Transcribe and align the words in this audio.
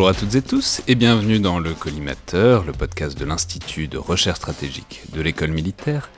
Bonjour 0.00 0.16
à 0.16 0.18
toutes 0.18 0.34
et 0.34 0.40
tous 0.40 0.80
et 0.88 0.94
bienvenue 0.94 1.40
dans 1.40 1.58
le 1.58 1.74
Collimateur, 1.74 2.64
le 2.64 2.72
podcast 2.72 3.18
de 3.18 3.26
l'Institut 3.26 3.86
de 3.86 3.98
recherche 3.98 4.38
stratégique 4.38 5.02
de 5.12 5.20
l'école 5.20 5.50
militaire, 5.50 6.08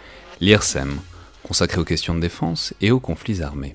l'IRSEM, 0.41 1.01
consacré 1.43 1.81
aux 1.81 1.85
questions 1.85 2.15
de 2.15 2.21
défense 2.21 2.75
et 2.81 2.93
aux 2.93 3.01
conflits 3.01 3.43
armés. 3.43 3.75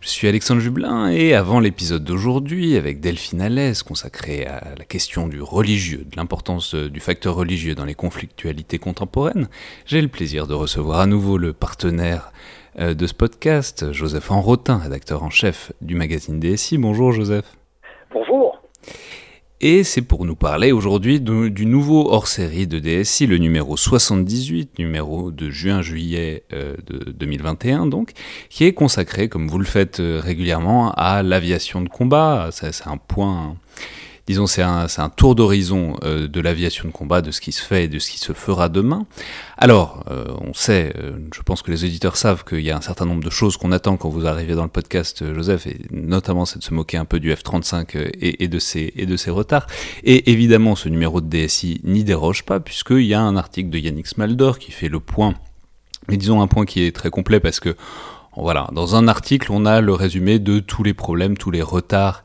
Je 0.00 0.08
suis 0.08 0.26
Alexandre 0.26 0.60
Jublin 0.60 1.10
et 1.10 1.32
avant 1.32 1.60
l'épisode 1.60 2.02
d'aujourd'hui 2.02 2.74
avec 2.74 2.98
Delphine 2.98 3.40
Alès 3.40 3.84
consacré 3.84 4.46
à 4.46 4.74
la 4.76 4.84
question 4.84 5.28
du 5.28 5.40
religieux, 5.40 6.04
de 6.10 6.16
l'importance 6.16 6.74
du 6.74 6.98
facteur 6.98 7.36
religieux 7.36 7.76
dans 7.76 7.84
les 7.84 7.94
conflictualités 7.94 8.80
contemporaines, 8.80 9.48
j'ai 9.84 10.02
le 10.02 10.08
plaisir 10.08 10.48
de 10.48 10.54
recevoir 10.54 10.98
à 10.98 11.06
nouveau 11.06 11.38
le 11.38 11.52
partenaire 11.52 12.32
euh, 12.80 12.94
de 12.94 13.06
ce 13.06 13.14
podcast, 13.14 13.92
Joseph 13.92 14.28
Enrotin, 14.32 14.78
rédacteur 14.78 15.22
en 15.22 15.30
chef 15.30 15.70
du 15.82 15.94
magazine 15.94 16.40
DSI. 16.40 16.78
Bonjour 16.78 17.12
Joseph. 17.12 17.56
Bonjour. 18.12 18.55
Et 19.62 19.84
c'est 19.84 20.02
pour 20.02 20.26
nous 20.26 20.36
parler 20.36 20.70
aujourd'hui 20.70 21.18
du 21.18 21.64
nouveau 21.64 22.12
hors-série 22.12 22.66
de 22.66 22.78
DSI, 22.78 23.26
le 23.26 23.38
numéro 23.38 23.74
78, 23.78 24.78
numéro 24.78 25.30
de 25.30 25.48
juin-juillet 25.48 26.44
euh, 26.52 26.74
de 26.86 27.10
2021 27.12 27.86
donc, 27.86 28.12
qui 28.50 28.64
est 28.64 28.74
consacré, 28.74 29.30
comme 29.30 29.48
vous 29.48 29.58
le 29.58 29.64
faites 29.64 29.98
euh, 29.98 30.20
régulièrement, 30.22 30.92
à 30.92 31.22
l'aviation 31.22 31.80
de 31.80 31.88
combat. 31.88 32.50
C'est 32.52 32.86
un 32.86 32.98
point 32.98 33.56
disons, 34.26 34.46
c'est 34.46 34.62
un, 34.62 34.86
tour 35.14 35.34
d'horizon 35.34 35.96
euh, 36.02 36.26
de 36.26 36.40
l'aviation 36.40 36.88
de 36.88 36.92
combat, 36.92 37.22
de 37.22 37.30
ce 37.30 37.40
qui 37.40 37.52
se 37.52 37.62
fait 37.62 37.84
et 37.84 37.88
de 37.88 37.98
ce 37.98 38.10
qui 38.10 38.18
se 38.18 38.32
fera 38.32 38.68
demain. 38.68 39.06
Alors, 39.56 40.04
euh, 40.10 40.26
on 40.40 40.52
sait, 40.52 40.92
euh, 40.98 41.12
je 41.34 41.42
pense 41.42 41.62
que 41.62 41.70
les 41.70 41.84
auditeurs 41.84 42.16
savent 42.16 42.44
qu'il 42.44 42.60
y 42.60 42.70
a 42.70 42.76
un 42.76 42.80
certain 42.80 43.06
nombre 43.06 43.22
de 43.22 43.30
choses 43.30 43.56
qu'on 43.56 43.72
attend 43.72 43.96
quand 43.96 44.08
vous 44.08 44.26
arrivez 44.26 44.54
dans 44.54 44.64
le 44.64 44.68
podcast, 44.68 45.24
Joseph, 45.32 45.66
et 45.68 45.78
notamment 45.92 46.44
c'est 46.44 46.58
de 46.58 46.64
se 46.64 46.74
moquer 46.74 46.96
un 46.96 47.04
peu 47.04 47.20
du 47.20 47.32
F-35 47.32 47.96
et, 47.96 48.42
et, 48.42 48.48
de 48.48 48.58
ses, 48.58 48.92
et 48.96 49.06
de 49.06 49.16
ses 49.16 49.30
retards. 49.30 49.66
Et 50.02 50.32
évidemment, 50.32 50.74
ce 50.74 50.88
numéro 50.88 51.20
de 51.20 51.28
DSI 51.28 51.80
n'y 51.84 52.02
déroge 52.02 52.44
pas, 52.44 52.58
puisqu'il 52.58 53.06
y 53.06 53.14
a 53.14 53.20
un 53.20 53.36
article 53.36 53.70
de 53.70 53.78
Yannick 53.78 54.08
Smaldor 54.08 54.58
qui 54.58 54.72
fait 54.72 54.88
le 54.88 54.98
point, 54.98 55.34
mais 56.08 56.16
disons 56.16 56.40
un 56.40 56.48
point 56.48 56.64
qui 56.64 56.82
est 56.82 56.94
très 56.94 57.10
complet 57.10 57.38
parce 57.38 57.60
que, 57.60 57.76
voilà, 58.36 58.68
dans 58.72 58.96
un 58.96 59.08
article, 59.08 59.50
on 59.50 59.64
a 59.64 59.80
le 59.80 59.94
résumé 59.94 60.38
de 60.38 60.58
tous 60.58 60.82
les 60.82 60.92
problèmes, 60.92 61.38
tous 61.38 61.50
les 61.50 61.62
retards 61.62 62.22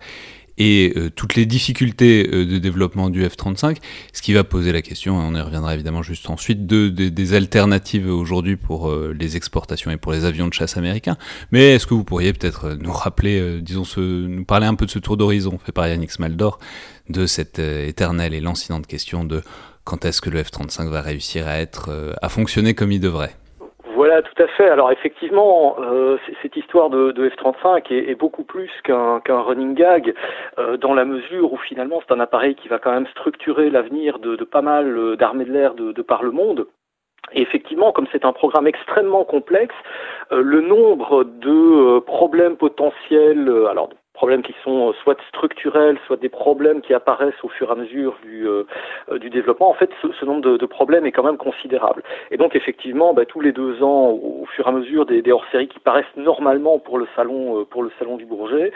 et 0.58 0.94
euh, 0.96 1.10
toutes 1.10 1.36
les 1.36 1.46
difficultés 1.46 2.28
euh, 2.32 2.46
de 2.46 2.58
développement 2.58 3.10
du 3.10 3.26
F-35, 3.26 3.78
ce 4.14 4.22
qui 4.22 4.34
va 4.34 4.44
poser 4.44 4.72
la 4.72 4.82
question, 4.82 5.22
et 5.22 5.24
on 5.24 5.36
y 5.36 5.42
reviendra 5.42 5.74
évidemment 5.74 6.04
juste 6.04 6.30
ensuite, 6.30 6.66
de, 6.66 6.90
des 6.90 7.34
alternatives 7.34 8.08
aujourd'hui 8.08 8.56
pour 8.56 8.90
euh, 8.90 9.16
les 9.18 9.38
exportations 9.38 9.92
et 9.92 9.98
pour 9.98 10.12
les 10.12 10.26
avions 10.26 10.48
de 10.48 10.54
chasse 10.54 10.78
américains. 10.78 11.18
Mais 11.52 11.76
est-ce 11.76 11.88
que 11.88 11.94
vous 11.94 12.04
pourriez 12.04 12.34
peut-être 12.34 12.78
nous 12.80 12.92
rappeler, 12.92 13.62
disons, 13.62 13.84
ce, 13.84 14.00
nous 14.00 14.46
parler 14.46 14.68
un 14.68 14.76
peu 14.76 14.86
de 14.86 14.92
ce 14.92 15.00
tour 15.00 15.18
d'horizon 15.18 15.60
fait 15.64 15.72
par 15.72 15.88
Yannick 15.88 16.12
Smaldor, 16.12 16.60
de 17.10 17.26
cette 17.26 17.60
éternelle 17.60 18.34
et 18.34 18.42
lancinante 18.42 18.88
question 18.88 19.24
de 19.24 19.42
quand 19.84 20.06
est-ce 20.06 20.22
que 20.22 20.30
le 20.30 20.42
F-35 20.44 20.88
va 20.90 21.02
réussir 21.02 21.48
à 21.48 21.58
être, 21.58 22.16
à 22.22 22.30
fonctionner 22.30 22.74
comme 22.74 22.92
il 22.92 23.00
devrait? 23.00 23.36
Tout 24.22 24.44
à 24.44 24.48
fait. 24.48 24.68
Alors 24.70 24.92
effectivement, 24.92 25.78
euh, 25.80 26.18
cette 26.42 26.56
histoire 26.58 26.90
de, 26.90 27.12
F-35 27.30 27.92
est, 27.94 28.16
beaucoup 28.16 28.44
plus 28.44 28.70
qu'un 28.84 29.22
running 29.28 29.76
gag, 29.76 30.14
euh, 30.60 30.78
dans 30.78 30.94
la 30.94 31.06
mesure 31.06 31.54
où 31.54 31.58
finalement 31.58 32.02
c'est 32.02 32.14
un 32.14 32.20
appareil 32.20 32.56
qui 32.56 32.68
va 32.68 32.80
quand 32.80 32.92
même 32.92 33.08
structurer 33.08 33.70
l'avenir 33.70 34.20
de, 34.20 34.36
pas 34.44 34.62
mal 34.62 34.98
euh, 34.98 35.16
d'armées 35.16 35.46
de 35.46 35.52
l'air 35.52 35.76
de, 35.76 36.02
par 36.02 36.24
le 36.24 36.32
monde. 36.32 36.68
Et 37.34 37.42
effectivement, 37.42 37.92
comme 37.92 38.08
c'est 38.12 38.26
un 38.26 38.34
programme 38.34 38.68
extrêmement 38.68 39.24
complexe, 39.24 39.76
le 40.32 40.60
nombre 40.60 41.24
de 41.24 42.00
problèmes 42.00 42.58
potentiels, 42.58 43.50
alors 43.70 43.90
problèmes 44.22 44.44
qui 44.44 44.54
sont 44.64 44.90
euh, 44.90 44.94
soit 45.02 45.18
structurels, 45.30 45.98
soit 46.06 46.18
des 46.18 46.30
problèmes 46.30 46.82
qui 46.82 46.94
apparaissent 46.94 47.44
au 47.44 47.48
fur 47.50 47.70
et 47.70 47.72
à 47.72 47.76
mesure 47.76 48.20
du, 48.22 48.48
euh, 48.48 48.66
euh, 49.12 49.18
du 49.18 49.32
développement, 49.32 49.72
en 49.72 49.74
fait, 49.74 49.90
ce, 50.00 50.26
nombre 50.26 50.42
de, 50.42 50.58
de, 50.58 50.66
problèmes 50.68 51.08
est 51.08 51.12
quand 51.12 51.24
même 51.24 51.38
considérable. 51.38 52.04
Et 52.30 52.38
donc, 52.38 52.56
effectivement, 52.56 53.16
bah, 53.16 53.26
tous 53.26 53.42
les 53.42 53.52
deux 53.52 53.82
ans, 53.82 54.12
au, 54.12 54.46
fur 54.46 54.68
et 54.68 54.70
à 54.70 54.74
mesure 54.74 55.08
des, 55.08 55.24
des 55.24 55.32
hors-séries 55.32 55.70
qui 55.70 55.80
paraissent 55.80 56.16
normalement 56.18 56.78
pour 56.78 57.00
le 57.00 57.08
salon, 57.16 57.66
pour 57.72 57.82
le 57.82 57.92
salon 57.98 58.16
du 58.18 58.26
Bourget, 58.26 58.72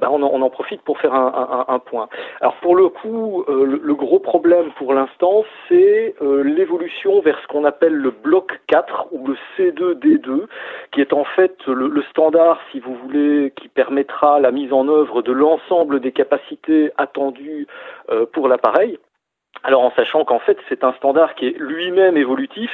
bah, 0.00 0.08
on, 0.10 0.22
en, 0.22 0.30
on, 0.32 0.40
en, 0.40 0.48
profite 0.48 0.80
pour 0.80 0.98
faire 0.98 1.12
un, 1.12 1.66
un, 1.68 1.74
un, 1.74 1.78
point. 1.78 2.08
Alors, 2.40 2.56
pour 2.62 2.74
le 2.74 2.88
coup, 2.88 3.44
le, 3.48 3.78
le, 3.82 3.94
gros 3.94 4.18
problème 4.18 4.70
pour 4.78 4.94
l'instant, 4.94 5.44
c'est 5.68 6.14
l'évolution 6.44 7.20
vers 7.20 7.38
ce 7.42 7.46
qu'on 7.48 7.64
appelle 7.64 7.94
le 7.94 8.10
bloc 8.10 8.60
4 8.68 9.08
ou 9.12 9.26
le 9.26 9.36
C2D2, 9.56 10.46
qui 10.92 11.02
est 11.02 11.12
en 11.12 11.24
fait 11.24 11.56
le, 11.66 11.88
le 11.88 12.02
standard, 12.10 12.58
si 12.72 12.80
vous 12.80 12.94
voulez, 12.94 13.52
qui 13.56 13.68
permettra 13.68 14.40
la 14.40 14.50
mise 14.50 14.72
en 14.72 14.85
œuvre 14.88 15.22
de 15.22 15.32
l'ensemble 15.32 16.00
des 16.00 16.12
capacités 16.12 16.90
attendues 16.96 17.66
euh, 18.10 18.26
pour 18.32 18.48
l'appareil. 18.48 18.98
Alors 19.62 19.82
en 19.82 19.90
sachant 19.92 20.24
qu'en 20.24 20.38
fait 20.38 20.58
c'est 20.68 20.84
un 20.84 20.92
standard 20.94 21.34
qui 21.34 21.48
est 21.48 21.58
lui-même 21.58 22.16
évolutif 22.16 22.70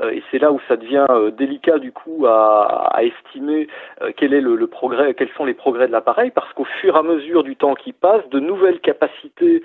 euh, 0.00 0.10
et 0.10 0.22
c'est 0.30 0.38
là 0.38 0.52
où 0.52 0.60
ça 0.68 0.76
devient 0.76 1.06
euh, 1.10 1.30
délicat 1.30 1.78
du 1.78 1.92
coup 1.92 2.26
à, 2.26 3.00
estimer 3.02 3.68
euh, 4.02 4.12
quel 4.16 4.34
est 4.34 4.40
le, 4.40 4.66
progrès, 4.66 5.14
quels 5.14 5.30
sont 5.36 5.44
les 5.44 5.54
progrès 5.54 5.86
de 5.86 5.92
l'appareil 5.92 6.30
parce 6.30 6.52
qu'au 6.52 6.64
fur 6.80 6.96
et 6.96 6.98
à 6.98 7.02
mesure 7.02 7.42
du 7.42 7.56
temps 7.56 7.74
qui 7.74 7.92
passe, 7.92 8.28
de 8.30 8.40
nouvelles 8.40 8.80
capacités 8.80 9.62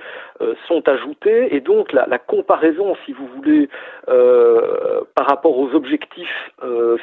sont 0.67 0.87
ajoutées 0.87 1.55
et 1.55 1.59
donc 1.59 1.91
la, 1.91 2.07
la 2.07 2.17
comparaison, 2.17 2.95
si 3.05 3.13
vous 3.13 3.27
voulez, 3.35 3.69
par 4.07 5.27
rapport 5.27 5.57
aux 5.57 5.73
objectifs 5.73 6.51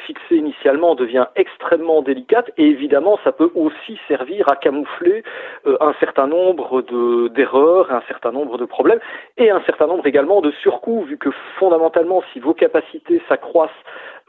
fixés 0.05 0.35
initialement 0.35 0.95
devient 0.95 1.27
extrêmement 1.35 2.01
délicate 2.01 2.51
et 2.57 2.65
évidemment 2.65 3.19
ça 3.23 3.31
peut 3.31 3.51
aussi 3.55 3.97
servir 4.07 4.49
à 4.49 4.55
camoufler 4.55 5.23
un 5.65 5.93
certain 5.99 6.27
nombre 6.27 6.81
d'erreurs, 7.29 7.91
un 7.91 8.03
certain 8.07 8.31
nombre 8.31 8.57
de 8.57 8.65
problèmes 8.65 8.99
et 9.37 9.49
un 9.49 9.61
certain 9.69 9.87
nombre 9.87 10.05
également 10.07 10.41
de 10.41 10.51
surcoûts, 10.51 11.03
vu 11.03 11.17
que 11.17 11.29
fondamentalement, 11.59 12.23
si 12.33 12.39
vos 12.39 12.53
capacités 12.53 13.21
s'accroissent 13.29 13.69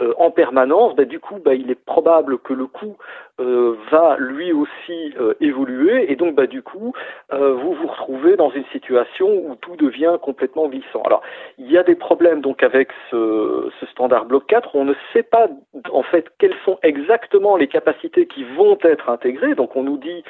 euh, 0.00 0.12
en 0.18 0.30
permanence, 0.30 0.94
bah, 0.94 1.04
du 1.04 1.20
coup, 1.20 1.38
bah, 1.44 1.54
il 1.54 1.70
est 1.70 1.84
probable 1.84 2.38
que 2.38 2.52
le 2.52 2.66
coût 2.66 2.96
euh, 3.40 3.76
va 3.90 4.16
lui 4.18 4.52
aussi 4.52 5.14
euh, 5.18 5.34
évoluer, 5.40 6.12
et 6.12 6.16
donc, 6.16 6.34
bah, 6.34 6.46
du 6.46 6.62
coup, 6.62 6.92
vous 7.30 7.74
vous 7.74 7.86
retrouvez 7.86 8.36
dans 8.36 8.50
une 8.50 8.64
situation 8.66 9.28
où 9.28 9.54
tout 9.56 9.76
devient 9.76 10.16
complètement 10.20 10.68
glissant. 10.68 11.02
Alors, 11.02 11.22
il 11.58 11.70
y 11.70 11.78
a 11.78 11.82
des 11.82 11.94
problèmes 11.94 12.40
donc 12.40 12.62
avec 12.62 12.88
ce, 13.10 13.70
ce 13.78 13.86
standard 13.86 14.26
bloc 14.26 14.46
4. 14.46 14.74
On 14.74 14.84
ne 14.84 14.94
sait 15.12 15.22
pas 15.22 15.48
en 15.92 16.02
fait 16.02 16.26
quelles 16.38 16.56
sont 16.64 16.78
exactement 16.82 17.56
les 17.56 17.68
capacités 17.68 18.26
qui 18.26 18.44
vont 18.44 18.78
être 18.82 19.08
intégrées. 19.08 19.54
Donc, 19.54 19.76
on 19.76 19.84
nous 19.84 19.98
dit 19.98 20.24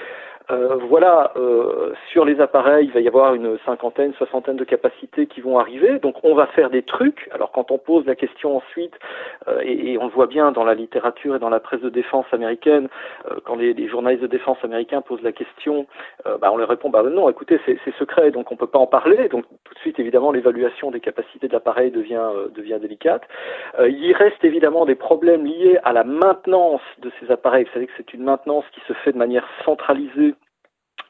euh, 0.51 0.77
voilà, 0.89 1.33
euh, 1.37 1.93
sur 2.11 2.25
les 2.25 2.41
appareils, 2.41 2.87
il 2.87 2.93
va 2.93 3.01
y 3.01 3.07
avoir 3.07 3.35
une 3.35 3.57
cinquantaine, 3.65 4.13
soixantaine 4.15 4.57
de 4.57 4.65
capacités 4.65 5.27
qui 5.27 5.41
vont 5.41 5.59
arriver. 5.59 5.99
Donc 6.01 6.17
on 6.25 6.35
va 6.35 6.47
faire 6.47 6.71
des 6.71 6.83
trucs. 6.83 7.29
Alors 7.33 7.53
quand 7.53 7.71
on 7.71 7.79
pose 7.79 8.05
la 8.07 8.17
question 8.17 8.57
ensuite, 8.57 8.95
euh, 9.47 9.61
et, 9.63 9.97
on 9.99 10.07
le 10.07 10.11
voit 10.11 10.27
bien 10.27 10.51
dans 10.51 10.65
la 10.65 10.75
littérature 10.75 11.37
et 11.37 11.39
dans 11.39 11.51
la 11.51 11.61
presse 11.61 11.81
de 11.83 11.89
défense 11.89 12.27
américaine, 12.33 12.89
quand 13.45 13.57
les, 13.57 13.89
journalistes 13.89 14.23
de 14.23 14.29
défense 14.29 14.59
américains 14.63 15.01
posent 15.01 15.23
la 15.23 15.33
question, 15.33 15.87
bah, 16.25 16.51
on 16.53 16.57
leur 16.57 16.69
répond 16.69 16.91
bah 16.91 17.03
non, 17.03 17.29
écoutez, 17.29 17.61
c'est 17.67 17.95
secret, 17.99 18.31
donc 18.31 18.53
on 18.53 18.57
peut 18.57 18.67
pas 18.67 18.79
en 18.79 18.87
parler. 18.87 19.29
Donc 19.29 19.45
tout 19.65 19.75
de 19.75 19.79
suite, 19.81 19.99
évidemment, 19.99 20.33
l'évaluation 20.33 20.91
des 20.91 21.01
capacités 21.01 21.49
de 21.49 21.53
l'appareil 21.53 21.91
devient 21.91 22.31
devient 22.55 22.79
délicate. 22.81 23.23
il 23.79 24.13
reste 24.13 24.45
évidemment 24.45 24.85
des 24.87 24.95
problèmes 24.95 25.45
liés 25.45 25.79
à 25.85 25.93
la 25.93 26.05
maintenance 26.05 26.83
de 26.99 27.11
ces 27.21 27.31
appareils. 27.31 27.65
Vous 27.65 27.73
savez 27.73 27.87
que 27.87 27.93
c'est 27.97 28.15
une 28.15 28.25
maintenance 28.25 28.65
qui 28.73 28.81
se 28.87 28.93
fait 28.93 29.13
de 29.13 29.19
manière 29.19 29.47
centralisée 29.65 30.35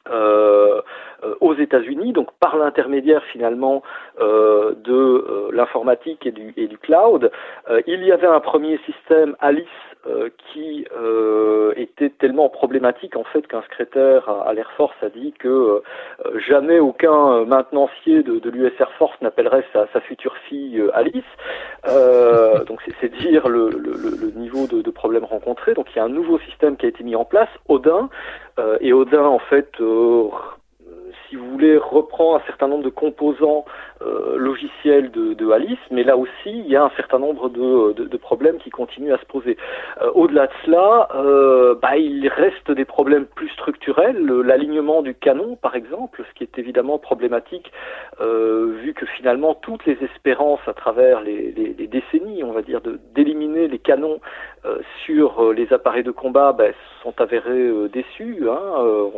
euh, 0.09 0.81
euh, 1.23 1.35
aux 1.39 1.53
États-Unis, 1.53 2.13
donc 2.13 2.31
par 2.39 2.57
l'intermédiaire 2.57 3.23
finalement 3.31 3.83
euh, 4.19 4.73
de 4.83 4.93
euh, 4.93 5.49
l'informatique 5.53 6.25
et 6.25 6.31
du, 6.31 6.77
cloud. 6.79 7.31
Euh, 7.69 7.81
il 7.85 8.03
y 8.03 8.11
avait 8.11 8.27
un 8.27 8.39
premier 8.39 8.79
système 8.79 9.35
Alice 9.39 9.67
qui 10.51 10.85
était 11.75 12.09
tellement 12.09 12.49
problématique 12.49 13.15
en 13.15 13.23
fait 13.23 13.45
qu'un 13.47 13.61
secrétaire 13.63 14.27
à, 14.29 14.53
l'Air 14.53 14.71
Force 14.77 14.95
a 15.01 15.09
dit 15.09 15.33
que 15.37 15.81
jamais 16.47 16.79
aucun 16.79 17.45
maintenancier 17.45 18.23
de, 18.23 18.49
l'US 18.49 18.73
Air 18.79 18.91
Force 18.93 19.15
n'appellerait 19.21 19.63
sa, 19.73 20.01
future 20.01 20.35
fille 20.49 20.81
Alice. 20.93 21.23
donc 22.67 22.79
c'est 22.99 23.13
dire 23.19 23.47
le, 23.47 23.69
niveau 24.35 24.67
de, 24.67 24.81
de 24.81 24.91
problèmes 24.91 25.25
rencontrés. 25.25 25.73
Donc 25.73 25.87
il 25.93 25.97
y 25.97 25.99
a 25.99 26.03
un 26.03 26.09
nouveau 26.09 26.39
système 26.39 26.77
qui 26.77 26.85
a 26.85 26.89
été 26.89 27.03
mis 27.03 27.15
en 27.15 27.25
place, 27.25 27.49
Odin, 27.67 28.09
et 28.79 28.93
Odin 28.93 29.23
en 29.23 29.39
fait 29.39 29.79
si 31.31 31.37
vous 31.37 31.49
voulez, 31.49 31.77
reprend 31.77 32.35
un 32.35 32.41
certain 32.41 32.67
nombre 32.67 32.83
de 32.83 32.89
composants 32.89 33.63
logiciel 34.37 35.11
de, 35.11 35.51
Alice, 35.51 35.79
mais 35.91 36.03
là 36.03 36.17
aussi 36.17 36.31
il 36.45 36.67
y 36.67 36.75
a 36.75 36.83
un 36.83 36.91
certain 36.95 37.19
nombre 37.19 37.49
de, 37.49 38.17
problèmes 38.17 38.57
qui 38.57 38.69
continuent 38.69 39.13
à 39.13 39.17
se 39.17 39.25
poser. 39.25 39.57
Au-delà 40.13 40.47
de 40.47 40.51
cela, 40.65 41.09
bah, 41.81 41.97
il 41.97 42.27
reste 42.27 42.71
des 42.71 42.85
problèmes 42.85 43.25
plus 43.25 43.49
structurels, 43.49 44.23
l'alignement 44.25 45.01
du 45.01 45.13
canon 45.13 45.55
par 45.55 45.75
exemple, 45.75 46.23
ce 46.27 46.33
qui 46.35 46.43
est 46.43 46.57
évidemment 46.57 46.99
problématique 46.99 47.71
vu 48.19 48.93
que 48.93 49.05
finalement 49.05 49.55
toutes 49.55 49.85
les 49.85 49.97
espérances 50.03 50.61
à 50.67 50.73
travers 50.73 51.21
les, 51.21 51.51
décennies, 51.87 52.43
on 52.43 52.51
va 52.51 52.61
dire, 52.61 52.81
d'éliminer 53.13 53.67
les 53.67 53.79
canons 53.79 54.19
euh, 54.65 54.79
sur 55.05 55.43
euh, 55.43 55.53
les 55.53 55.73
appareils 55.73 56.03
de 56.03 56.11
combat 56.11 56.53
ben, 56.53 56.73
sont 57.01 57.19
avérés 57.19 57.49
euh, 57.49 57.89
déçus. 57.89 58.47
Hein, 58.47 59.09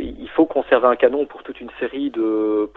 il 0.00 0.28
faut 0.30 0.46
conserver 0.46 0.86
un 0.86 0.96
canon 0.96 1.26
pour 1.26 1.42
toute 1.42 1.60
une 1.60 1.70
série 1.78 2.10
de, 2.10 2.68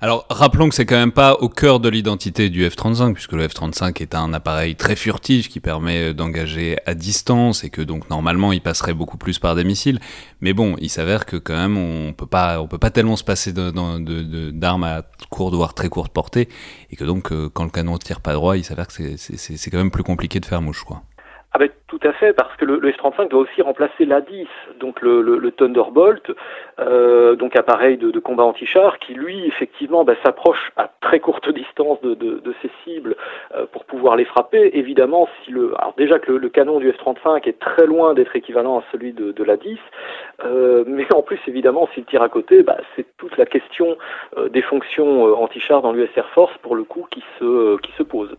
Alors 0.00 0.26
rappelons 0.30 0.68
que 0.68 0.74
c'est 0.74 0.86
quand 0.86 0.96
même 0.96 1.12
pas 1.12 1.34
au 1.34 1.48
cœur 1.48 1.80
de 1.80 1.88
l'identité 1.88 2.50
du 2.50 2.66
F-35 2.68 3.14
puisque 3.14 3.32
le 3.32 3.46
F-35 3.46 4.00
est 4.02 4.14
un 4.14 4.32
appareil 4.32 4.76
très 4.76 4.96
furtif 4.96 5.48
qui 5.48 5.60
permet 5.60 6.14
d'engager 6.14 6.76
à 6.86 6.94
distance 6.94 7.64
et 7.64 7.70
que 7.70 7.82
donc 7.82 8.10
normalement 8.10 8.52
il 8.52 8.60
passerait 8.60 8.94
beaucoup 8.94 9.18
plus 9.18 9.38
par 9.38 9.54
des 9.54 9.64
missiles. 9.64 10.00
Mais 10.40 10.52
bon, 10.52 10.76
il 10.80 10.88
s'avère 10.88 11.26
que 11.26 11.36
quand 11.36 11.56
même 11.56 11.76
on 11.76 12.12
peut 12.12 12.26
pas 12.26 12.60
on 12.60 12.68
peut 12.68 12.78
pas 12.78 12.90
tellement 12.90 13.16
se 13.16 13.24
passer 13.24 13.52
d'armes 13.52 14.84
à 14.84 15.02
courte 15.28 15.54
voire 15.54 15.74
très 15.74 15.88
courte 15.88 16.12
portée 16.12 16.48
et 16.90 16.96
que 16.96 17.04
donc 17.04 17.32
quand 17.52 17.64
le 17.64 17.70
canon 17.70 17.98
tire 17.98 18.20
pas 18.20 18.32
droit, 18.32 18.56
il 18.56 18.64
s'avère 18.64 18.86
que 18.86 19.16
c'est 19.16 19.70
quand 19.70 19.78
même 19.78 19.90
plus 19.90 20.02
compliqué 20.02 20.40
de 20.40 20.46
faire 20.46 20.62
mouche, 20.62 20.84
quoi. 20.84 21.02
Ah 21.52 21.58
ben, 21.58 21.68
tout 21.88 21.98
à 22.04 22.12
fait, 22.12 22.32
parce 22.32 22.54
que 22.56 22.64
le, 22.64 22.78
le 22.78 22.92
F-35 22.92 23.28
doit 23.28 23.40
aussi 23.40 23.60
remplacer 23.60 24.04
l'A-10, 24.04 24.46
donc 24.78 25.00
le, 25.00 25.20
le, 25.20 25.36
le 25.36 25.50
Thunderbolt, 25.50 26.30
euh, 26.78 27.34
donc 27.34 27.56
appareil 27.56 27.96
de, 27.96 28.12
de 28.12 28.20
combat 28.20 28.44
anti-char, 28.44 29.00
qui 29.00 29.14
lui, 29.14 29.44
effectivement, 29.46 30.04
ben, 30.04 30.16
s'approche 30.24 30.70
à 30.76 30.88
très 31.00 31.18
courte 31.18 31.50
distance 31.52 32.00
de, 32.02 32.14
de, 32.14 32.38
de 32.38 32.54
ses 32.62 32.70
cibles 32.84 33.16
euh, 33.56 33.66
pour 33.72 33.84
pouvoir 33.84 34.14
les 34.14 34.24
frapper. 34.24 34.70
Évidemment, 34.74 35.28
si 35.42 35.50
le, 35.50 35.74
alors 35.76 35.94
déjà 35.96 36.20
que 36.20 36.30
le, 36.30 36.48
canon 36.50 36.78
du 36.78 36.88
F-35 36.92 37.48
est 37.48 37.58
très 37.58 37.86
loin 37.86 38.14
d'être 38.14 38.36
équivalent 38.36 38.78
à 38.78 38.84
celui 38.92 39.12
de, 39.12 39.32
de 39.32 39.42
l'A-10, 39.42 39.76
euh, 40.44 40.84
mais 40.86 41.12
en 41.12 41.22
plus, 41.22 41.40
évidemment, 41.48 41.88
s'il 41.94 42.04
tire 42.04 42.22
à 42.22 42.28
côté, 42.28 42.62
ben, 42.62 42.76
c'est 42.94 43.06
toute 43.16 43.36
la 43.36 43.46
question 43.46 43.98
euh, 44.36 44.48
des 44.48 44.62
fonctions 44.62 45.26
euh, 45.26 45.34
anti-char 45.34 45.82
dans 45.82 45.90
l'US 45.90 46.10
Air 46.16 46.28
Force, 46.30 46.56
pour 46.62 46.76
le 46.76 46.84
coup, 46.84 47.08
qui 47.10 47.24
se, 47.40 47.76
qui 47.78 47.90
se 47.98 48.04
pose. 48.04 48.36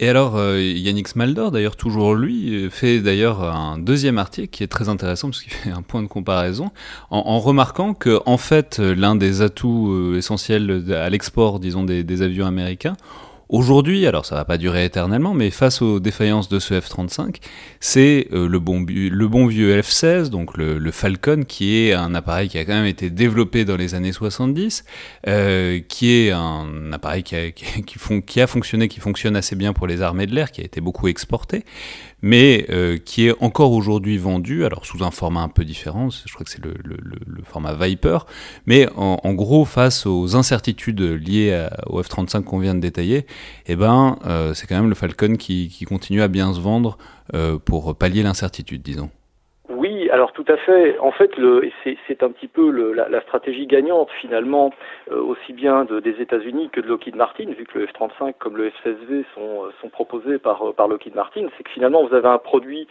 Et 0.00 0.08
alors, 0.08 0.36
euh, 0.36 0.60
Yannick 0.60 1.06
Smaldor, 1.06 1.52
d'ailleurs, 1.52 1.76
toujours 1.76 2.14
lui, 2.14 2.68
fait 2.70 3.00
d'ailleurs 3.00 3.42
un 3.42 3.78
deuxième 3.78 4.18
article 4.18 4.48
qui 4.48 4.64
est 4.64 4.68
très 4.68 4.88
intéressant 4.88 5.28
parce 5.28 5.42
qu'il 5.42 5.52
fait 5.52 5.70
un 5.70 5.82
point 5.82 6.02
de 6.02 6.08
comparaison 6.08 6.70
en, 7.10 7.38
remarquant 7.38 7.94
que, 7.94 8.20
en 8.26 8.36
fait, 8.36 8.80
l'un 8.80 9.14
des 9.14 9.40
atouts 9.42 9.92
euh, 9.92 10.18
essentiels 10.18 10.84
à 10.92 11.08
l'export, 11.10 11.60
disons, 11.60 11.84
des 11.84 12.22
avions 12.22 12.46
américains, 12.46 12.96
Aujourd'hui, 13.50 14.06
alors 14.06 14.24
ça 14.24 14.36
va 14.36 14.46
pas 14.46 14.56
durer 14.56 14.86
éternellement, 14.86 15.34
mais 15.34 15.50
face 15.50 15.82
aux 15.82 16.00
défaillances 16.00 16.48
de 16.48 16.58
ce 16.58 16.74
F-35, 16.74 17.36
c'est 17.78 18.28
euh, 18.32 18.48
le, 18.48 18.58
bon, 18.58 19.46
vieux 19.46 19.78
F-16, 19.80 20.30
donc 20.30 20.56
le, 20.56 20.90
Falcon, 20.90 21.44
qui 21.46 21.76
est 21.76 21.92
un 21.92 22.14
appareil 22.14 22.48
qui 22.48 22.56
a 22.56 22.64
quand 22.64 22.72
même 22.72 22.86
été 22.86 23.10
développé 23.10 23.66
dans 23.66 23.76
les 23.76 23.94
années 23.94 24.12
70, 24.12 24.84
euh, 25.26 25.78
qui 25.86 26.12
est 26.12 26.30
un 26.30 26.92
appareil 26.92 27.22
qui 27.22 27.36
a 27.36 28.46
fonctionné, 28.46 28.88
qui 28.88 29.00
fonctionne 29.00 29.36
assez 29.36 29.56
bien 29.56 29.74
pour 29.74 29.86
les 29.86 30.00
armées 30.00 30.26
de 30.26 30.34
l'air, 30.34 30.50
qui 30.50 30.62
a 30.62 30.64
été 30.64 30.80
beaucoup 30.80 31.08
exporté, 31.08 31.64
mais 32.24 32.64
euh, 32.70 32.96
qui 32.96 33.26
est 33.26 33.34
encore 33.40 33.72
aujourd'hui 33.72 34.16
vendu, 34.16 34.64
alors 34.64 34.86
sous 34.86 35.04
un 35.04 35.10
format 35.10 35.42
un 35.42 35.50
peu 35.50 35.62
différent, 35.62 36.08
je 36.08 36.32
crois 36.32 36.42
que 36.42 36.50
c'est 36.50 36.64
le, 36.64 36.72
format 37.44 37.74
Viper, 37.74 38.20
mais 38.64 38.88
en, 38.96 39.20
en, 39.22 39.34
gros, 39.34 39.66
face 39.66 40.06
aux 40.06 40.34
incertitudes 40.34 41.02
liées 41.02 41.68
au 41.84 42.02
F-35 42.02 42.44
qu'on 42.44 42.58
vient 42.58 42.74
de 42.74 42.80
détailler, 42.80 43.26
eh 43.66 43.76
ben, 43.76 44.18
euh, 44.24 44.54
c'est 44.54 44.66
quand 44.66 44.76
même 44.76 44.88
le 44.88 44.94
Falcon 44.94 45.36
qui, 45.36 45.68
qui, 45.68 45.84
continue 45.84 46.22
à 46.22 46.28
bien 46.28 46.54
se 46.54 46.60
vendre 46.60 46.96
euh, 47.34 47.58
pour 47.58 47.94
pallier 47.94 48.22
l'incertitude, 48.22 48.80
disons. 48.80 49.10
Tout 50.34 50.44
à 50.48 50.56
fait. 50.56 50.98
En 50.98 51.12
fait, 51.12 51.30
c'est 52.08 52.22
un 52.24 52.30
petit 52.30 52.48
peu 52.48 52.92
la, 52.92 53.20
stratégie 53.22 53.66
gagnante 53.66 54.10
finalement, 54.20 54.72
euh, 55.10 55.20
aussi 55.22 55.52
bien 55.52 55.84
de, 55.84 56.00
des 56.00 56.20
États-Unis 56.20 56.70
que 56.70 56.80
de 56.80 56.88
Lockheed 56.88 57.14
Martin, 57.14 57.46
vu 57.56 57.64
que 57.64 57.78
le 57.78 57.86
F-35 57.86 58.34
comme 58.38 58.56
le 58.56 58.70
F-16V 58.70 59.24
sont, 59.34 59.70
sont 59.80 59.88
proposés 59.90 60.38
par, 60.38 60.74
par 60.74 60.88
Lockheed 60.88 61.14
Martin. 61.14 61.46
C'est 61.56 61.62
que 61.62 61.70
finalement 61.70 62.04
vous 62.04 62.14
avez 62.14 62.28
un 62.28 62.38
produit 62.38 62.88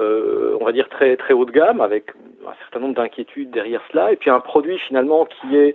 euh, 0.00 0.56
on 0.60 0.64
va 0.64 0.72
dire 0.72 0.88
très 0.88 1.16
très 1.16 1.34
haut 1.34 1.44
de 1.44 1.50
gamme 1.50 1.80
avec 1.80 2.10
un 2.46 2.54
certain 2.60 2.78
nombre 2.78 2.94
d'inquiétudes 2.94 3.50
derrière 3.50 3.82
cela 3.90 4.12
et 4.12 4.16
puis 4.16 4.30
un 4.30 4.38
produit 4.38 4.78
finalement 4.78 5.26
qui 5.26 5.56
est 5.56 5.74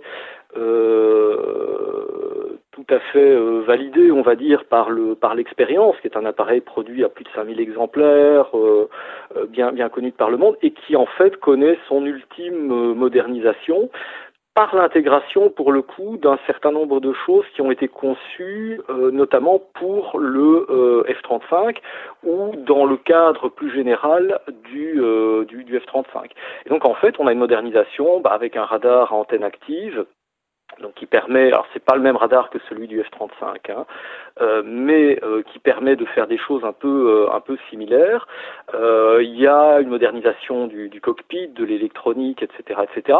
tout 2.74 2.94
à 2.94 2.98
fait 2.98 3.30
euh, 3.30 3.62
validé, 3.66 4.10
on 4.10 4.22
va 4.22 4.34
dire, 4.34 4.64
par 4.64 4.90
le 4.90 5.14
par 5.14 5.34
l'expérience, 5.34 5.96
qui 6.00 6.08
est 6.08 6.16
un 6.16 6.24
appareil 6.24 6.60
produit 6.60 7.04
à 7.04 7.08
plus 7.08 7.24
de 7.24 7.30
5000 7.34 7.60
exemplaires, 7.60 8.56
euh, 8.56 8.88
euh, 9.36 9.46
bien 9.46 9.72
bien 9.72 9.88
connu 9.88 10.12
par 10.12 10.30
le 10.30 10.36
monde, 10.36 10.56
et 10.62 10.72
qui 10.72 10.96
en 10.96 11.06
fait 11.06 11.36
connaît 11.36 11.78
son 11.88 12.04
ultime 12.04 12.72
euh, 12.72 12.94
modernisation 12.94 13.90
par 14.54 14.74
l'intégration, 14.76 15.50
pour 15.50 15.72
le 15.72 15.82
coup, 15.82 16.16
d'un 16.16 16.38
certain 16.46 16.70
nombre 16.70 17.00
de 17.00 17.12
choses 17.26 17.44
qui 17.54 17.60
ont 17.60 17.72
été 17.72 17.88
conçues, 17.88 18.80
euh, 18.88 19.10
notamment 19.10 19.60
pour 19.74 20.16
le 20.18 20.66
euh, 20.70 21.02
F-35 21.08 21.78
ou 22.22 22.52
dans 22.58 22.84
le 22.84 22.96
cadre 22.96 23.48
plus 23.48 23.72
général 23.72 24.38
du, 24.70 25.00
euh, 25.02 25.44
du, 25.44 25.64
du 25.64 25.76
F-35. 25.76 26.30
Et 26.66 26.68
donc, 26.70 26.86
en 26.86 26.94
fait, 26.94 27.16
on 27.18 27.26
a 27.26 27.32
une 27.32 27.40
modernisation 27.40 28.20
bah, 28.20 28.30
avec 28.30 28.56
un 28.56 28.64
radar 28.64 29.12
à 29.12 29.16
antenne 29.16 29.42
active, 29.42 30.06
donc 30.80 30.94
qui 30.94 31.06
permet, 31.06 31.48
alors 31.48 31.66
c'est 31.72 31.84
pas 31.84 31.94
le 31.94 32.02
même 32.02 32.16
radar 32.16 32.50
que 32.50 32.58
celui 32.68 32.86
du 32.86 33.00
F-35, 33.00 33.70
hein, 33.70 33.86
euh, 34.40 34.62
mais 34.64 35.18
euh, 35.22 35.42
qui 35.52 35.58
permet 35.58 35.96
de 35.96 36.04
faire 36.04 36.26
des 36.26 36.38
choses 36.38 36.64
un 36.64 36.72
peu 36.72 37.28
euh, 37.28 37.34
un 37.34 37.40
peu 37.40 37.56
similaires. 37.70 38.26
Euh, 38.74 39.20
il 39.22 39.38
y 39.38 39.46
a 39.46 39.80
une 39.80 39.88
modernisation 39.88 40.66
du, 40.66 40.88
du 40.88 41.00
cockpit, 41.00 41.48
de 41.48 41.64
l'électronique, 41.64 42.42
etc., 42.42 42.80
etc. 42.82 43.18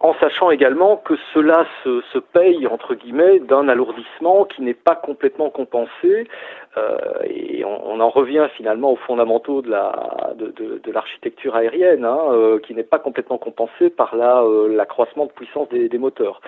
En 0.00 0.14
sachant 0.14 0.50
également 0.50 0.96
que 0.96 1.14
cela 1.32 1.66
se, 1.82 2.00
se 2.12 2.18
paye 2.18 2.66
entre 2.66 2.94
guillemets 2.94 3.40
d'un 3.40 3.68
alourdissement 3.68 4.44
qui 4.44 4.62
n'est 4.62 4.74
pas 4.74 4.96
complètement 4.96 5.50
compensé, 5.50 6.28
et 7.24 7.64
on, 7.64 8.00
en 8.00 8.08
revient 8.08 8.48
finalement 8.56 8.92
aux 8.92 8.96
fondamentaux 8.96 9.62
de 9.62 9.70
la 9.70 10.32
de, 10.36 10.52
de, 10.82 10.92
l'architecture 10.92 11.54
aérienne, 11.54 12.04
hein, 12.04 12.58
qui 12.64 12.74
n'est 12.74 12.82
pas 12.82 12.98
complètement 12.98 13.38
compensé 13.38 13.90
par 13.90 14.16
la 14.16 14.42
l'accroissement 14.68 15.26
de 15.26 15.32
puissance 15.32 15.68
des, 15.68 15.98
moteurs. 15.98 16.40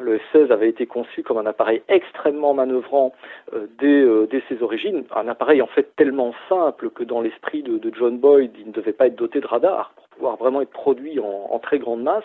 Le 0.00 0.18
F-16 0.18 0.50
avait 0.52 0.68
été 0.68 0.86
conçu 0.86 1.22
comme 1.22 1.38
un 1.38 1.46
appareil 1.46 1.82
extrêmement 1.88 2.54
manœuvrant 2.54 3.12
euh, 3.52 3.66
dès, 3.78 3.86
euh, 3.86 4.26
dès, 4.30 4.42
ses 4.48 4.62
origines, 4.62 5.04
un 5.14 5.28
appareil 5.28 5.62
en 5.62 5.66
fait 5.66 5.94
tellement 5.96 6.34
simple 6.48 6.90
que 6.90 7.04
dans 7.04 7.20
l'esprit 7.20 7.62
de, 7.62 7.78
de, 7.78 7.92
John 7.94 8.18
Boyd, 8.18 8.52
il 8.58 8.68
ne 8.68 8.72
devait 8.72 8.92
pas 8.92 9.06
être 9.06 9.16
doté 9.16 9.40
de 9.40 9.46
radar 9.46 9.92
pouvoir 10.14 10.36
vraiment 10.36 10.60
être 10.60 10.70
produit 10.70 11.18
en, 11.20 11.58
très 11.58 11.78
grande 11.78 12.02
masse. 12.02 12.24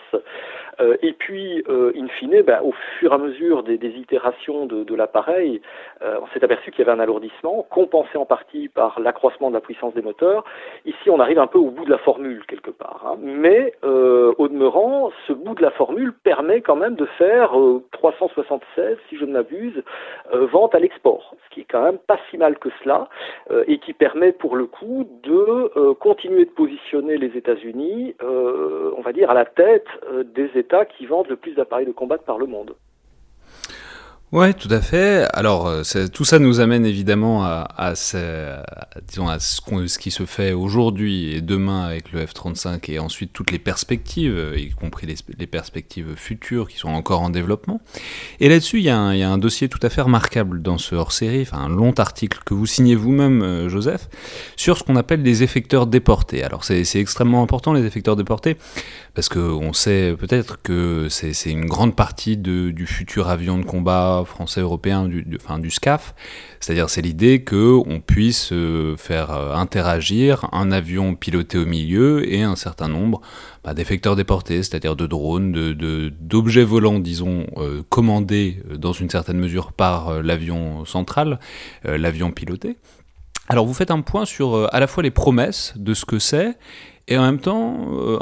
Euh, 0.80 0.96
et 1.02 1.12
puis, 1.12 1.64
euh, 1.68 1.92
in 1.96 2.08
fine, 2.08 2.42
bah, 2.42 2.60
au 2.62 2.72
fur 2.98 3.12
et 3.12 3.14
à 3.14 3.18
mesure 3.18 3.62
des, 3.62 3.78
itérations 3.78 4.66
de, 4.66 4.84
de 4.84 4.94
l'appareil, 4.94 5.60
euh, 6.02 6.18
on 6.22 6.26
s'est 6.28 6.44
aperçu 6.44 6.70
qu'il 6.70 6.84
y 6.84 6.88
avait 6.88 6.96
un 6.96 7.02
alourdissement, 7.02 7.66
compensé 7.70 8.16
en 8.16 8.26
partie 8.26 8.68
par 8.68 9.00
l'accroissement 9.00 9.48
de 9.48 9.54
la 9.54 9.60
puissance 9.60 9.94
des 9.94 10.02
moteurs. 10.02 10.44
Ici, 10.84 11.10
on 11.10 11.20
arrive 11.20 11.38
un 11.38 11.46
peu 11.46 11.58
au 11.58 11.70
bout 11.70 11.84
de 11.84 11.90
la 11.90 11.98
formule 11.98 12.44
quelque 12.46 12.70
part. 12.70 13.04
Hein. 13.06 13.16
Mais 13.20 13.72
au 13.82 14.48
demeurant, 14.48 15.10
ce 15.26 15.32
bout 15.32 15.54
de 15.54 15.62
la 15.62 15.70
formule 15.70 16.12
permet 16.12 16.60
quand 16.60 16.76
même 16.76 16.94
de 16.94 17.06
faire 17.06 17.52
376, 17.92 18.98
si 19.08 19.16
je 19.16 19.24
ne 19.24 19.32
m'abuse, 19.32 19.82
ventes 20.32 20.74
à 20.74 20.78
l'export, 20.78 21.34
ce 21.44 21.54
qui 21.54 21.60
est 21.60 21.66
quand 21.68 21.82
même 21.82 21.98
pas 21.98 22.18
si 22.30 22.38
mal 22.38 22.58
que 22.58 22.68
cela, 22.82 23.08
et 23.66 23.78
qui 23.78 23.92
permet 23.92 24.32
pour 24.32 24.56
le 24.56 24.66
coup 24.66 25.06
de 25.22 25.94
continuer 25.94 26.44
de 26.44 26.50
positionner 26.50 27.16
les 27.16 27.36
États-Unis, 27.36 27.77
on 28.20 29.00
va 29.02 29.12
dire, 29.12 29.30
à 29.30 29.34
la 29.34 29.44
tête 29.44 29.86
des 30.34 30.50
États 30.54 30.58
États 30.58 30.84
qui 30.84 31.06
vendent 31.06 31.28
le 31.28 31.36
plus 31.36 31.54
d'appareils 31.54 31.86
de 31.86 31.92
combat 31.92 32.18
par 32.18 32.38
le 32.38 32.46
monde. 32.46 32.74
Ouais, 34.30 34.52
tout 34.52 34.68
à 34.70 34.82
fait. 34.82 35.26
Alors, 35.32 35.66
euh, 35.68 35.82
tout 36.12 36.26
ça 36.26 36.38
nous 36.38 36.60
amène 36.60 36.84
évidemment 36.84 37.44
à, 37.44 37.94
ce, 37.94 38.58
disons 39.06 39.26
à 39.26 39.38
ce, 39.38 39.58
ce, 39.86 39.98
qui 39.98 40.10
se 40.10 40.26
fait 40.26 40.52
aujourd'hui 40.52 41.32
et 41.32 41.40
demain 41.40 41.84
avec 41.84 42.12
le 42.12 42.26
F-35 42.26 42.90
et 42.92 42.98
ensuite 42.98 43.32
toutes 43.32 43.52
les 43.52 43.58
perspectives, 43.58 44.36
euh, 44.36 44.58
y 44.58 44.68
compris 44.68 45.06
les, 45.06 45.46
perspectives 45.46 46.14
futures 46.14 46.68
qui 46.68 46.76
sont 46.76 46.90
encore 46.90 47.22
en 47.22 47.30
développement. 47.30 47.80
Et 48.38 48.50
là-dessus, 48.50 48.80
il, 48.80 48.84
y, 48.84 48.90
a 48.90 48.98
un 48.98 49.38
dossier 49.38 49.70
tout 49.70 49.80
à 49.80 49.88
fait 49.88 50.02
remarquable 50.02 50.60
dans 50.60 50.76
ce 50.76 50.94
hors-série, 50.94 51.40
enfin 51.40 51.60
un 51.60 51.70
long 51.70 51.92
article 51.92 52.40
que 52.44 52.52
vous 52.52 52.66
signez 52.66 52.96
vous-même, 52.96 53.40
euh, 53.40 53.70
Joseph, 53.70 54.10
sur 54.56 54.76
ce 54.76 54.82
qu'on 54.82 54.96
appelle 54.96 55.22
les 55.22 55.42
effecteurs 55.42 55.86
déportés. 55.86 56.44
Alors, 56.44 56.64
c'est 56.64 56.84
extrêmement 56.96 57.42
important 57.42 57.72
les 57.72 57.86
effecteurs 57.86 58.16
déportés 58.16 58.58
parce 59.18 59.28
qu'on 59.28 59.72
sait 59.72 60.14
peut-être 60.16 60.62
que 60.62 61.08
c'est 61.10 61.50
une 61.50 61.64
grande 61.64 61.96
partie 61.96 62.36
du 62.36 62.86
futur 62.86 63.28
avion 63.28 63.58
de 63.58 63.64
combat 63.64 64.22
français 64.24 64.60
européen, 64.60 65.08
du, 65.08 65.26
enfin, 65.42 65.58
du 65.58 65.72
SCAF. 65.72 66.14
C'est-à-dire, 66.60 66.88
c'est 66.88 67.02
l'idée 67.02 67.42
qu'on 67.42 68.00
puisse 68.00 68.52
euh, 68.52 68.96
faire 68.96 69.32
euh, 69.32 69.56
interagir 69.56 70.48
un 70.52 70.70
avion 70.70 71.16
piloté 71.16 71.58
au 71.58 71.66
milieu 71.66 72.32
et 72.32 72.44
un 72.44 72.54
certain 72.54 72.86
nombre 72.86 73.20
bah, 73.64 73.74
d'effecteurs 73.74 74.14
déportés, 74.14 74.62
c'est-à-dire 74.62 74.94
de 74.94 75.08
drones, 75.08 75.50
d'objets 76.20 76.62
volants, 76.62 77.00
disons, 77.00 77.44
euh, 77.56 77.82
commandés 77.88 78.62
dans 78.72 78.92
une 78.92 79.10
certaine 79.10 79.38
mesure 79.38 79.72
par 79.72 80.22
l'avion 80.22 80.84
central, 80.84 81.40
l'avion 81.82 82.30
piloté. 82.30 82.76
Alors, 83.48 83.66
vous 83.66 83.74
faites 83.74 83.90
un 83.90 84.00
point 84.00 84.26
sur 84.26 84.72
à 84.72 84.78
la 84.78 84.86
fois 84.86 85.02
les 85.02 85.10
promesses 85.10 85.72
de 85.74 85.92
ce 85.92 86.04
que 86.04 86.20
c'est 86.20 86.56
et 87.10 87.16
en 87.16 87.22
même 87.22 87.40
temps, 87.40 87.74
euh, 87.90 88.18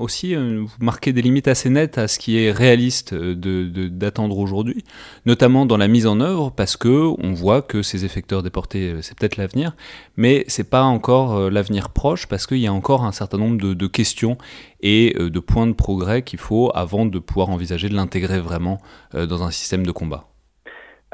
aussi, 0.00 0.34
euh, 0.34 0.64
vous 0.66 0.84
marquez 0.84 1.12
des 1.12 1.22
limites 1.22 1.46
assez 1.46 1.70
nettes 1.70 1.98
à 1.98 2.08
ce 2.08 2.18
qui 2.18 2.36
est 2.36 2.50
réaliste 2.50 3.14
d'attendre 3.14 4.38
aujourd'hui, 4.38 4.84
notamment 5.24 5.66
dans 5.66 5.76
la 5.76 5.86
mise 5.86 6.08
en 6.08 6.18
œuvre, 6.18 6.50
parce 6.50 6.76
que 6.76 7.14
on 7.22 7.32
voit 7.32 7.62
que 7.62 7.82
ces 7.82 8.04
effecteurs 8.04 8.42
déportés, 8.42 8.90
euh, 8.90 9.02
c'est 9.02 9.16
peut-être 9.16 9.36
l'avenir, 9.36 9.76
mais 10.16 10.44
c'est 10.48 10.68
pas 10.68 10.82
encore 10.82 11.48
l'avenir 11.48 11.90
proche, 11.90 12.26
parce 12.26 12.48
qu'il 12.48 12.58
y 12.58 12.66
a 12.66 12.72
encore 12.72 13.04
un 13.04 13.12
certain 13.12 13.38
nombre 13.38 13.56
de, 13.56 13.86
questions 13.86 14.36
et 14.80 15.14
de 15.16 15.38
points 15.38 15.68
de 15.68 15.72
progrès 15.72 16.22
qu'il 16.22 16.40
faut 16.40 16.72
avant 16.74 17.06
de 17.06 17.18
pouvoir 17.20 17.50
envisager 17.50 17.88
de 17.88 17.94
l'intégrer 17.94 18.40
vraiment 18.40 18.80
dans 19.12 19.44
un 19.44 19.50
système 19.52 19.86
de 19.86 19.92
combat. 19.92 20.33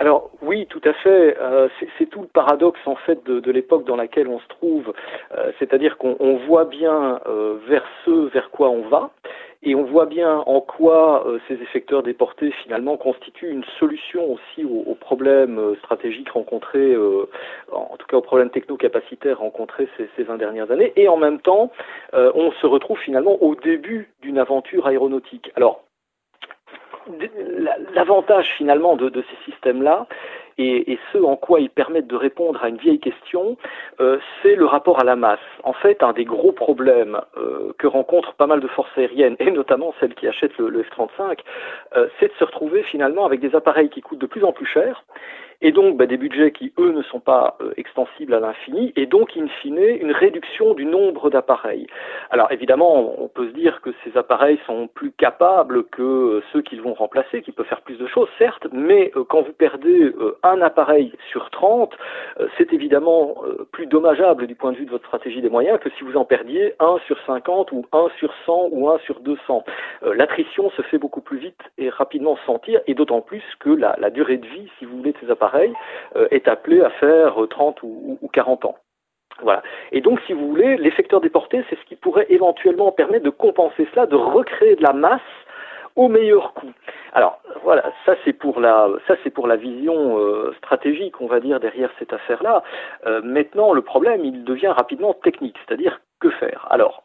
Alors 0.00 0.30
oui, 0.40 0.66
tout 0.66 0.80
à 0.86 0.94
fait. 0.94 1.36
Euh, 1.38 1.68
c'est 1.98 2.06
tout 2.06 2.22
le 2.22 2.26
paradoxe 2.26 2.80
en 2.86 2.96
fait 2.96 3.22
de, 3.26 3.50
l'époque 3.52 3.84
dans 3.84 3.96
laquelle 3.96 4.28
on 4.28 4.38
se 4.38 4.48
trouve. 4.48 4.94
Euh, 5.36 5.52
c'est-à-dire 5.58 5.98
qu'on 5.98 6.40
voit 6.48 6.64
bien 6.64 7.20
euh, 7.26 7.58
vers 7.68 7.84
ce 8.06 8.30
vers 8.32 8.50
quoi 8.50 8.70
on 8.70 8.88
va, 8.88 9.10
et 9.62 9.74
on 9.74 9.84
voit 9.84 10.06
bien 10.06 10.38
en 10.46 10.62
quoi 10.62 11.26
ces 11.46 11.54
effecteurs 11.54 12.02
déportés 12.02 12.50
finalement 12.62 12.96
constituent 12.96 13.50
une 13.50 13.64
solution 13.78 14.32
aussi 14.32 14.64
aux, 14.64 14.94
problèmes 14.94 15.76
stratégiques 15.80 16.30
rencontrés, 16.30 16.96
en 17.70 17.94
tout 17.98 18.06
cas 18.06 18.16
aux 18.16 18.22
problèmes 18.22 18.48
techno-capacitaires 18.48 19.40
rencontrés 19.40 19.86
ces, 19.98 20.08
ces 20.16 20.22
20 20.22 20.38
dernières 20.38 20.70
années. 20.70 20.94
Et 20.96 21.08
en 21.08 21.18
même 21.18 21.40
temps, 21.40 21.70
on 22.14 22.52
se 22.52 22.66
retrouve 22.66 22.98
finalement 23.00 23.36
au 23.42 23.54
début 23.54 24.08
d'une 24.22 24.38
aventure 24.38 24.86
aéronautique. 24.86 25.52
Alors 25.56 25.82
l'avantage 27.94 28.46
finalement 28.56 28.96
de, 28.96 29.10
ces 29.12 29.50
systèmes-là, 29.50 30.06
et, 30.58 30.98
ce 31.12 31.18
en 31.18 31.36
quoi 31.36 31.60
ils 31.60 31.70
permettent 31.70 32.06
de 32.06 32.16
répondre 32.16 32.62
à 32.62 32.68
une 32.68 32.76
vieille 32.76 33.00
question, 33.00 33.56
euh, 34.00 34.18
c'est 34.42 34.56
le 34.56 34.66
rapport 34.66 35.00
à 35.00 35.04
la 35.04 35.16
masse. 35.16 35.38
En 35.64 35.72
fait, 35.72 36.02
un 36.02 36.12
des 36.12 36.24
gros 36.24 36.52
problèmes 36.52 37.18
euh, 37.38 37.72
que 37.78 37.86
rencontrent 37.86 38.34
pas 38.34 38.46
mal 38.46 38.60
de 38.60 38.68
forces 38.68 38.90
aériennes, 38.98 39.36
et 39.38 39.50
notamment 39.50 39.94
celles 40.00 40.14
qui 40.14 40.28
achètent 40.28 40.58
le, 40.58 40.82
F-35, 40.82 41.38
euh, 41.96 42.08
c'est 42.18 42.28
de 42.28 42.38
se 42.38 42.44
retrouver 42.44 42.82
finalement 42.82 43.24
avec 43.24 43.40
des 43.40 43.54
appareils 43.54 43.88
qui 43.88 44.02
coûtent 44.02 44.18
de 44.18 44.26
plus 44.26 44.44
en 44.44 44.52
plus 44.52 44.66
cher 44.66 45.02
et 45.62 45.72
donc 45.72 45.96
bah, 45.96 46.06
des 46.06 46.16
budgets 46.16 46.52
qui, 46.52 46.72
eux, 46.78 46.92
ne 46.92 47.02
sont 47.02 47.20
pas 47.20 47.56
euh, 47.60 47.72
extensibles 47.76 48.34
à 48.34 48.40
l'infini, 48.40 48.92
et 48.96 49.06
donc, 49.06 49.36
in 49.36 49.46
fine, 49.60 49.78
une 49.78 50.12
réduction 50.12 50.74
du 50.74 50.86
nombre 50.86 51.30
d'appareils. 51.30 51.86
Alors, 52.30 52.50
évidemment, 52.50 53.14
on 53.22 53.28
peut 53.28 53.48
se 53.48 53.52
dire 53.52 53.80
que 53.82 53.90
ces 54.04 54.16
appareils 54.16 54.58
sont 54.66 54.88
plus 54.88 55.12
capables 55.12 55.84
que 55.84 56.02
euh, 56.02 56.42
ceux 56.52 56.62
qu'ils 56.62 56.80
vont 56.80 56.94
remplacer, 56.94 57.42
qui 57.42 57.52
peuvent 57.52 57.66
faire 57.66 57.82
plus 57.82 57.98
de 57.98 58.06
choses, 58.06 58.28
certes, 58.38 58.66
mais 58.72 59.10
euh, 59.16 59.24
quand 59.24 59.42
vous 59.42 59.52
perdez 59.52 60.12
un 60.42 60.62
appareil 60.62 61.12
sur 61.30 61.50
30, 61.50 61.94
c'est 62.56 62.72
évidemment 62.72 63.36
plus 63.72 63.86
dommageable 63.86 64.46
du 64.46 64.54
point 64.54 64.72
de 64.72 64.76
vue 64.76 64.86
de 64.86 64.90
votre 64.90 65.06
stratégie 65.06 65.40
des 65.40 65.48
moyens 65.48 65.78
que 65.80 65.90
si 65.90 66.04
vous 66.04 66.16
en 66.16 66.24
perdiez 66.24 66.74
1 66.78 66.98
sur 67.06 67.18
50 67.26 67.72
ou 67.72 67.84
1 67.92 68.08
sur 68.18 68.32
100 68.46 68.68
ou 68.70 68.88
1 68.88 68.98
sur 69.00 69.20
200. 69.20 69.64
L'attrition 70.02 70.70
se 70.70 70.82
fait 70.82 70.98
beaucoup 70.98 71.20
plus 71.20 71.38
vite 71.38 71.60
et 71.78 71.88
rapidement 71.88 72.38
sentir, 72.46 72.80
et 72.86 72.94
d'autant 72.94 73.20
plus 73.20 73.42
que 73.58 73.70
la, 73.70 73.96
la 73.98 74.10
durée 74.10 74.38
de 74.38 74.46
vie, 74.46 74.68
si 74.78 74.84
vous 74.84 74.96
voulez, 74.98 75.12
de 75.12 75.18
ces 75.20 75.30
appareils, 75.30 75.49
euh, 76.16 76.28
est 76.30 76.48
appelé 76.48 76.80
à 76.82 76.90
faire 76.90 77.36
30 77.48 77.82
ou, 77.82 78.18
40 78.32 78.64
ans. 78.64 78.76
Voilà. 79.42 79.62
Et 79.92 80.00
donc, 80.00 80.20
si 80.26 80.32
vous 80.32 80.48
voulez, 80.48 80.76
l'effecteur 80.76 81.20
déporté, 81.20 81.64
c'est 81.70 81.78
ce 81.78 81.84
qui 81.86 81.96
pourrait 81.96 82.26
éventuellement 82.28 82.92
permettre 82.92 83.24
de 83.24 83.30
compenser 83.30 83.88
cela, 83.92 84.06
de 84.06 84.16
recréer 84.16 84.76
de 84.76 84.82
la 84.82 84.92
masse 84.92 85.20
au 85.96 86.08
meilleur 86.08 86.52
coût. 86.54 86.72
Alors 87.12 87.40
voilà, 87.64 87.92
ça 88.06 88.14
c'est 88.24 88.32
pour 88.32 88.60
la 88.60 88.88
ça 89.08 89.16
c'est 89.24 89.30
pour 89.30 89.48
la 89.48 89.56
vision 89.56 90.18
euh, 90.18 90.54
stratégique, 90.58 91.20
on 91.20 91.26
va 91.26 91.40
dire 91.40 91.58
derrière 91.58 91.90
cette 91.98 92.12
affaire-là. 92.12 92.62
Euh, 93.06 93.20
maintenant, 93.22 93.72
le 93.72 93.82
problème, 93.82 94.24
il 94.24 94.44
devient 94.44 94.68
rapidement 94.68 95.14
technique, 95.14 95.56
c'est-à-dire 95.66 96.00
que 96.20 96.30
faire. 96.30 96.68
Alors 96.70 97.02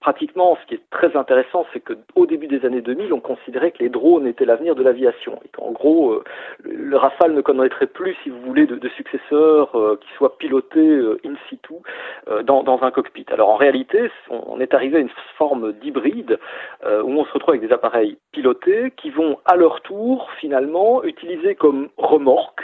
pratiquement, 0.00 0.56
ce 0.62 0.66
qui 0.66 0.74
est 0.74 0.90
très 0.90 1.16
intéressant, 1.16 1.66
c'est 1.72 1.80
qu'au 1.80 2.26
début 2.26 2.46
des 2.46 2.64
années 2.64 2.80
2000, 2.80 3.12
on 3.12 3.20
considérait 3.20 3.70
que 3.70 3.82
les 3.82 3.88
drones 3.88 4.26
étaient 4.26 4.44
l'avenir 4.44 4.74
de 4.74 4.82
l'aviation. 4.82 5.38
Et 5.44 5.48
qu'en 5.48 5.72
gros, 5.72 6.12
euh, 6.12 6.24
le 6.64 6.96
Rafale 6.96 7.32
ne 7.32 7.40
connaîtrait 7.40 7.86
plus, 7.86 8.14
si 8.22 8.30
vous 8.30 8.40
voulez, 8.42 8.66
de, 8.66 8.88
successeurs 8.90 9.74
euh, 9.74 9.98
qui 10.00 10.08
soient 10.16 10.38
pilotés 10.38 10.78
euh, 10.80 11.20
in 11.24 11.34
situ 11.48 11.74
dans, 12.44 12.78
un 12.82 12.90
cockpit. 12.90 13.26
Alors 13.28 13.50
en 13.50 13.56
réalité, 13.56 14.10
on 14.30 14.60
est 14.60 14.74
arrivé 14.74 14.98
à 14.98 15.00
une 15.00 15.10
forme 15.38 15.72
d'hybride 15.72 16.38
où 16.84 17.10
on 17.10 17.24
se 17.24 17.32
retrouve 17.32 17.54
avec 17.54 17.66
des 17.66 17.72
appareils 17.72 18.18
pilotés 18.32 18.92
qui 18.96 19.10
vont 19.10 19.38
à 19.44 19.56
leur 19.56 19.80
tour, 19.80 20.30
finalement, 20.38 21.02
utiliser 21.04 21.54
comme 21.54 21.88
remorque 21.96 22.62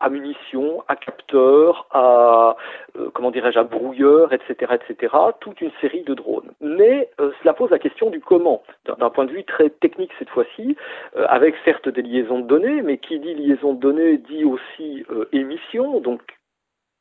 à 0.00 0.08
munitions, 0.08 0.82
à 0.88 0.96
capteurs, 0.96 1.86
à 1.90 2.56
euh, 2.96 3.10
comment 3.14 3.30
dirais-je, 3.30 3.58
à 3.58 3.64
brouilleurs, 3.64 4.32
etc., 4.32 4.74
etc. 4.74 5.14
Toute 5.40 5.60
une 5.60 5.70
série 5.80 6.02
de 6.02 6.14
drones. 6.14 6.50
Mais 6.60 7.08
euh, 7.20 7.30
cela 7.40 7.52
pose 7.52 7.70
la 7.70 7.78
question 7.78 8.10
du 8.10 8.20
comment, 8.20 8.62
d'un 8.98 9.10
point 9.10 9.26
de 9.26 9.32
vue 9.32 9.44
très 9.44 9.70
technique 9.70 10.10
cette 10.18 10.30
fois-ci, 10.30 10.76
euh, 11.16 11.26
avec 11.28 11.54
certes 11.64 11.88
des 11.88 12.02
liaisons 12.02 12.40
de 12.40 12.46
données, 12.46 12.82
mais 12.82 12.98
qui 12.98 13.18
dit 13.18 13.34
liaison 13.34 13.74
de 13.74 13.80
données 13.80 14.18
dit 14.18 14.44
aussi 14.44 15.04
émission, 15.32 16.00
donc 16.00 16.20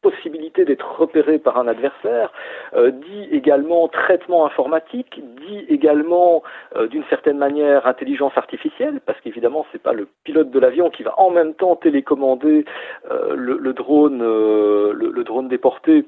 possibilité 0.02 0.66
d'être 0.66 1.00
repéré 1.00 1.40
par 1.40 1.58
un 1.58 1.68
adversaire, 1.68 2.32
euh, 2.74 2.92
dit 2.92 3.28
également 3.32 3.88
traitement 3.88 4.46
informatique, 4.46 5.22
dit 5.46 5.66
également 5.68 6.44
euh, 6.76 6.88
d'une 6.88 7.04
certaine 7.10 7.38
manière 7.38 7.86
intelligence 7.88 8.34
artificielle, 8.36 9.02
parce 9.06 9.20
qu'évidemment 9.22 9.66
c'est 9.72 9.82
pas 9.82 9.94
le 9.94 10.08
pilote 10.24 10.52
de 10.52 10.60
l'avion 10.60 10.90
qui 10.90 11.04
va 11.04 11.20
en 11.20 11.30
même 11.32 11.54
temps 11.54 11.76
télécommander 11.76 12.66
euh, 13.12 13.36
le, 13.36 13.74
drone, 13.74 14.20
le, 14.20 15.24
drone 15.24 15.48
déporté 15.48 16.06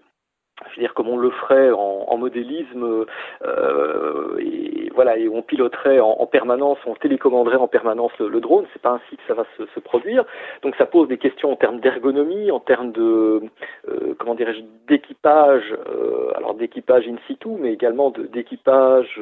je 0.69 0.75
veux 0.75 0.81
dire 0.81 0.93
comme 0.93 1.09
on 1.09 1.17
le 1.17 1.29
ferait 1.31 1.71
en, 1.71 2.17
modélisme 2.17 3.05
euh, 3.43 4.37
et 4.39 4.91
voilà 4.93 5.17
et 5.17 5.27
on 5.27 5.41
piloterait 5.41 5.99
en, 5.99 6.25
permanence, 6.27 6.77
on 6.85 6.93
télécommanderait 6.93 7.55
en 7.55 7.67
permanence 7.67 8.11
le, 8.19 8.39
drone. 8.39 8.65
C'est 8.73 8.81
pas 8.81 8.91
ainsi 8.91 9.17
que 9.17 9.23
ça 9.27 9.33
va 9.33 9.45
se, 9.57 9.79
produire. 9.79 10.23
Donc 10.61 10.75
ça 10.75 10.85
pose 10.85 11.07
des 11.07 11.17
questions 11.17 11.51
en 11.51 11.55
termes 11.55 11.79
d'ergonomie, 11.79 12.51
en 12.51 12.59
termes 12.59 12.91
de 12.91 13.41
euh, 13.89 14.13
comment 14.19 14.35
dirais-je 14.35 14.61
d'équipage, 14.87 15.75
euh, 15.89 16.31
alors 16.35 16.53
d'équipage 16.53 17.07
in 17.07 17.15
situ, 17.27 17.49
mais 17.59 17.73
également 17.73 18.11
d'équipage 18.11 19.19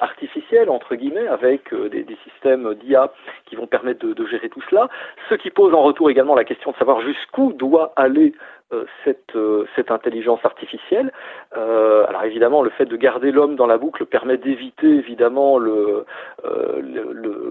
artificiel 0.00 0.68
entre 0.68 0.94
guillemets 0.94 1.26
avec 1.26 1.74
des, 1.74 2.04
systèmes 2.24 2.74
d'IA 2.74 3.12
qui 3.46 3.56
vont 3.56 3.66
permettre 3.66 4.06
de, 4.06 4.12
de 4.12 4.26
gérer 4.26 4.48
tout 4.48 4.62
cela. 4.68 4.88
Ce 5.28 5.34
qui 5.34 5.50
pose 5.50 5.74
en 5.74 5.82
retour 5.82 6.10
également 6.10 6.34
la 6.34 6.44
question 6.44 6.72
de 6.72 6.76
savoir 6.76 7.00
jusqu'où 7.00 7.52
doit 7.52 7.92
aller 7.96 8.34
euh, 8.63 8.63
cette, 9.04 9.36
euh, 9.36 9.66
cette 9.76 9.90
intelligence 9.90 10.44
artificielle. 10.44 11.12
Euh, 11.56 12.06
alors 12.08 12.24
évidemment, 12.24 12.62
le 12.62 12.70
fait 12.70 12.86
de 12.86 12.96
garder 12.96 13.30
l'homme 13.30 13.56
dans 13.56 13.66
la 13.66 13.78
boucle 13.78 14.06
permet 14.06 14.36
d'éviter 14.36 14.88
évidemment 14.88 15.58
le, 15.58 16.04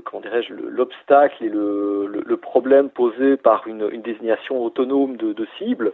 comment 0.06 0.22
dirais-je 0.22 0.54
l'obstacle 0.54 1.44
et 1.44 1.50
le, 1.50 2.38
problème 2.42 2.90
posé 2.90 3.38
par 3.38 3.68
une, 3.68 3.90
désignation 4.02 4.64
autonome 4.64 5.16
de, 5.18 5.48
cible. 5.58 5.94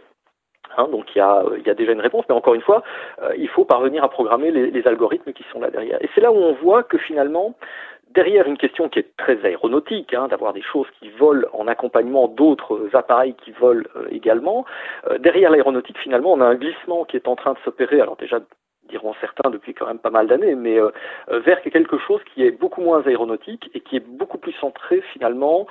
Hein, 0.76 0.88
donc 0.90 1.14
il 1.14 1.18
y, 1.18 1.20
a, 1.20 1.74
déjà 1.74 1.92
une 1.92 2.00
réponse, 2.00 2.24
mais 2.28 2.34
encore 2.34 2.54
une 2.54 2.60
fois, 2.60 2.82
il 3.36 3.48
faut 3.48 3.64
parvenir 3.64 4.02
à 4.04 4.08
programmer 4.08 4.50
les, 4.50 4.86
algorithmes 4.86 5.32
qui 5.32 5.44
sont 5.52 5.60
là 5.60 5.70
derrière. 5.70 6.02
Et 6.02 6.08
c'est 6.14 6.20
là 6.20 6.32
où 6.32 6.36
on 6.36 6.54
voit 6.54 6.82
que 6.82 6.98
finalement, 6.98 7.54
derrière 8.14 8.46
une 8.46 8.58
question 8.58 8.88
qui 8.88 8.98
est 8.98 9.16
très 9.16 9.44
aéronautique, 9.44 10.14
hein, 10.14 10.28
d'avoir 10.28 10.52
des 10.52 10.62
choses 10.62 10.86
qui 10.98 11.10
volent 11.10 11.46
en 11.52 11.66
accompagnement 11.66 12.28
d'autres 12.28 12.88
appareils 12.92 13.34
qui 13.44 13.52
volent 13.52 13.84
euh, 13.96 14.06
également, 14.10 14.64
euh, 15.08 15.18
derrière 15.18 15.50
l'aéronautique, 15.50 15.98
finalement, 15.98 16.32
on 16.32 16.40
a 16.40 16.46
un 16.46 16.54
glissement 16.54 17.04
qui 17.04 17.16
est 17.16 17.28
en 17.28 17.36
train 17.36 17.52
de 17.52 17.58
s'opérer. 17.64 18.00
Alors 18.00 18.16
déjà, 18.16 18.40
diront 18.88 19.14
certains 19.20 19.50
depuis 19.50 19.72
quand 19.72 19.86
même 19.86 20.00
pas 20.00 20.10
mal 20.10 20.26
d'années, 20.26 20.56
mais 20.56 20.80
euh, 20.80 20.90
vers 21.28 21.62
quelque 21.62 21.96
chose 21.98 22.20
qui 22.34 22.44
est 22.44 22.50
beaucoup 22.50 22.80
moins 22.80 23.06
aéronautique 23.06 23.70
et 23.72 23.80
qui 23.80 23.94
est 23.94 24.04
beaucoup 24.04 24.38
plus 24.38 24.52
centré 24.54 25.00
finalement 25.12 25.68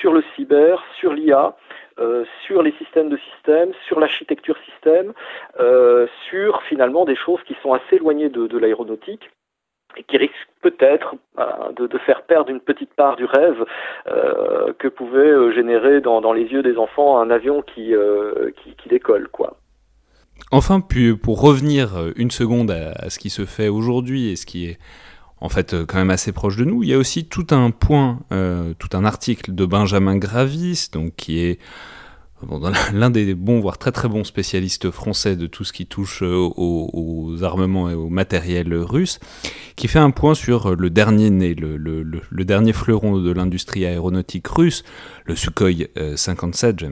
sur 0.00 0.14
le 0.14 0.24
cyber, 0.34 0.82
sur 0.98 1.12
l'IA, 1.12 1.54
sur 2.46 2.62
les 2.62 2.72
systèmes 2.72 3.10
de 3.10 3.18
systèmes, 3.18 3.72
sur 3.86 4.00
l'architecture 4.00 4.56
système, 4.64 5.12
sur 6.30 6.62
finalement 6.62 7.04
des 7.04 7.14
choses 7.14 7.42
qui 7.42 7.54
sont 7.62 7.74
assez 7.74 7.96
éloignées 7.96 8.30
de 8.30 8.56
l'aéronautique 8.56 9.28
et 9.96 10.02
qui 10.04 10.16
risque 10.16 10.34
peut-être 10.62 11.14
euh, 11.38 11.72
de, 11.76 11.98
faire 11.98 12.22
perdre 12.22 12.50
une 12.50 12.60
petite 12.60 12.92
part 12.94 13.16
du 13.16 13.24
rêve 13.24 13.64
euh, 14.08 14.72
que 14.78 14.88
pouvait 14.88 15.18
euh, 15.18 15.52
générer 15.52 16.00
dans, 16.00 16.32
les 16.32 16.44
yeux 16.44 16.62
des 16.62 16.76
enfants 16.76 17.18
un 17.18 17.30
avion 17.30 17.62
qui, 17.62 17.94
décolle. 18.88 19.28
Quoi. 19.32 19.56
Enfin, 20.52 20.80
pour 21.22 21.40
revenir 21.40 22.12
une 22.16 22.30
seconde 22.30 22.70
à, 22.70 23.10
ce 23.10 23.18
qui 23.18 23.30
se 23.30 23.44
fait 23.44 23.68
aujourd'hui 23.68 24.30
et 24.30 24.36
ce 24.36 24.46
qui 24.46 24.66
est 24.66 24.78
en 25.40 25.48
fait 25.48 25.74
quand 25.86 25.98
même 25.98 26.10
assez 26.10 26.32
proche 26.32 26.56
de 26.56 26.64
nous. 26.64 26.82
Il 26.82 26.88
y 26.88 26.94
a 26.94 26.98
aussi 26.98 27.28
tout 27.28 27.46
un 27.50 27.70
point, 27.70 28.20
tout 28.78 28.96
un 28.96 29.04
article 29.04 29.54
de 29.54 29.66
Benjamin 29.66 30.16
Gravis, 30.16 30.88
donc 30.92 31.14
qui 31.16 31.44
est 31.44 31.58
l'un 32.92 33.10
des 33.10 33.34
bons, 33.34 33.60
voire 33.60 33.78
très 33.78 33.92
très 33.92 34.08
bons 34.08 34.24
spécialistes 34.24 34.90
français 34.90 35.36
de 35.36 35.46
tout 35.46 35.64
ce 35.64 35.72
qui 35.72 35.86
touche 35.86 36.22
euh, 36.22 36.36
aux, 36.56 37.42
armements 37.42 37.88
et 37.90 37.94
au 37.94 38.08
matériel 38.08 38.74
russe, 38.74 39.20
qui 39.74 39.88
fait 39.88 39.98
un 39.98 40.10
point 40.10 40.34
sur 40.34 40.74
le 40.74 40.90
dernier 40.90 41.30
né, 41.30 41.54
le, 41.54 42.44
dernier 42.44 42.72
fleuron 42.72 43.18
de 43.18 43.30
l'industrie 43.32 43.84
aéronautique 43.84 44.46
russe, 44.48 44.84
le 45.24 45.34
Sukhoi 45.34 45.70
57. 46.14 46.82
Euh, 46.82 46.90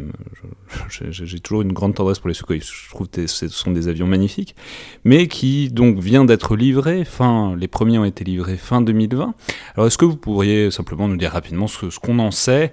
j'ai 0.91 1.41
toujours 1.41 1.63
une 1.63 1.73
grande 1.73 1.95
tendresse 1.95 2.19
pour 2.19 2.29
les 2.29 2.35
Sukhoi, 2.35 2.59
je 2.59 2.89
trouve 2.91 3.09
que 3.09 3.27
ce 3.27 3.49
sont 3.49 3.71
des 3.71 3.89
avions 3.89 4.07
magnifiques, 4.07 4.57
mais 5.05 5.29
qui 5.29 5.69
donc 5.71 5.99
vient 5.99 6.25
d'être 6.25 6.57
livré, 6.57 7.05
fin, 7.05 7.55
les 7.57 7.69
premiers 7.69 7.99
ont 7.99 8.05
été 8.05 8.25
livrés 8.25 8.57
fin 8.57 8.81
2020. 8.81 9.35
Alors 9.75 9.87
est-ce 9.87 9.99
que 9.99 10.05
vous 10.05 10.17
pourriez 10.17 10.71
simplement 10.71 11.09
nous 11.09 11.17
dire 11.17 11.33
rapidement 11.33 11.67
ce, 11.67 11.87
qu'on 11.99 12.19
en 12.19 12.31
sait 12.31 12.73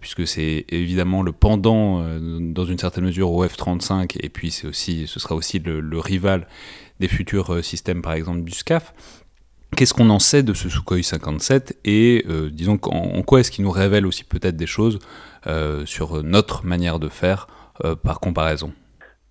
puisque 0.00 0.26
c'est 0.26 0.64
évidemment 0.68 1.22
le 1.22 1.32
pendant, 1.32 2.02
euh, 2.02 2.18
dans 2.40 2.64
une 2.64 2.78
certaine 2.78 3.04
mesure, 3.04 3.32
au 3.32 3.44
F-35, 3.44 4.18
et 4.22 4.28
puis 4.28 4.50
c'est 4.50 4.66
aussi, 4.66 5.06
ce 5.06 5.18
sera 5.20 5.34
aussi 5.34 5.58
le, 5.58 5.98
rival 5.98 6.46
des 6.98 7.08
futurs 7.08 7.54
euh, 7.54 7.62
systèmes, 7.62 8.02
par 8.02 8.12
exemple, 8.12 8.42
du 8.42 8.52
SCAF. 8.52 8.92
Qu'est-ce 9.76 9.94
qu'on 9.94 10.10
en 10.10 10.18
sait 10.18 10.42
de 10.42 10.52
ce 10.52 10.68
Sukhoi 10.68 11.02
57 11.02 11.78
et 11.84 12.24
disons 12.50 12.76
en, 12.82 13.22
quoi 13.22 13.38
est-ce 13.38 13.52
qu'il 13.52 13.64
nous 13.64 13.70
révèle 13.70 14.04
aussi 14.04 14.24
peut-être 14.24 14.56
des 14.56 14.66
choses 14.66 14.98
sur 15.84 16.24
notre 16.24 16.66
manière 16.66 16.98
de 16.98 17.08
faire 17.08 17.46
par 18.02 18.18
comparaison? 18.18 18.72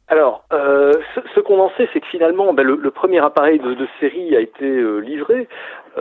Alors, 0.08 0.46
ce, 0.50 1.39
qu'on 1.41 1.60
en 1.60 1.70
sait, 1.75 1.89
c'est 1.91 2.00
que 2.00 2.08
finalement, 2.08 2.53
ben, 2.53 2.63
le, 2.63 2.89
premier 2.89 3.20
appareil 3.20 3.60
de, 3.60 3.86
série 4.00 4.34
a 4.34 4.39
été 4.39 4.82
livré 5.01 5.50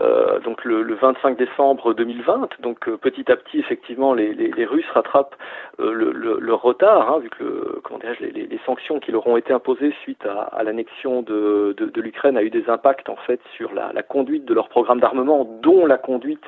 euh, 0.00 0.38
donc 0.40 0.64
le, 0.64 0.82
le, 0.82 0.94
25 0.94 1.36
décembre 1.36 1.94
2020. 1.94 2.48
Donc 2.60 2.88
euh, 2.88 2.96
petit 2.96 3.30
à 3.30 3.36
petit, 3.36 3.58
effectivement, 3.58 4.14
les, 4.14 4.34
les, 4.34 4.50
les 4.50 4.64
Russes 4.64 4.88
rattrapent 4.92 5.36
euh, 5.80 5.92
le, 5.92 6.12
le, 6.12 6.54
retard, 6.54 7.12
hein, 7.12 7.18
vu 7.20 7.30
que 7.30 7.80
comment 7.84 8.00
les, 8.20 8.30
les, 8.30 8.60
sanctions 8.66 9.00
qui 9.00 9.12
leur 9.12 9.26
ont 9.26 9.36
été 9.36 9.52
imposées 9.52 9.94
suite 10.02 10.24
à, 10.26 10.42
à 10.42 10.62
l'annexion 10.62 11.22
de, 11.22 11.74
de, 11.76 11.86
de 11.86 12.00
l'Ukraine 12.00 12.36
a 12.36 12.42
eu 12.42 12.50
des 12.50 12.68
impacts 12.68 13.08
en 13.08 13.16
fait 13.16 13.40
sur 13.56 13.72
la, 13.72 13.92
la 13.92 14.02
conduite 14.02 14.44
de 14.44 14.54
leur 14.54 14.68
programme 14.68 15.00
d'armement, 15.00 15.44
dont 15.62 15.86
la 15.86 15.98
conduite 15.98 16.44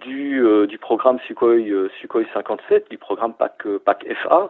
du, 0.00 0.44
du 0.66 0.78
programme 0.78 1.20
Sukhoi, 1.26 1.58
Sukhoi 2.00 2.22
57, 2.34 2.90
du 2.90 2.98
programme 2.98 3.34
PAC, 3.34 3.62
PAC 3.84 4.06
FA 4.22 4.48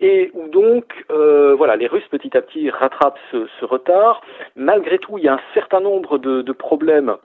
et 0.00 0.30
où 0.34 0.48
donc 0.48 0.84
euh, 1.10 1.54
voilà 1.54 1.76
les 1.76 1.86
Russes 1.86 2.08
petit 2.10 2.36
à 2.36 2.42
petit 2.42 2.70
rattrapent 2.70 3.18
ce, 3.30 3.64
retard. 3.64 4.22
Malgré 4.56 4.98
tout, 4.98 5.18
il 5.18 5.24
y 5.24 5.28
a 5.28 5.34
un 5.34 5.40
certain 5.54 5.80
nombre 5.80 6.18
de 6.18 6.52
problèmes 6.52 7.16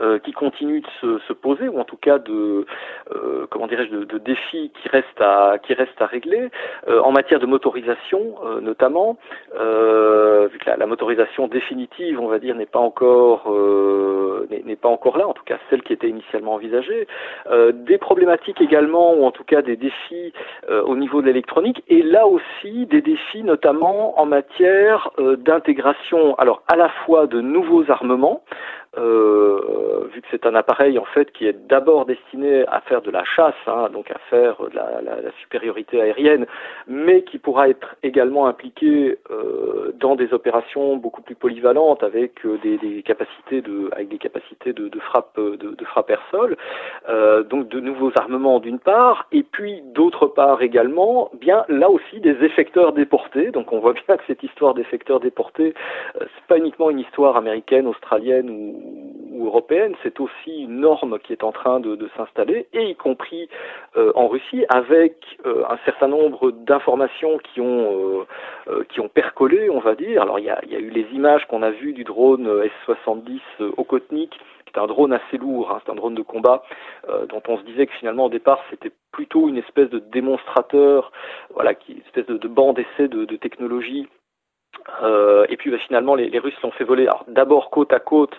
euh, 0.00 0.18
qui 0.18 0.32
continuent 0.32 0.82
de 0.82 0.86
se, 1.00 1.18
se, 1.26 1.32
poser, 1.32 1.68
ou 1.68 1.78
en 1.78 1.84
tout 1.84 1.96
cas 1.96 2.18
de 2.18 2.66
euh, 3.14 3.46
comment 3.50 3.66
dirais-je 3.66 3.90
de, 3.90 4.04
de, 4.04 4.18
défis 4.18 4.70
qui 4.80 4.88
restent 4.88 5.20
à 5.20 5.58
qui 5.62 5.74
restent 5.74 6.00
à 6.00 6.06
régler 6.06 6.50
euh, 6.88 7.00
en 7.00 7.10
matière 7.10 7.40
de 7.40 7.46
motorisation 7.46 8.34
euh, 8.44 8.60
notamment, 8.60 9.16
vu 9.52 10.58
que 10.58 10.66
la, 10.66 10.76
la, 10.76 10.86
motorisation 10.86 11.48
définitive, 11.48 12.20
on 12.20 12.28
va 12.28 12.38
dire, 12.38 12.54
n'est 12.54 12.66
pas 12.66 12.78
encore 12.78 13.52
n'est 14.50 14.76
pas 14.76 14.88
encore 14.88 15.18
là, 15.18 15.26
en 15.26 15.32
tout 15.32 15.44
cas 15.44 15.58
celle 15.70 15.82
qui 15.82 15.92
était 15.92 16.08
initialement 16.08 16.54
envisagée. 16.54 17.06
des 17.72 17.98
problématiques 17.98 18.60
également, 18.60 19.14
ou 19.14 19.24
en 19.24 19.30
tout 19.30 19.44
cas 19.44 19.62
des 19.62 19.76
défis 19.76 20.32
au 20.68 20.96
niveau 20.96 21.20
de 21.20 21.26
l'électronique, 21.26 21.82
et 21.88 22.02
là 22.02 22.26
aussi 22.26 22.86
des 22.86 23.00
défis 23.00 23.42
notamment 23.42 24.20
en 24.20 24.26
matière 24.26 25.10
d'intégration, 25.18 26.34
alors 26.36 26.62
à 26.68 26.76
la 26.76 26.88
fois 27.04 27.26
de 27.26 27.40
nouveaux 27.40 27.90
armements, 27.90 28.42
euh, 28.96 30.08
vu 30.12 30.22
que 30.22 30.26
c'est 30.30 30.46
un 30.46 30.54
appareil 30.54 30.98
en 30.98 31.04
fait 31.04 31.30
qui 31.32 31.46
est 31.46 31.56
d'abord 31.68 32.06
destiné 32.06 32.66
à 32.68 32.80
faire 32.80 33.02
de 33.02 33.10
la 33.10 33.24
chasse, 33.24 33.54
hein, 33.66 33.88
donc 33.92 34.10
à 34.10 34.18
faire 34.30 34.56
de 34.62 34.74
la, 34.74 35.02
la, 35.02 35.20
la, 35.20 35.30
supériorité 35.42 36.00
aérienne, 36.00 36.46
mais 36.86 37.22
qui 37.22 37.38
pourra 37.38 37.68
être 37.68 37.96
également 38.02 38.46
impliqué 38.46 39.18
euh, 39.30 39.92
dans 40.00 40.16
des 40.16 40.32
opérations 40.32 40.96
beaucoup 40.96 41.22
plus 41.22 41.34
polyvalentes 41.34 42.02
avec 42.02 42.44
euh, 42.46 42.58
des, 42.62 42.78
des, 42.78 43.02
capacités 43.02 43.60
de 43.60 43.90
avec 43.92 44.08
des 44.08 44.18
capacités 44.18 44.72
de, 44.72 44.88
de 44.88 45.00
frappe 45.00 45.38
de, 45.38 45.56
de, 45.56 45.84
frappe 45.84 46.10
air 46.10 46.22
sol, 46.30 46.56
euh, 47.08 47.42
donc 47.42 47.68
de 47.68 47.80
nouveaux 47.80 48.12
armements 48.16 48.60
d'une 48.60 48.78
part, 48.78 49.26
et 49.32 49.42
puis 49.42 49.82
d'autre 49.94 50.26
part 50.26 50.62
également, 50.62 51.30
bien 51.40 51.64
là 51.68 51.90
aussi 51.90 52.20
des 52.20 52.36
effecteurs 52.44 52.92
déportés. 52.92 53.50
Donc 53.50 53.72
on 53.72 53.80
voit 53.80 53.94
bien 53.94 54.16
que 54.16 54.24
cette 54.26 54.42
histoire 54.42 54.74
d'effecteurs 54.74 55.20
déportés, 55.20 55.74
euh, 56.16 56.24
c'est 56.34 56.46
pas 56.46 56.58
uniquement 56.58 56.90
une 56.90 57.00
histoire 57.00 57.36
américaine, 57.36 57.86
australienne 57.86 58.50
ou 58.50 58.77
ou 59.32 59.46
européenne, 59.46 59.94
c'est 60.02 60.20
aussi 60.20 60.62
une 60.62 60.80
norme 60.80 61.18
qui 61.20 61.32
est 61.32 61.44
en 61.44 61.52
train 61.52 61.80
de, 61.80 62.08
s'installer, 62.16 62.66
et 62.72 62.90
y 62.90 62.94
compris 62.96 63.48
euh, 63.96 64.12
en 64.14 64.28
Russie, 64.28 64.64
avec 64.68 65.14
euh, 65.46 65.64
un 65.68 65.78
certain 65.84 66.08
nombre 66.08 66.50
d'informations 66.50 67.38
qui 67.38 67.60
ont 67.60 68.26
euh, 68.68 68.84
qui 68.88 69.00
ont 69.00 69.08
percolé, 69.08 69.70
on 69.70 69.80
va 69.80 69.94
dire. 69.94 70.22
Alors 70.22 70.38
il 70.38 70.46
y 70.46 70.50
a, 70.50 70.60
y 70.66 70.74
a 70.74 70.78
eu 70.78 70.90
les 70.90 71.06
images 71.12 71.46
qu'on 71.46 71.62
a 71.62 71.70
vues 71.70 71.92
du 71.92 72.04
drone 72.04 72.46
S-70 72.64 73.40
Okotnik, 73.76 74.30
qui 74.30 74.72
est 74.74 74.78
un 74.78 74.86
drone 74.86 75.12
assez 75.12 75.38
lourd, 75.38 75.70
hein, 75.70 75.80
c'est 75.84 75.92
un 75.92 75.94
drone 75.94 76.14
de 76.14 76.22
combat, 76.22 76.62
dont 77.28 77.42
on 77.48 77.58
se 77.58 77.62
disait 77.62 77.86
que 77.86 77.92
finalement 77.94 78.26
au 78.26 78.28
départ 78.28 78.60
c'était 78.70 78.92
plutôt 79.12 79.48
une 79.48 79.56
espèce 79.56 79.88
de 79.90 79.98
démonstrateur, 79.98 81.12
voilà, 81.54 81.74
qui, 81.74 81.92
une 81.92 82.00
espèce 82.00 82.26
de, 82.26 82.36
de 82.36 82.48
banc 82.48 82.72
d'essai 82.72 83.08
de, 83.08 83.24
de 83.24 83.36
technologie 83.36 84.08
euh, 85.02 85.46
et 85.48 85.56
puis 85.56 85.70
bah, 85.70 85.78
finalement, 85.78 86.14
les, 86.14 86.28
les 86.28 86.38
Russes 86.38 86.60
l'ont 86.62 86.70
fait 86.72 86.84
voler. 86.84 87.08
d'abord 87.28 87.70
côte 87.70 87.92
à 87.92 88.00
côte 88.00 88.34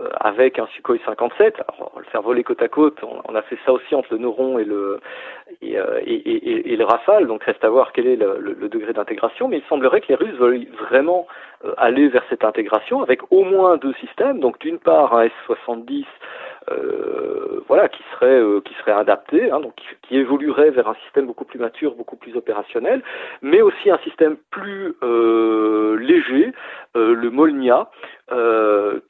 euh, 0.00 0.08
avec 0.18 0.58
un 0.58 0.66
Sukhoi 0.74 0.96
57. 1.04 1.56
Alors, 1.76 1.92
le 1.96 2.04
faire 2.04 2.22
voler 2.22 2.42
côte 2.42 2.62
à 2.62 2.68
côte, 2.68 2.98
on, 3.02 3.20
on, 3.28 3.34
a 3.34 3.42
fait 3.42 3.58
ça 3.64 3.72
aussi 3.72 3.94
entre 3.94 4.12
le 4.12 4.18
Neuron 4.18 4.58
et 4.58 4.64
le 4.64 5.00
et, 5.62 5.78
euh, 5.78 6.00
et, 6.04 6.72
et, 6.72 6.76
le 6.76 6.84
Rafale. 6.84 7.26
Donc 7.26 7.44
reste 7.44 7.64
à 7.64 7.68
voir 7.68 7.92
quel 7.92 8.06
est 8.06 8.16
le, 8.16 8.38
le, 8.38 8.52
le 8.54 8.68
degré 8.68 8.92
d'intégration. 8.92 9.48
Mais 9.48 9.58
il 9.58 9.64
semblerait 9.68 10.00
que 10.00 10.08
les 10.08 10.14
Russes 10.16 10.36
veulent 10.36 10.66
vraiment 10.88 11.26
euh, 11.64 11.72
aller 11.76 12.08
vers 12.08 12.24
cette 12.28 12.44
intégration 12.44 13.02
avec 13.02 13.20
au 13.30 13.44
moins 13.44 13.76
deux 13.76 13.94
systèmes. 13.94 14.40
Donc 14.40 14.58
d'une 14.60 14.78
part 14.78 15.14
un 15.14 15.26
S70 15.26 16.04
euh, 16.70 17.62
voilà, 17.68 17.88
qui 17.88 18.02
serait 18.12 18.40
euh, 18.40 18.60
qui 18.60 18.74
serait 18.74 18.92
adapté, 18.92 19.50
hein, 19.50 19.60
donc 19.60 19.74
qui, 20.02 20.16
évoluerait 20.16 20.70
vers 20.70 20.88
un 20.88 20.94
système 21.04 21.26
beaucoup 21.26 21.44
plus 21.44 21.58
mature, 21.58 21.94
beaucoup 21.94 22.16
plus 22.16 22.36
opérationnel, 22.36 23.02
mais 23.42 23.62
aussi 23.62 23.90
un 23.90 23.98
système 23.98 24.36
plus 24.50 24.94
euh, 25.02 25.96
léger, 25.98 26.52
le 26.94 27.30
Molnia, 27.30 27.90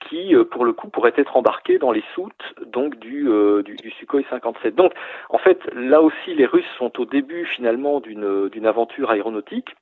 qui 0.08 0.34
pour 0.50 0.64
le 0.64 0.72
coup 0.72 0.88
pourrait 0.88 1.14
être 1.16 1.36
embarqué 1.36 1.78
dans 1.78 1.92
les 1.92 2.04
soutes 2.14 2.54
donc 2.66 2.98
du, 2.98 3.28
du, 3.64 3.76
du 3.76 3.90
Sukhoi 3.92 4.20
57. 4.28 4.74
Donc 4.74 4.92
en 5.30 5.38
fait 5.38 5.58
là 5.74 6.02
aussi 6.02 6.34
les 6.34 6.46
Russes 6.46 6.64
sont 6.78 7.00
au 7.00 7.06
début 7.06 7.46
finalement 7.46 8.00
d'une 8.00 8.48
d'une 8.48 8.66
aventure 8.66 9.10
aéronautique 9.10 9.74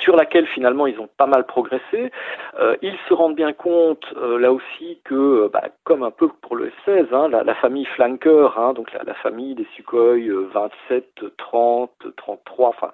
sur 0.00 0.16
laquelle 0.16 0.46
finalement 0.46 0.86
ils 0.86 0.98
ont 1.00 1.08
pas 1.16 1.26
mal 1.26 1.44
progressé. 1.44 2.10
Euh, 2.58 2.76
ils 2.82 2.96
se 3.08 3.14
rendent 3.14 3.36
bien 3.36 3.52
compte 3.52 4.04
euh, 4.16 4.38
là 4.38 4.52
aussi 4.52 5.00
que, 5.04 5.14
euh, 5.14 5.48
bah, 5.52 5.64
comme 5.84 6.02
un 6.02 6.10
peu 6.10 6.28
pour 6.42 6.56
le 6.56 6.70
F-16, 6.86 7.06
hein, 7.12 7.28
la, 7.28 7.54
famille 7.54 7.84
Flanker, 7.84 8.58
hein, 8.58 8.72
donc 8.72 8.92
la, 8.92 9.14
famille 9.14 9.54
des 9.54 9.66
Sukhoi 9.74 10.16
27, 10.52 11.04
30, 11.36 11.90
33, 12.16 12.68
enfin 12.68 12.90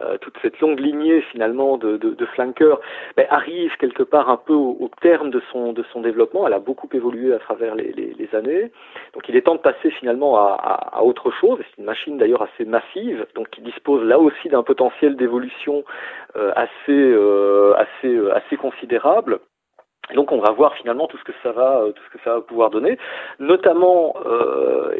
euh, 0.00 0.18
toute 0.18 0.36
cette 0.42 0.60
longue 0.60 0.80
lignée 0.80 1.20
finalement 1.32 1.76
de, 1.76 1.96
de, 1.96 2.10
de 2.10 2.26
Flanker, 2.26 2.78
bah, 3.16 3.24
arrive 3.30 3.76
quelque 3.78 4.02
part 4.02 4.30
un 4.30 4.36
peu 4.36 4.54
au, 4.54 4.76
au, 4.80 4.90
terme 5.00 5.30
de 5.30 5.42
son, 5.52 5.72
de 5.72 5.84
son 5.92 6.00
développement. 6.00 6.46
Elle 6.46 6.54
a 6.54 6.58
beaucoup 6.58 6.88
évolué 6.92 7.32
à 7.34 7.38
travers 7.38 7.74
les, 7.74 7.92
les, 7.92 8.14
les 8.14 8.34
années. 8.34 8.70
Donc 9.14 9.28
il 9.28 9.36
est 9.36 9.42
temps 9.42 9.54
de 9.54 9.60
passer 9.60 9.90
finalement 9.90 10.36
à, 10.36 10.54
à, 10.54 10.98
à 10.98 11.02
autre 11.02 11.30
chose. 11.30 11.58
C'est 11.58 11.78
une 11.78 11.86
machine 11.86 12.18
d'ailleurs 12.18 12.42
assez 12.42 12.64
massive, 12.64 13.26
donc 13.34 13.50
qui 13.50 13.60
dispose 13.60 14.04
là 14.04 14.18
aussi 14.18 14.48
d'un 14.48 14.62
potentiel 14.62 15.16
d'évolution 15.16 15.84
assez, 16.34 16.70
euh, 16.90 17.74
assez, 17.76 18.14
euh, 18.14 18.34
assez 18.34 18.56
considérable. 18.56 19.40
Donc 20.14 20.32
on 20.32 20.38
va 20.38 20.50
voir 20.52 20.74
finalement 20.74 21.06
tout 21.06 21.18
ce 21.18 21.24
que 21.24 21.32
ça 21.42 21.52
va, 21.52 21.82
tout 21.94 22.02
ce 22.04 22.16
que 22.16 22.22
ça 22.24 22.34
va 22.34 22.40
pouvoir 22.40 22.70
donner, 22.70 22.98
notamment 23.38 24.14
euh, 24.26 24.94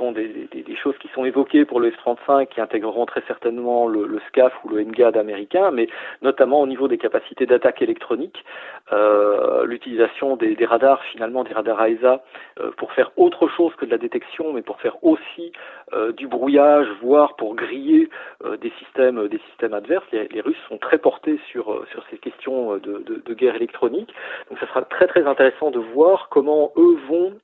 sont 0.00 0.12
des, 0.12 0.28
des, 0.50 0.62
des, 0.62 0.76
choses 0.76 0.96
qui 0.98 1.08
sont 1.08 1.24
évoquées 1.26 1.66
pour 1.66 1.78
le 1.78 1.90
F-35 1.90 2.46
qui 2.48 2.60
intégreront 2.60 3.04
très 3.04 3.22
certainement 3.28 3.86
le, 3.86 4.06
le, 4.06 4.18
SCAF 4.28 4.52
ou 4.64 4.70
le 4.70 4.82
NGAD 4.82 5.16
américain, 5.16 5.70
mais 5.70 5.88
notamment 6.22 6.60
au 6.60 6.66
niveau 6.66 6.88
des 6.88 6.96
capacités 6.96 7.44
d'attaque 7.44 7.82
électronique, 7.82 8.44
euh, 8.92 9.66
l'utilisation 9.66 10.36
des, 10.36 10.54
des, 10.56 10.64
radars, 10.64 11.02
finalement 11.12 11.44
des 11.44 11.52
radars 11.52 11.82
AESA, 11.82 12.22
euh, 12.60 12.70
pour 12.78 12.92
faire 12.92 13.10
autre 13.16 13.48
chose 13.48 13.74
que 13.76 13.84
de 13.84 13.90
la 13.90 13.98
détection, 13.98 14.52
mais 14.54 14.62
pour 14.62 14.80
faire 14.80 14.96
aussi 15.04 15.52
euh, 15.92 16.12
du 16.12 16.28
brouillage, 16.28 16.86
voire 17.02 17.34
pour 17.34 17.56
griller 17.56 18.08
euh, 18.44 18.56
des 18.56 18.72
systèmes, 18.78 19.26
des 19.26 19.40
systèmes 19.50 19.74
adverses. 19.74 20.04
Les, 20.12 20.40
Russes 20.40 20.56
sont 20.68 20.78
très 20.78 20.98
portés 20.98 21.38
sur, 21.50 21.72
euh, 21.72 21.84
sur 21.90 22.04
ces 22.10 22.16
questions 22.16 22.76
de, 22.76 23.02
de, 23.04 23.22
de, 23.24 23.34
guerre 23.34 23.56
électronique, 23.56 24.14
donc 24.48 24.58
ça 24.58 24.66
sera 24.66 24.82
très 24.82 25.06
très 25.06 25.26
intéressant 25.26 25.70
de 25.70 25.78
voir 25.78 26.28
comment 26.30 26.72
eux 26.76 26.96
vont 27.08 27.34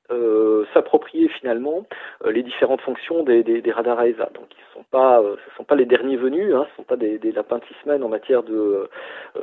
s'approprier 0.73 1.29
finalement 1.29 1.85
les 2.25 2.43
différentes 2.43 2.81
fonctions 2.81 3.23
des, 3.23 3.43
des, 3.43 3.73
radars 3.73 4.01
AESA. 4.01 4.31
Donc 4.35 4.47
ils 4.51 4.75
sont 4.75 4.85
pas, 4.91 5.23
ce 5.23 5.57
sont 5.57 5.65
pas 5.65 5.75
les 5.75 5.85
derniers 5.85 6.17
venus, 6.17 6.55
hein, 6.55 6.67
ce 6.71 6.77
sont 6.77 6.83
pas 6.85 6.97
des, 6.97 7.19
des 7.19 7.33
lapins 7.33 7.59
de 7.59 7.65
six 7.65 7.75
semaines 7.83 8.03
en 8.03 8.09
matière 8.09 8.43
de, 8.43 8.89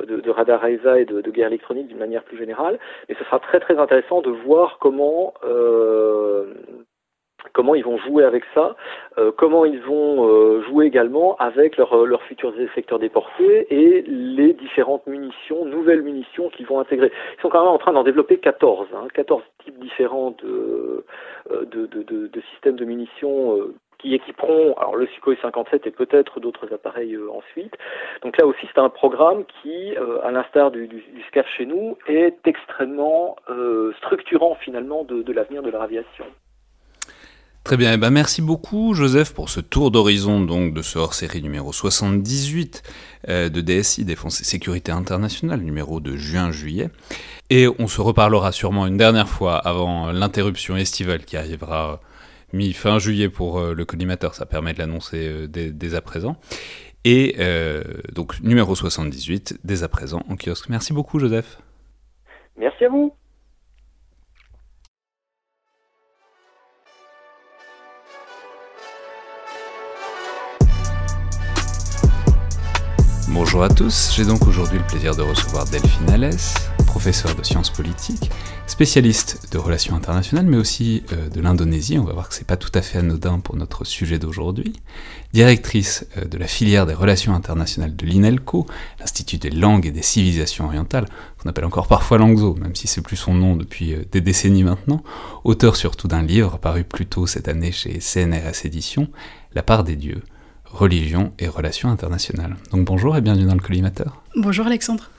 de, 0.06 0.20
de 0.20 0.30
radar 0.30 0.64
AESA 0.64 1.00
et 1.00 1.04
de, 1.04 1.20
de 1.20 1.30
guerre 1.30 1.48
électronique 1.48 1.88
d'une 1.88 1.98
manière 1.98 2.24
plus 2.24 2.38
générale. 2.38 2.78
Mais 3.08 3.14
ce 3.18 3.24
sera 3.24 3.38
très 3.38 3.60
très 3.60 3.78
intéressant 3.78 4.20
de 4.22 4.30
voir 4.30 4.78
comment 4.80 5.34
comment 7.52 7.74
ils 7.74 7.84
vont 7.84 7.98
jouer 7.98 8.24
avec 8.24 8.44
ça, 8.54 8.76
euh, 9.18 9.32
comment 9.36 9.64
ils 9.64 9.80
vont 9.80 10.28
euh, 10.28 10.62
jouer 10.62 10.86
également 10.86 11.36
avec 11.36 11.76
leurs 11.76 12.04
leur 12.04 12.22
futurs 12.22 12.54
secteurs 12.74 12.98
déportés 12.98 13.66
et 13.70 14.02
les 14.02 14.52
différentes 14.54 15.06
munitions, 15.06 15.64
nouvelles 15.64 16.02
munitions 16.02 16.48
qu'ils 16.50 16.66
vont 16.66 16.80
intégrer. 16.80 17.12
Ils 17.38 17.40
sont 17.42 17.48
quand 17.48 17.60
même 17.60 17.72
en 17.72 17.78
train 17.78 17.92
d'en 17.92 18.02
développer 18.02 18.38
14, 18.38 18.88
hein, 18.94 19.06
14 19.14 19.42
types 19.64 19.78
différents 19.78 20.34
de, 20.42 21.04
euh, 21.50 21.64
de, 21.66 21.86
de, 21.86 22.02
de, 22.02 22.26
de 22.26 22.40
systèmes 22.52 22.76
de 22.76 22.84
munitions 22.84 23.58
qui 23.98 24.14
équiperont 24.14 24.74
alors 24.74 24.96
le 24.96 25.06
Sukhoi 25.06 25.36
57 25.40 25.86
et 25.86 25.90
peut-être 25.90 26.40
d'autres 26.40 26.72
appareils 26.74 27.16
ensuite. 27.32 27.74
Donc 28.22 28.36
là 28.36 28.46
aussi, 28.46 28.66
c'est 28.74 28.80
un 28.80 28.90
programme 28.90 29.44
qui, 29.62 29.96
à 30.22 30.30
l'instar 30.30 30.70
du, 30.70 30.88
du, 30.88 30.96
du, 30.96 31.22
SCAF 31.28 31.46
chez 31.56 31.64
nous, 31.64 31.96
est 32.06 32.36
extrêmement 32.46 33.36
structurant 33.98 34.56
finalement 34.56 35.04
de, 35.04 35.22
de 35.22 35.32
l'avenir 35.32 35.62
de 35.62 35.70
l'aviation. 35.70 36.26
Très 37.64 37.78
bien, 37.78 37.94
eh 37.94 37.96
ben 37.96 38.10
merci 38.10 38.42
beaucoup 38.42 38.92
Joseph 38.92 39.32
pour 39.32 39.48
ce 39.48 39.58
tour 39.58 39.90
d'horizon 39.90 40.38
donc 40.38 40.74
de 40.74 40.82
ce 40.82 40.98
hors-série 40.98 41.40
numéro 41.40 41.72
78 41.72 42.82
euh, 43.30 43.48
de 43.48 43.62
DSI 43.62 44.04
Défense 44.04 44.42
et 44.42 44.44
Sécurité 44.44 44.92
Internationale, 44.92 45.60
numéro 45.60 45.98
de 45.98 46.14
juin-juillet. 46.14 46.90
Et 47.48 47.66
on 47.78 47.86
se 47.86 48.02
reparlera 48.02 48.52
sûrement 48.52 48.86
une 48.86 48.98
dernière 48.98 49.30
fois 49.30 49.56
avant 49.56 50.12
l'interruption 50.12 50.76
estivale 50.76 51.24
qui 51.24 51.38
arrivera 51.38 52.02
mi-fin 52.52 52.98
juillet 52.98 53.30
pour 53.30 53.58
euh, 53.58 53.72
le 53.72 53.86
collimateur, 53.86 54.34
ça 54.34 54.44
permet 54.44 54.74
de 54.74 54.80
l'annoncer 54.80 55.26
euh, 55.26 55.46
dès, 55.46 55.94
à 55.94 56.02
présent. 56.02 56.36
Et 57.06 57.36
donc 58.12 58.40
numéro 58.40 58.74
78 58.74 59.60
dès 59.64 59.82
à 59.82 59.88
présent 59.88 60.22
en 60.28 60.36
kiosque. 60.36 60.68
Merci 60.68 60.92
beaucoup 60.92 61.18
Joseph. 61.18 61.58
Merci 62.58 62.84
à 62.84 62.90
vous. 62.90 63.14
Bonjour 73.34 73.64
à 73.64 73.68
tous, 73.68 74.12
j'ai 74.14 74.24
donc 74.24 74.46
aujourd'hui 74.46 74.78
le 74.78 74.86
plaisir 74.86 75.16
de 75.16 75.22
recevoir 75.22 75.64
Delphine 75.64 76.08
Alès, 76.08 76.54
professeure 76.86 77.34
de 77.34 77.42
sciences 77.42 77.68
politiques, 77.68 78.30
spécialiste 78.68 79.48
de 79.50 79.58
relations 79.58 79.96
internationales, 79.96 80.46
mais 80.46 80.56
aussi 80.56 81.02
euh, 81.12 81.28
de 81.30 81.40
l'Indonésie, 81.40 81.98
on 81.98 82.04
va 82.04 82.12
voir 82.12 82.28
que 82.28 82.34
c'est 82.36 82.46
pas 82.46 82.56
tout 82.56 82.70
à 82.74 82.80
fait 82.80 82.98
anodin 82.98 83.40
pour 83.40 83.56
notre 83.56 83.84
sujet 83.84 84.20
d'aujourd'hui, 84.20 84.72
directrice 85.32 86.06
euh, 86.16 86.26
de 86.26 86.38
la 86.38 86.46
filière 86.46 86.86
des 86.86 86.94
relations 86.94 87.34
internationales 87.34 87.96
de 87.96 88.06
l'INELCO, 88.06 88.68
l'Institut 89.00 89.38
des 89.38 89.50
langues 89.50 89.86
et 89.86 89.90
des 89.90 90.02
civilisations 90.02 90.66
orientales, 90.66 91.06
qu'on 91.42 91.48
appelle 91.48 91.64
encore 91.64 91.88
parfois 91.88 92.18
Langzo, 92.18 92.54
même 92.54 92.76
si 92.76 92.86
c'est 92.86 93.02
plus 93.02 93.16
son 93.16 93.34
nom 93.34 93.56
depuis 93.56 93.94
euh, 93.94 94.04
des 94.12 94.20
décennies 94.20 94.62
maintenant, 94.62 95.02
auteur 95.42 95.74
surtout 95.74 96.06
d'un 96.06 96.22
livre 96.22 96.58
paru 96.58 96.84
plus 96.84 97.06
tôt 97.06 97.26
cette 97.26 97.48
année 97.48 97.72
chez 97.72 97.98
CNRS 97.98 98.64
Éditions, 98.64 99.08
La 99.56 99.64
part 99.64 99.82
des 99.82 99.96
dieux, 99.96 100.22
religion 100.74 101.32
et 101.38 101.48
relations 101.48 101.88
internationales. 101.88 102.56
Donc 102.72 102.84
bonjour 102.84 103.16
et 103.16 103.20
bienvenue 103.20 103.46
dans 103.46 103.54
le 103.54 103.60
collimateur. 103.60 104.22
Bonjour 104.36 104.66
Alexandre. 104.66 105.10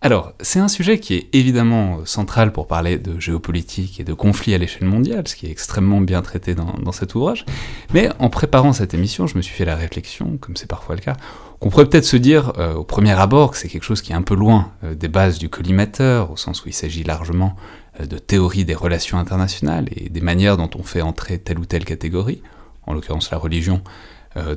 Alors, 0.00 0.32
c'est 0.40 0.60
un 0.60 0.68
sujet 0.68 1.00
qui 1.00 1.14
est 1.14 1.28
évidemment 1.32 2.04
central 2.04 2.52
pour 2.52 2.68
parler 2.68 2.98
de 2.98 3.18
géopolitique 3.18 3.98
et 3.98 4.04
de 4.04 4.12
conflits 4.12 4.54
à 4.54 4.58
l'échelle 4.58 4.86
mondiale, 4.86 5.26
ce 5.26 5.34
qui 5.34 5.46
est 5.46 5.50
extrêmement 5.50 6.00
bien 6.00 6.22
traité 6.22 6.54
dans, 6.54 6.92
cet 6.92 7.16
ouvrage. 7.16 7.44
Mais 7.92 8.08
en 8.20 8.28
préparant 8.30 8.72
cette 8.72 8.94
émission, 8.94 9.26
je 9.26 9.36
me 9.36 9.42
suis 9.42 9.54
fait 9.54 9.64
la 9.64 9.74
réflexion, 9.74 10.36
comme 10.36 10.56
c'est 10.56 10.68
parfois 10.68 10.94
le 10.94 11.00
cas, 11.00 11.16
qu'on 11.58 11.68
pourrait 11.70 11.86
peut-être 11.86 12.04
se 12.04 12.16
dire 12.16 12.52
euh, 12.58 12.74
au 12.74 12.84
premier 12.84 13.18
abord 13.18 13.50
que 13.50 13.56
c'est 13.56 13.66
quelque 13.66 13.82
chose 13.82 14.00
qui 14.00 14.12
est 14.12 14.14
un 14.14 14.22
peu 14.22 14.36
loin 14.36 14.70
euh, 14.84 14.94
des 14.94 15.08
bases 15.08 15.40
du 15.40 15.48
collimateur, 15.48 16.30
au 16.30 16.36
sens 16.36 16.64
où 16.64 16.68
il 16.68 16.74
s'agit 16.74 17.02
largement 17.02 17.56
euh, 18.00 18.06
de 18.06 18.18
théorie 18.18 18.64
des 18.64 18.76
relations 18.76 19.18
internationales 19.18 19.88
et 19.96 20.10
des 20.10 20.20
manières 20.20 20.56
dont 20.56 20.70
on 20.78 20.84
fait 20.84 21.02
entrer 21.02 21.38
telle 21.38 21.58
ou 21.58 21.64
telle 21.64 21.84
catégorie, 21.84 22.40
en 22.86 22.94
l'occurrence 22.94 23.32
la 23.32 23.38
religion 23.38 23.82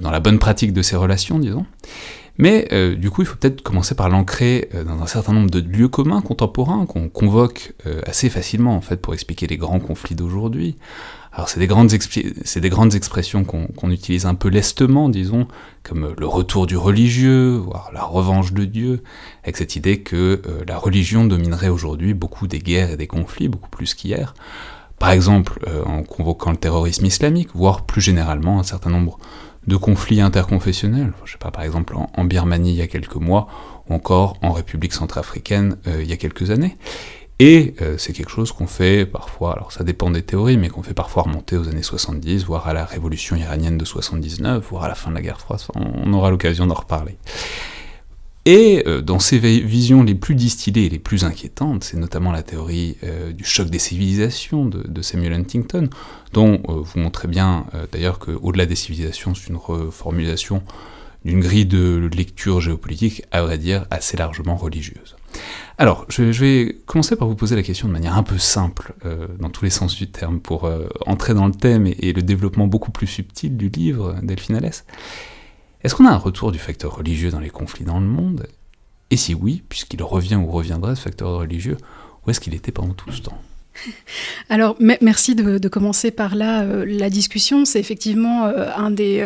dans 0.01 0.11
la 0.11 0.19
bonne 0.19 0.39
pratique 0.39 0.73
de 0.73 0.81
ces 0.81 0.95
relations, 0.95 1.39
disons. 1.39 1.65
Mais 2.37 2.67
euh, 2.71 2.95
du 2.95 3.11
coup, 3.11 3.21
il 3.21 3.27
faut 3.27 3.35
peut-être 3.35 3.61
commencer 3.61 3.93
par 3.93 4.09
l'ancrer 4.09 4.69
euh, 4.73 4.83
dans 4.83 5.01
un 5.01 5.07
certain 5.07 5.33
nombre 5.33 5.51
de 5.51 5.59
lieux 5.59 5.89
communs 5.89 6.21
contemporains 6.21 6.85
qu'on 6.85 7.09
convoque 7.09 7.73
assez 8.05 8.29
facilement 8.29 8.75
en 8.75 8.81
fait 8.81 8.97
pour 8.97 9.13
expliquer 9.13 9.47
les 9.47 9.57
grands 9.57 9.79
conflits 9.79 10.15
d'aujourd'hui. 10.15 10.77
Alors 11.33 11.49
c'est 11.49 11.59
des 11.59 11.67
grandes, 11.67 11.89
des 11.89 12.69
grandes 12.69 12.95
expressions 12.95 13.45
qu'on 13.45 13.91
utilise 13.91 14.25
un 14.25 14.35
peu 14.35 14.49
lestement, 14.49 15.07
disons, 15.07 15.47
comme 15.81 16.13
le 16.17 16.27
retour 16.27 16.67
du 16.67 16.75
religieux, 16.75 17.55
voire 17.55 17.89
la 17.93 18.03
revanche 18.03 18.51
de 18.51 18.65
Dieu, 18.65 19.01
avec 19.43 19.55
cette 19.55 19.77
idée 19.77 20.01
que 20.01 20.41
la 20.67 20.77
religion 20.77 21.23
dominerait 21.23 21.69
aujourd'hui 21.69 22.13
beaucoup 22.13 22.47
des 22.47 22.59
guerres 22.59 22.91
et 22.91 22.97
des 22.97 23.07
conflits, 23.07 23.47
beaucoup 23.47 23.69
plus 23.69 23.93
qu'hier. 23.93 24.33
Par 24.99 25.11
exemple, 25.11 25.59
en 25.85 26.03
convoquant 26.03 26.51
le 26.51 26.57
terrorisme 26.57 27.05
islamique, 27.05 27.49
voire 27.55 27.85
plus 27.85 28.01
généralement 28.01 28.59
un 28.59 28.63
certain 28.63 28.89
nombre 28.89 29.17
de 29.67 29.75
conflits 29.75 30.21
interconfessionnels, 30.21 31.13
je 31.25 31.33
sais 31.33 31.37
pas, 31.37 31.51
par 31.51 31.63
exemple 31.63 31.95
en, 31.95 32.23
Birmanie 32.25 32.71
il 32.71 32.77
y 32.77 32.81
a 32.81 32.87
quelques 32.87 33.15
mois, 33.15 33.47
ou 33.89 33.93
encore 33.93 34.37
en 34.41 34.51
République 34.51 34.93
centrafricaine 34.93 35.77
euh, 35.87 36.01
il 36.01 36.09
y 36.09 36.13
a 36.13 36.17
quelques 36.17 36.51
années. 36.51 36.77
Et 37.39 37.73
euh, 37.81 37.97
c'est 37.97 38.13
quelque 38.13 38.29
chose 38.29 38.51
qu'on 38.51 38.67
fait 38.67 39.05
parfois, 39.05 39.53
alors 39.53 39.71
ça 39.71 39.83
dépend 39.83 40.11
des 40.11 40.21
théories, 40.21 40.57
mais 40.57 40.69
qu'on 40.69 40.83
fait 40.83 40.93
parfois 40.93 41.23
remonter 41.23 41.57
aux 41.57 41.67
années 41.67 41.81
70, 41.81 42.45
voire 42.45 42.67
à 42.67 42.73
la 42.73 42.85
révolution 42.85 43.35
iranienne 43.35 43.77
de 43.77 43.85
79, 43.85 44.63
voire 44.69 44.83
à 44.83 44.87
la 44.87 44.95
fin 44.95 45.09
de 45.09 45.15
la 45.15 45.21
guerre 45.21 45.39
froide, 45.39 45.59
on 45.75 46.13
aura 46.13 46.29
l'occasion 46.29 46.67
d'en 46.67 46.75
reparler. 46.75 47.17
Et 48.45 48.83
euh, 48.87 49.01
dans 49.01 49.19
ces 49.19 49.37
visions 49.37 50.01
les 50.03 50.15
plus 50.15 50.33
distillées 50.33 50.85
et 50.85 50.89
les 50.89 50.99
plus 50.99 51.25
inquiétantes, 51.25 51.83
c'est 51.83 51.97
notamment 51.97 52.31
la 52.31 52.41
théorie 52.41 52.97
euh, 53.03 53.31
du 53.31 53.43
choc 53.43 53.69
des 53.69 53.79
civilisations 53.79 54.65
de, 54.65 55.01
Samuel 55.01 55.33
Huntington, 55.33 55.89
dont 56.33 56.61
euh, 56.67 56.81
vous 56.81 56.99
montrez 56.99 57.27
bien 57.27 57.65
d'ailleurs 57.91 58.19
qu'au-delà 58.19 58.65
des 58.65 58.75
civilisations, 58.75 59.35
c'est 59.35 59.49
une 59.49 59.57
reformulation 59.57 60.63
d'une 61.23 61.39
grille 61.39 61.67
de 61.67 62.09
lecture 62.15 62.61
géopolitique, 62.61 63.23
à 63.31 63.43
vrai 63.43 63.59
dire, 63.59 63.85
assez 63.91 64.17
largement 64.17 64.55
religieuse. 64.55 65.15
Alors, 65.77 66.05
je, 66.09 66.23
vais 66.23 66.77
commencer 66.87 67.15
par 67.15 67.27
vous 67.27 67.35
poser 67.35 67.55
la 67.55 67.61
question 67.61 67.87
de 67.87 67.93
manière 67.93 68.17
un 68.17 68.23
peu 68.23 68.39
simple, 68.39 68.93
dans 69.39 69.49
tous 69.49 69.63
les 69.63 69.71
sens 69.71 69.95
du 69.95 70.09
terme, 70.09 70.39
pour 70.39 70.69
entrer 71.05 71.35
dans 71.35 71.45
le 71.45 71.53
thème 71.53 71.85
et, 71.85 71.95
et, 71.99 72.13
le 72.13 72.23
développement 72.23 72.65
beaucoup 72.65 72.91
plus 72.91 73.07
subtil 73.07 73.55
du 73.55 73.69
livre 73.69 74.15
Delphine 74.23 74.55
Alès. 74.55 74.83
Est-ce 75.83 75.95
qu'on 75.95 76.05
a 76.05 76.11
un 76.11 76.17
retour 76.17 76.51
du 76.51 76.59
facteur 76.59 76.95
religieux 76.95 77.31
dans 77.31 77.39
les 77.39 77.49
conflits 77.49 77.85
dans 77.85 77.99
le 77.99 78.05
monde? 78.05 78.47
Et 79.09 79.17
si 79.17 79.33
oui, 79.33 79.63
puisqu'il 79.67 80.01
revient 80.03 80.35
ou 80.35 80.47
reviendrait 80.47 80.95
ce 80.95 81.01
facteur 81.01 81.39
religieux, 81.39 81.77
où 82.25 82.29
est-ce 82.29 82.39
qu'il 82.39 82.53
était 82.53 82.71
pendant 82.71 82.93
tout 82.93 83.11
ce 83.11 83.21
temps? 83.21 83.41
Alors, 84.49 84.75
merci 84.79 85.35
de, 85.35 85.67
commencer 85.67 86.11
par 86.11 86.35
là 86.35 86.63
euh, 86.63 86.85
la 86.85 87.09
discussion. 87.09 87.65
C'est 87.65 87.79
effectivement 87.79 88.45
euh, 88.45 88.69
un 88.75 88.91
des, 88.91 89.25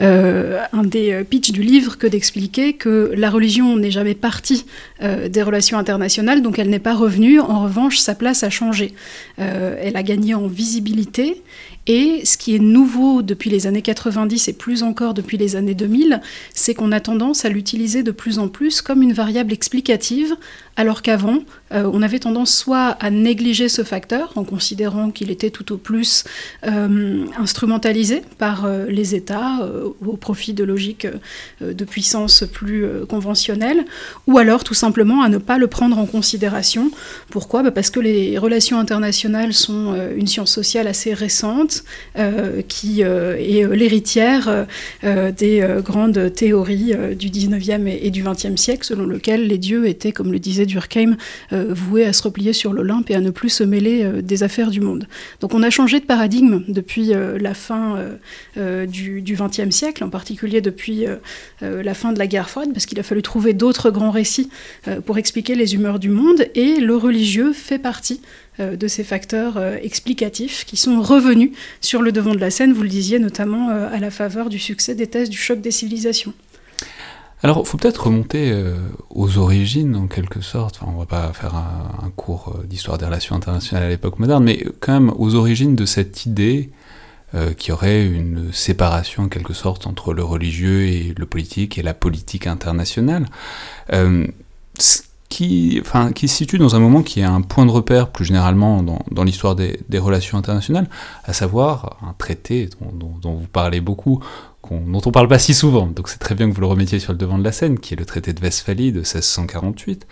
euh, 0.00 0.62
un 0.72 0.82
des 0.82 1.24
pitchs 1.28 1.52
du 1.52 1.62
livre 1.62 1.98
que 1.98 2.06
d'expliquer 2.06 2.74
que 2.74 3.12
la 3.16 3.30
religion 3.30 3.76
n'est 3.76 3.90
jamais 3.90 4.14
partie 4.14 4.66
des 5.00 5.42
relations 5.42 5.78
internationales, 5.78 6.42
donc 6.42 6.58
elle 6.58 6.70
n'est 6.70 6.78
pas 6.78 6.94
revenue. 6.94 7.40
En 7.40 7.64
revanche, 7.64 7.98
sa 7.98 8.14
place 8.14 8.42
a 8.42 8.50
changé. 8.50 8.94
elle 9.36 9.96
a 9.96 10.02
gagné 10.02 10.34
en 10.34 10.46
visibilité 10.48 11.42
et 11.88 12.20
ce 12.26 12.36
qui 12.36 12.54
est 12.54 12.58
nouveau 12.58 13.22
depuis 13.22 13.48
les 13.48 13.66
années 13.66 13.80
90 13.80 14.48
et 14.48 14.52
plus 14.52 14.82
encore 14.82 15.14
depuis 15.14 15.38
les 15.38 15.56
années 15.56 15.74
2000, 15.74 16.20
c'est 16.52 16.74
qu'on 16.74 16.92
a 16.92 17.00
tendance 17.00 17.46
à 17.46 17.48
l'utiliser 17.48 18.02
de 18.02 18.10
plus 18.10 18.38
en 18.38 18.48
plus 18.48 18.82
comme 18.82 19.02
une 19.02 19.14
variable 19.14 19.54
explicative, 19.54 20.36
alors 20.76 21.00
qu'avant, 21.00 21.38
euh, 21.72 21.90
on 21.92 22.02
avait 22.02 22.20
tendance 22.20 22.54
soit 22.54 22.90
à 23.00 23.10
négliger 23.10 23.68
ce 23.68 23.82
facteur 23.82 24.32
en 24.36 24.44
considérant 24.44 25.10
qu'il 25.10 25.30
était 25.30 25.50
tout 25.50 25.72
au 25.72 25.76
plus 25.76 26.24
euh, 26.66 27.24
instrumentalisé 27.38 28.22
par 28.38 28.64
euh, 28.64 28.86
les 28.88 29.14
États 29.14 29.68
au 30.06 30.16
profit 30.16 30.52
de 30.52 30.64
logiques 30.64 31.06
de 31.60 31.84
puissance 31.84 32.44
plus 32.52 32.86
conventionnelles, 33.08 33.84
ou 34.26 34.38
alors 34.38 34.62
tout 34.62 34.74
simplement 34.74 35.22
à 35.22 35.28
ne 35.28 35.38
pas 35.38 35.58
le 35.58 35.66
prendre 35.66 35.98
en 35.98 36.06
considération. 36.06 36.90
Pourquoi? 37.30 37.62
Bah, 37.62 37.70
Parce 37.70 37.90
que 37.90 38.00
les 38.00 38.38
relations 38.38 38.78
internationales 38.78 39.54
sont 39.54 39.94
une 40.16 40.26
science 40.26 40.52
sociale 40.52 40.86
assez 40.86 41.14
récente 41.14 41.77
euh, 42.18 42.62
qui 42.66 43.02
euh, 43.02 43.36
est 43.36 43.66
l'héritière 43.76 44.66
euh, 45.04 45.32
des 45.32 45.66
grandes 45.84 46.32
théories 46.34 46.94
du 47.16 47.28
19e 47.28 47.86
et, 47.86 48.10
du 48.10 48.22
20e 48.22 48.56
siècle, 48.56 48.84
selon 48.84 49.06
lequel 49.06 49.46
les 49.46 49.58
dieux 49.58 49.86
étaient, 49.86 50.12
comme 50.12 50.32
le 50.32 50.38
disait 50.38 50.66
Durkheim, 50.66 51.16
voués 51.52 52.04
à 52.04 52.12
se 52.12 52.22
replier 52.22 52.52
sur 52.52 52.72
l'Olympe 52.72 53.10
et 53.10 53.14
à 53.14 53.20
ne 53.20 53.30
plus 53.30 53.50
se 53.50 53.64
mêler 53.64 54.22
des 54.22 54.42
affaires 54.42 54.70
du 54.70 54.80
monde. 54.80 55.06
Donc 55.40 55.54
on 55.54 55.62
a 55.62 55.70
changé 55.70 56.00
de 56.00 56.04
paradigme 56.04 56.62
depuis 56.68 57.12
la 57.12 57.54
fin 57.54 57.98
du, 58.56 59.22
20e 59.22 59.70
siècle, 59.70 60.04
en 60.04 60.10
particulier 60.10 60.60
depuis 60.60 61.06
la 61.60 61.94
fin 61.94 62.12
de 62.12 62.18
la 62.18 62.26
guerre 62.26 62.50
froide, 62.50 62.70
parce 62.72 62.86
qu'il 62.86 62.98
a 62.98 63.02
fallu 63.02 63.22
trouver 63.22 63.52
d'autres 63.52 63.90
grands 63.90 64.10
récits 64.10 64.50
pour 65.06 65.18
expliquer 65.18 65.54
les 65.54 65.74
humeurs 65.74 65.98
du 65.98 66.10
monde, 66.10 66.46
et 66.54 66.80
le 66.80 66.96
religieux 66.96 67.52
fait 67.52 67.78
partie 67.78 68.20
de 68.58 68.88
ces 68.88 69.04
facteurs 69.04 69.56
euh, 69.56 69.76
explicatifs 69.82 70.64
qui 70.64 70.76
sont 70.76 71.00
revenus 71.00 71.50
sur 71.80 72.02
le 72.02 72.12
devant 72.12 72.34
de 72.34 72.40
la 72.40 72.50
scène, 72.50 72.72
vous 72.72 72.82
le 72.82 72.88
disiez 72.88 73.18
notamment 73.18 73.68
à 73.68 73.98
la 73.98 74.10
faveur 74.10 74.48
du 74.48 74.58
succès 74.58 74.94
des 74.94 75.06
thèses 75.06 75.30
du 75.30 75.38
choc 75.38 75.60
des 75.60 75.70
civilisations. 75.70 76.32
Alors, 77.42 77.62
il 77.64 77.68
faut 77.68 77.76
peut-être 77.76 78.06
remonter 78.06 78.52
aux 79.10 79.38
origines, 79.38 79.94
en 79.94 80.08
quelque 80.08 80.40
sorte. 80.40 80.80
Enfin, 80.80 80.92
on 80.92 80.98
va 80.98 81.06
pas 81.06 81.32
faire 81.32 81.54
un, 81.54 82.10
cours 82.16 82.58
d'histoire 82.64 82.98
des 82.98 83.06
relations 83.06 83.36
internationales 83.36 83.84
à 83.84 83.88
l'époque 83.88 84.18
moderne, 84.18 84.42
mais 84.42 84.64
quand 84.80 84.92
même 84.92 85.12
aux 85.16 85.36
origines 85.36 85.76
de 85.76 85.86
cette 85.86 86.26
idée 86.26 86.70
euh, 87.34 87.52
qui 87.52 87.72
aurait 87.72 88.06
une 88.06 88.54
séparation 88.54 89.24
en 89.24 89.28
quelque 89.28 89.52
sorte 89.52 89.86
entre 89.86 90.14
le 90.14 90.24
religieux 90.24 90.86
et 90.86 91.12
le 91.14 91.26
politique 91.26 91.76
et 91.76 91.82
la 91.82 91.92
politique 91.92 92.46
internationale, 92.46 93.26
euh, 93.92 94.26
qui, 95.28 95.78
enfin, 95.80 96.12
qui 96.12 96.26
se 96.26 96.36
situe 96.36 96.58
dans 96.58 96.74
un 96.74 96.78
moment 96.78 97.02
qui 97.02 97.20
est 97.20 97.24
un 97.24 97.42
point 97.42 97.66
de 97.66 97.70
repère 97.70 98.10
plus 98.10 98.24
généralement 98.24 98.82
dans, 98.82 99.24
l'histoire 99.24 99.54
des, 99.56 99.98
relations 99.98 100.38
internationales, 100.38 100.88
à 101.24 101.32
savoir 101.32 101.98
un 102.02 102.14
traité 102.16 102.70
dont, 102.80 103.18
vous 103.22 103.46
parlez 103.46 103.80
beaucoup, 103.80 104.22
dont 104.70 105.00
on 105.04 105.10
parle 105.10 105.28
pas 105.28 105.38
si 105.38 105.54
souvent, 105.54 105.86
donc 105.86 106.08
c'est 106.08 106.18
très 106.18 106.34
bien 106.34 106.48
que 106.48 106.54
vous 106.54 106.60
le 106.60 106.66
remettiez 106.66 106.98
sur 106.98 107.12
le 107.12 107.18
devant 107.18 107.38
de 107.38 107.44
la 107.44 107.52
scène, 107.52 107.78
qui 107.78 107.94
est 107.94 107.96
le 107.96 108.06
traité 108.06 108.32
de 108.32 108.40
Westphalie 108.40 108.90
de 108.90 108.98
1648. 108.98 110.06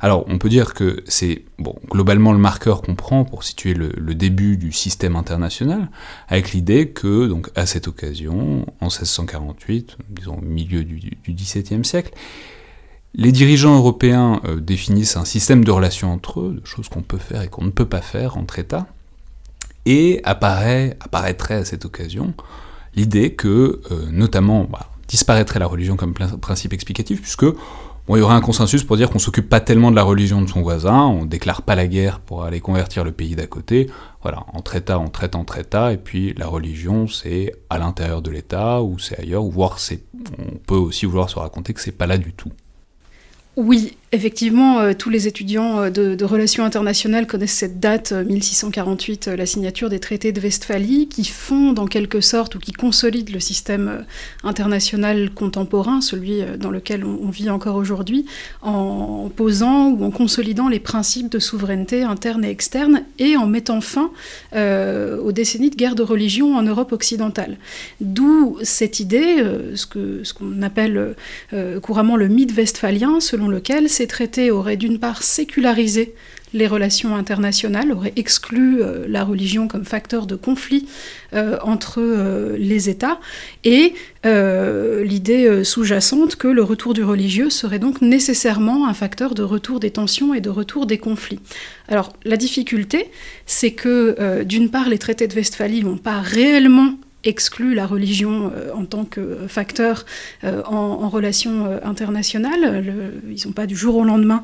Alors 0.00 0.24
on 0.28 0.38
peut 0.38 0.48
dire 0.48 0.72
que 0.74 1.02
c'est 1.06 1.44
bon, 1.58 1.74
globalement 1.90 2.32
le 2.32 2.38
marqueur 2.38 2.82
qu'on 2.82 2.94
prend 2.94 3.24
pour 3.24 3.42
situer 3.42 3.74
le, 3.74 3.92
le, 3.96 4.14
début 4.14 4.56
du 4.56 4.72
système 4.72 5.16
international, 5.16 5.90
avec 6.28 6.52
l'idée 6.52 6.88
que, 6.90 7.26
donc 7.26 7.50
à 7.56 7.66
cette 7.66 7.88
occasion, 7.88 8.66
en 8.80 8.86
1648, 8.86 9.96
disons 10.08 10.38
au 10.38 10.42
milieu 10.42 10.84
du, 10.84 11.00
du 11.00 11.32
XVIIe 11.32 11.84
siècle, 11.84 12.12
les 13.14 13.32
dirigeants 13.32 13.76
européens 13.76 14.40
euh, 14.44 14.60
définissent 14.60 15.16
un 15.16 15.24
système 15.24 15.64
de 15.64 15.70
relations 15.70 16.12
entre 16.12 16.40
eux, 16.40 16.60
de 16.60 16.66
choses 16.66 16.88
qu'on 16.88 17.02
peut 17.02 17.18
faire 17.18 17.42
et 17.42 17.48
qu'on 17.48 17.64
ne 17.64 17.70
peut 17.70 17.88
pas 17.88 18.00
faire 18.00 18.36
entre 18.36 18.58
États, 18.58 18.86
et 19.86 20.20
apparaît, 20.24 20.96
apparaîtrait 21.00 21.54
à 21.54 21.64
cette 21.64 21.84
occasion 21.84 22.34
l'idée 22.94 23.34
que, 23.34 23.80
euh, 23.90 24.06
notamment, 24.10 24.64
bah, 24.64 24.86
disparaîtrait 25.08 25.58
la 25.58 25.66
religion 25.66 25.96
comme 25.96 26.14
principe 26.14 26.72
explicatif, 26.72 27.20
puisque 27.22 27.46
il 28.08 28.18
y 28.18 28.22
aurait 28.22 28.34
un 28.34 28.40
consensus 28.40 28.82
pour 28.82 28.96
dire 28.96 29.10
qu'on 29.10 29.20
s'occupe 29.20 29.48
pas 29.48 29.60
tellement 29.60 29.90
de 29.90 29.96
la 29.96 30.02
religion 30.02 30.42
de 30.42 30.48
son 30.48 30.62
voisin, 30.62 31.06
on 31.06 31.24
déclare 31.24 31.62
pas 31.62 31.76
la 31.76 31.86
guerre 31.86 32.18
pour 32.18 32.44
aller 32.44 32.60
convertir 32.60 33.04
le 33.04 33.12
pays 33.12 33.36
d'à 33.36 33.46
côté, 33.46 33.88
voilà, 34.22 34.44
entre 34.52 34.74
États, 34.74 34.98
on 34.98 35.08
traite 35.08 35.36
entre 35.36 35.58
États, 35.58 35.92
et 35.92 35.96
puis 35.96 36.34
la 36.34 36.46
religion, 36.46 37.06
c'est 37.06 37.52
à 37.70 37.78
l'intérieur 37.78 38.22
de 38.22 38.30
l'État, 38.30 38.82
ou 38.82 38.98
c'est 38.98 39.18
ailleurs, 39.20 39.44
ou 39.44 39.50
voire 39.50 39.78
c'est, 39.78 40.02
on 40.38 40.56
peut 40.58 40.74
aussi 40.74 41.06
vouloir 41.06 41.30
se 41.30 41.38
raconter 41.38 41.72
que 41.72 41.80
c'est 41.80 41.92
pas 41.92 42.06
là 42.06 42.18
du 42.18 42.32
tout. 42.32 42.50
Oui, 43.56 43.96
Effectivement, 44.12 44.80
euh, 44.80 44.92
tous 44.92 45.08
les 45.08 45.28
étudiants 45.28 45.82
euh, 45.82 45.90
de, 45.90 46.24
relations 46.24 46.64
internationales 46.64 47.28
connaissent 47.28 47.52
cette 47.52 47.78
date, 47.78 48.10
1648, 48.10 49.28
euh, 49.28 49.36
la 49.36 49.46
signature 49.46 49.88
des 49.88 50.00
traités 50.00 50.32
de 50.32 50.40
Westphalie, 50.40 51.06
qui 51.06 51.24
fondent 51.24 51.78
en 51.78 51.86
quelque 51.86 52.20
sorte 52.20 52.56
ou 52.56 52.58
qui 52.58 52.72
consolident 52.72 53.32
le 53.32 53.38
système 53.38 54.04
international 54.42 55.30
contemporain, 55.30 56.00
celui 56.00 56.42
dans 56.58 56.70
lequel 56.70 57.04
on, 57.04 57.30
vit 57.30 57.50
encore 57.50 57.76
aujourd'hui, 57.76 58.26
en 58.62 59.30
posant 59.34 59.90
ou 59.90 60.04
en 60.04 60.10
consolidant 60.10 60.68
les 60.68 60.80
principes 60.80 61.30
de 61.30 61.38
souveraineté 61.38 62.02
interne 62.02 62.44
et 62.44 62.50
externe 62.50 63.04
et 63.20 63.36
en 63.36 63.46
mettant 63.46 63.80
fin 63.80 64.10
aux 64.52 65.32
décennies 65.32 65.70
de 65.70 65.76
guerre 65.76 65.94
de 65.94 66.02
religion 66.02 66.56
en 66.56 66.62
Europe 66.62 66.92
occidentale. 66.92 67.58
D'où 68.00 68.58
cette 68.62 68.98
idée, 69.00 69.44
ce 69.74 69.86
qu'on 69.86 70.24
ce 70.24 70.64
appelle 70.64 71.14
couramment 71.82 72.16
le 72.16 72.28
mythe 72.28 72.56
westphalien, 72.56 73.20
selon 73.20 73.48
lequel 73.48 73.88
ces 74.00 74.06
traités 74.06 74.50
auraient 74.50 74.78
d'une 74.78 74.98
part 74.98 75.22
sécularisé 75.22 76.14
les 76.54 76.66
relations 76.66 77.16
internationales, 77.16 77.92
auraient 77.92 78.14
exclu 78.16 78.82
euh, 78.82 79.04
la 79.06 79.24
religion 79.24 79.68
comme 79.68 79.84
facteur 79.84 80.26
de 80.26 80.36
conflit 80.36 80.88
euh, 81.34 81.58
entre 81.62 82.00
euh, 82.00 82.56
les 82.56 82.88
États, 82.88 83.20
et 83.62 83.92
l'idée 84.24 85.64
sous-jacente 85.64 86.36
que 86.36 86.48
le 86.48 86.62
retour 86.62 86.94
du 86.94 87.04
religieux 87.04 87.50
serait 87.50 87.78
donc 87.78 88.00
nécessairement 88.00 88.86
un 88.86 88.94
facteur 88.94 89.34
de 89.34 89.42
retour 89.42 89.80
des 89.80 89.90
tensions 89.90 90.32
et 90.34 90.40
de 90.40 90.50
retour 90.50 90.86
des 90.86 90.98
conflits. 90.98 91.40
Alors 91.88 92.14
la 92.24 92.36
difficulté, 92.36 93.10
c'est 93.46 93.72
que 93.72 94.42
d'une 94.44 94.68
part 94.70 94.90
les 94.90 94.98
traités 94.98 95.26
de 95.26 95.34
Westphalie 95.34 95.82
n'ont 95.82 95.96
pas 95.96 96.20
réellement 96.20 96.96
exclut 97.24 97.74
la 97.74 97.86
religion 97.86 98.52
euh, 98.54 98.72
en 98.74 98.84
tant 98.84 99.04
que 99.04 99.46
facteur 99.48 100.06
euh, 100.44 100.62
en, 100.64 101.08
relation 101.08 101.66
euh, 101.66 101.78
internationale. 101.82 102.84
ils 103.28 103.46
n'ont 103.46 103.52
pas 103.52 103.66
du 103.66 103.76
jour 103.76 103.96
au 103.96 104.04
lendemain 104.04 104.42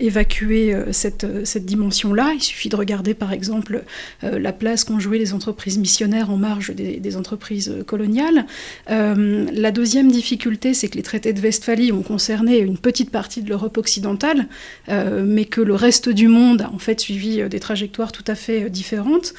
évacué 0.00 0.74
cette, 0.90 1.46
cette 1.46 1.64
dimension-là. 1.64 2.32
Il 2.34 2.42
suffit 2.42 2.68
de 2.68 2.76
regarder 2.76 3.14
par 3.14 3.32
exemple 3.32 3.84
la 4.22 4.52
place 4.52 4.84
qu'ont 4.84 4.98
joué 4.98 5.18
les 5.18 5.32
entreprises 5.32 5.78
missionnaires 5.78 6.30
en 6.30 6.36
marge 6.36 6.74
des, 6.74 6.98
des 6.98 7.16
entreprises 7.16 7.72
coloniales. 7.86 8.46
la 8.88 9.70
deuxième 9.70 10.10
difficulté, 10.10 10.74
c'est 10.74 10.88
que 10.88 10.96
les 10.96 11.02
traités 11.02 11.32
de 11.32 11.40
Westphalie 11.40 11.92
ont 11.92 12.02
concerné 12.02 12.58
une 12.58 12.78
petite 12.78 13.10
partie 13.10 13.42
de 13.42 13.48
l'Europe 13.48 13.78
occidentale, 13.78 14.48
mais 14.88 15.44
que 15.44 15.60
le 15.60 15.74
reste 15.74 16.08
du 16.08 16.28
monde 16.28 16.62
a 16.62 16.70
en 16.72 16.78
fait 16.78 17.00
suivi 17.00 17.48
des 17.48 17.60
trajectoires 17.60 18.12
tout 18.12 18.24
à 18.26 18.34
fait 18.34 18.68
différentes 18.70 19.34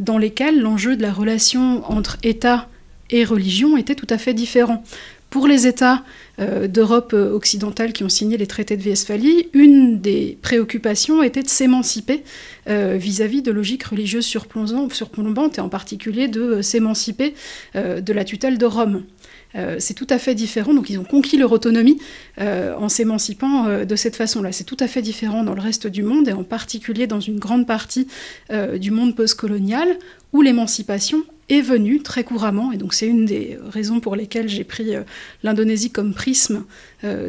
dans 0.00 0.18
lesquels 0.18 0.60
l'enjeu 0.60 0.96
de 0.96 1.02
la 1.02 1.12
relation 1.12 1.88
entre 1.90 2.16
État 2.22 2.68
et 3.10 3.24
religion 3.24 3.76
était 3.76 3.94
tout 3.94 4.06
à 4.10 4.18
fait 4.18 4.34
différent. 4.34 4.82
Pour 5.28 5.46
les 5.46 5.66
États 5.66 6.02
d'Europe 6.68 7.12
euh, 7.12 7.32
occidentale 7.32 7.92
qui 7.92 8.04
ont 8.04 8.08
signé 8.08 8.36
les 8.36 8.46
traités 8.46 8.76
de 8.76 8.82
Westphalie, 8.82 9.48
une 9.52 10.00
des 10.00 10.38
préoccupations 10.42 11.22
était 11.22 11.42
de 11.42 11.48
s'émanciper 11.48 12.22
euh, 12.68 12.96
vis-à-vis 12.98 13.42
de 13.42 13.50
logiques 13.50 13.84
religieuses 13.84 14.26
surplombantes, 14.26 15.58
et 15.58 15.60
en 15.60 15.68
particulier 15.68 16.28
de 16.28 16.62
s'émanciper 16.62 17.34
de 17.74 18.12
la 18.12 18.24
tutelle 18.24 18.58
de 18.58 18.66
Rome. 18.66 19.04
Euh, 19.56 19.76
c'est 19.78 19.94
tout 19.94 20.06
à 20.10 20.18
fait 20.18 20.34
différent. 20.34 20.74
Donc 20.74 20.90
ils 20.90 20.98
ont 20.98 21.04
conquis 21.04 21.36
leur 21.36 21.52
autonomie 21.52 21.98
euh, 22.40 22.74
en 22.76 22.88
s'émancipant 22.88 23.66
euh, 23.66 23.84
de 23.84 23.96
cette 23.96 24.16
façon-là. 24.16 24.52
C'est 24.52 24.64
tout 24.64 24.76
à 24.80 24.86
fait 24.86 25.02
différent 25.02 25.44
dans 25.44 25.54
le 25.54 25.60
reste 25.60 25.86
du 25.86 26.02
monde 26.02 26.28
et 26.28 26.32
en 26.32 26.44
particulier 26.44 27.06
dans 27.06 27.20
une 27.20 27.38
grande 27.38 27.66
partie 27.66 28.06
du 28.78 28.90
monde 28.90 29.14
postcolonial 29.14 29.88
où 30.32 30.42
l'émancipation 30.42 31.22
est 31.48 31.60
venue 31.60 32.02
très 32.02 32.24
couramment. 32.24 32.72
Et 32.72 32.76
donc 32.76 32.94
c'est 32.94 33.06
une 33.06 33.24
des 33.24 33.58
raisons 33.68 34.00
pour 34.00 34.16
lesquelles 34.16 34.48
j'ai 34.48 34.64
pris 34.64 34.92
l'Indonésie 35.42 35.90
comme 35.90 36.14
prisme 36.30 36.64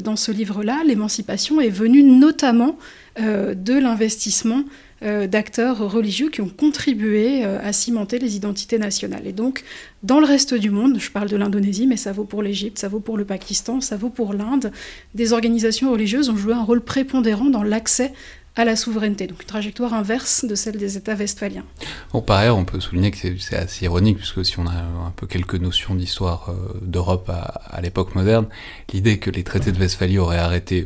dans 0.04 0.16
ce 0.16 0.32
livre-là. 0.32 0.84
L'émancipation 0.86 1.60
est 1.62 1.70
venue 1.70 2.04
notamment 2.04 2.78
de 3.18 3.74
l'investissement 3.74 4.64
euh, 5.04 5.26
d'acteurs 5.26 5.80
religieux 5.92 6.30
qui 6.30 6.42
ont 6.42 6.50
contribué 6.50 7.44
euh, 7.44 7.58
à 7.64 7.74
cimenter 7.74 8.20
les 8.20 8.36
identités 8.36 8.78
nationales. 8.78 9.26
Et 9.26 9.32
donc, 9.32 9.64
dans 10.04 10.20
le 10.20 10.28
reste 10.28 10.54
du 10.54 10.70
monde, 10.70 11.00
je 11.00 11.10
parle 11.10 11.28
de 11.28 11.36
l'Indonésie, 11.36 11.88
mais 11.88 11.98
ça 11.98 12.12
vaut 12.12 12.24
pour 12.24 12.44
l'Égypte, 12.44 12.78
ça 12.78 12.88
vaut 12.88 13.00
pour 13.00 13.18
le 13.18 13.26
Pakistan, 13.26 13.82
ça 13.82 13.98
vaut 13.98 14.12
pour 14.12 14.36
l'Inde, 14.36 14.72
des 15.16 15.34
organisations 15.34 15.92
religieuses 15.92 16.30
ont 16.30 16.38
joué 16.38 16.54
un 16.54 16.62
rôle 16.62 16.82
prépondérant 16.82 17.46
dans 17.46 17.64
l'accès 17.64 18.14
à 18.56 18.66
la 18.66 18.76
souveraineté, 18.76 19.28
donc 19.28 19.42
une 19.42 19.48
trajectoire 19.48 19.94
inverse 19.94 20.44
de 20.44 20.56
celle 20.56 20.78
des 20.78 20.98
États 20.98 21.16
westphaliens. 21.16 21.64
Par 22.28 22.38
ailleurs, 22.38 22.58
on 22.58 22.66
peut 22.66 22.82
souligner 22.82 23.12
que 23.12 23.18
c'est 23.40 23.56
assez 23.56 23.86
ironique, 23.86 24.18
puisque 24.18 24.44
si 24.44 24.60
on 24.60 24.68
a 24.68 24.74
un 24.74 25.14
peu 25.16 25.26
quelques 25.26 25.56
notions 25.56 25.96
d'histoire 25.96 26.50
euh, 26.50 26.78
d'Europe 26.82 27.30
à, 27.30 27.80
l'époque 27.82 28.14
moderne, 28.14 28.48
l'idée 28.94 29.20
que 29.20 29.30
les 29.30 29.44
traités 29.44 29.72
de 29.72 29.80
Westphalie 29.80 30.18
auraient 30.18 30.38
arrêté 30.38 30.86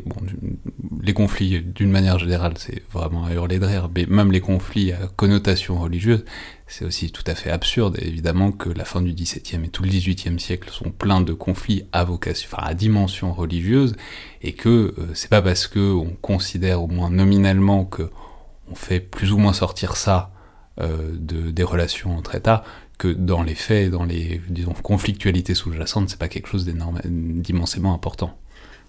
les 1.01 1.13
conflits 1.13 1.61
d'une 1.61 1.91
manière 1.91 2.19
générale, 2.19 2.53
c'est 2.57 2.83
vraiment 2.93 3.25
à 3.25 3.33
hurler 3.33 3.57
de 3.57 3.65
rire, 3.65 3.89
mais 3.95 4.05
même 4.05 4.31
les 4.31 4.41
conflits 4.41 4.91
à 4.91 5.07
connotation 5.15 5.79
religieuse, 5.79 6.23
c'est 6.67 6.85
aussi 6.85 7.11
tout 7.11 7.23
à 7.27 7.35
fait 7.35 7.51
absurde, 7.51 7.97
évidemment, 8.01 8.51
que 8.51 8.69
la 8.69 8.85
fin 8.85 9.01
du 9.01 9.13
XVIIe 9.13 9.63
et 9.65 9.69
tout 9.69 9.83
le 9.83 9.89
XVIIIe 9.89 10.39
siècle 10.39 10.69
sont 10.71 10.89
pleins 10.89 11.21
de 11.21 11.33
conflits 11.33 11.83
à 11.91 12.05
enfin 12.09 12.57
à 12.59 12.73
dimension 12.73 13.33
religieuse, 13.33 13.95
et 14.41 14.53
que 14.53 14.93
euh, 14.97 15.13
c'est 15.13 15.29
pas 15.29 15.41
parce 15.41 15.67
que 15.67 15.93
on 15.93 16.15
considère 16.21 16.81
au 16.81 16.87
moins 16.87 17.09
nominalement 17.09 17.85
que 17.85 18.09
on 18.69 18.75
fait 18.75 18.99
plus 18.99 19.31
ou 19.31 19.37
moins 19.37 19.53
sortir 19.53 19.95
ça 19.95 20.31
euh, 20.81 21.11
de, 21.13 21.51
des 21.51 21.63
relations 21.63 22.17
entre 22.17 22.35
États, 22.35 22.63
que 22.97 23.09
dans 23.09 23.43
les 23.43 23.55
faits, 23.55 23.91
dans 23.91 24.03
les 24.03 24.41
disons 24.49 24.73
conflictualités 24.73 25.53
sous-jacentes, 25.53 26.09
c'est 26.09 26.19
pas 26.19 26.29
quelque 26.29 26.47
chose 26.47 26.65
d'immensément 26.65 27.93
important. 27.93 28.37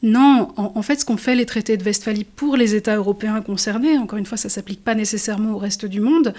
Non, 0.06 0.52
en, 0.56 0.82
fait, 0.82 1.00
ce 1.00 1.04
qu'ont 1.04 1.16
fait 1.16 1.34
les 1.34 1.46
traités 1.46 1.76
de 1.76 1.82
Westphalie 1.82 2.22
pour 2.22 2.56
les 2.56 2.76
États 2.76 2.94
européens 2.94 3.40
concernés, 3.40 3.98
encore 3.98 4.20
une 4.20 4.24
fois, 4.24 4.38
ça 4.38 4.46
ne 4.46 4.52
s'applique 4.52 4.84
pas 4.84 4.94
nécessairement 4.94 5.54
au 5.54 5.58
reste 5.58 5.84
du 5.84 6.00
monde, 6.00 6.32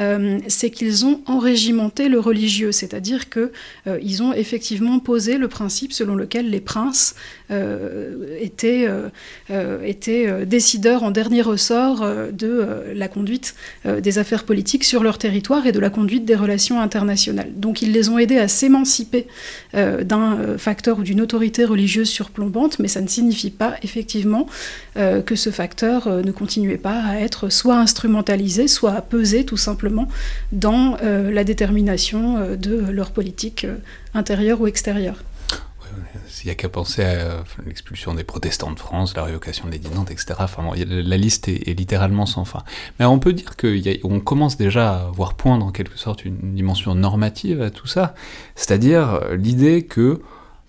euh, 0.00 0.40
c'est 0.48 0.70
qu'ils 0.70 1.06
ont 1.06 1.20
enrégimenté 1.26 2.08
le 2.08 2.18
religieux, 2.18 2.72
c'est-à-dire 2.72 3.30
qu'ils 3.30 3.52
euh, 3.86 4.22
ont 4.22 4.32
effectivement 4.32 4.98
posé 4.98 5.38
le 5.38 5.46
principe 5.46 5.92
selon 5.92 6.16
lequel 6.16 6.50
les 6.50 6.60
princes 6.60 7.14
étaient, 8.40 8.88
étaient 9.84 10.46
décideurs 10.46 11.02
en 11.02 11.10
dernier 11.10 11.42
ressort 11.42 12.06
de 12.32 12.66
la 12.94 13.08
conduite 13.08 13.54
des 13.84 14.18
affaires 14.18 14.44
politiques 14.44 14.84
sur 14.84 15.02
leur 15.02 15.18
territoire 15.18 15.66
et 15.66 15.72
de 15.72 15.80
la 15.80 15.90
conduite 15.90 16.24
des 16.24 16.34
relations 16.34 16.80
internationales. 16.80 17.50
Donc 17.54 17.82
ils 17.82 17.92
les 17.92 18.08
ont 18.08 18.18
aidés 18.18 18.38
à 18.38 18.48
s'émanciper 18.48 19.26
d'un 19.74 20.56
facteur 20.56 20.98
ou 20.98 21.02
d'une 21.02 21.20
autorité 21.20 21.64
religieuse 21.64 22.08
surplombante, 22.08 22.78
mais 22.78 22.88
ça 22.88 23.02
ça 23.02 23.06
ne 23.06 23.10
signifie 23.10 23.50
pas 23.50 23.74
effectivement 23.82 24.46
que 24.94 25.34
ce 25.34 25.50
facteur 25.50 26.08
ne 26.08 26.30
continuait 26.30 26.76
pas 26.76 27.02
à 27.02 27.16
être 27.16 27.48
soit 27.48 27.76
instrumentalisé, 27.76 28.68
soit 28.68 28.92
à 28.92 29.02
peser 29.02 29.44
tout 29.44 29.56
simplement 29.56 30.06
dans 30.52 30.96
la 31.02 31.42
détermination 31.42 32.56
de 32.56 32.84
leur 32.92 33.10
politique 33.10 33.66
intérieure 34.14 34.60
ou 34.60 34.68
extérieure. 34.68 35.24
Il 36.42 36.46
n'y 36.46 36.50
a 36.50 36.54
qu'à 36.54 36.68
penser 36.68 37.04
à 37.04 37.44
l'expulsion 37.64 38.14
des 38.14 38.24
protestants 38.24 38.72
de 38.72 38.78
France, 38.78 39.14
la 39.16 39.24
révocation 39.24 39.66
de 39.66 39.72
l'édit 39.72 39.88
etc. 40.10 40.34
Enfin, 40.38 40.64
la 40.74 41.16
liste 41.16 41.48
est, 41.48 41.78
littéralement 41.78 42.26
sans 42.26 42.44
fin. 42.44 42.62
Mais 42.98 43.04
on 43.04 43.18
peut 43.18 43.32
dire 43.32 43.56
qu'on 43.56 44.20
commence 44.20 44.56
déjà 44.56 44.94
à 44.94 45.10
voir 45.10 45.34
poindre 45.34 45.66
en 45.66 45.72
quelque 45.72 45.98
sorte 45.98 46.24
une 46.24 46.54
dimension 46.54 46.94
normative 46.94 47.62
à 47.62 47.70
tout 47.70 47.86
ça, 47.86 48.14
c'est-à-dire 48.54 49.20
l'idée 49.36 49.84
que 49.84 50.20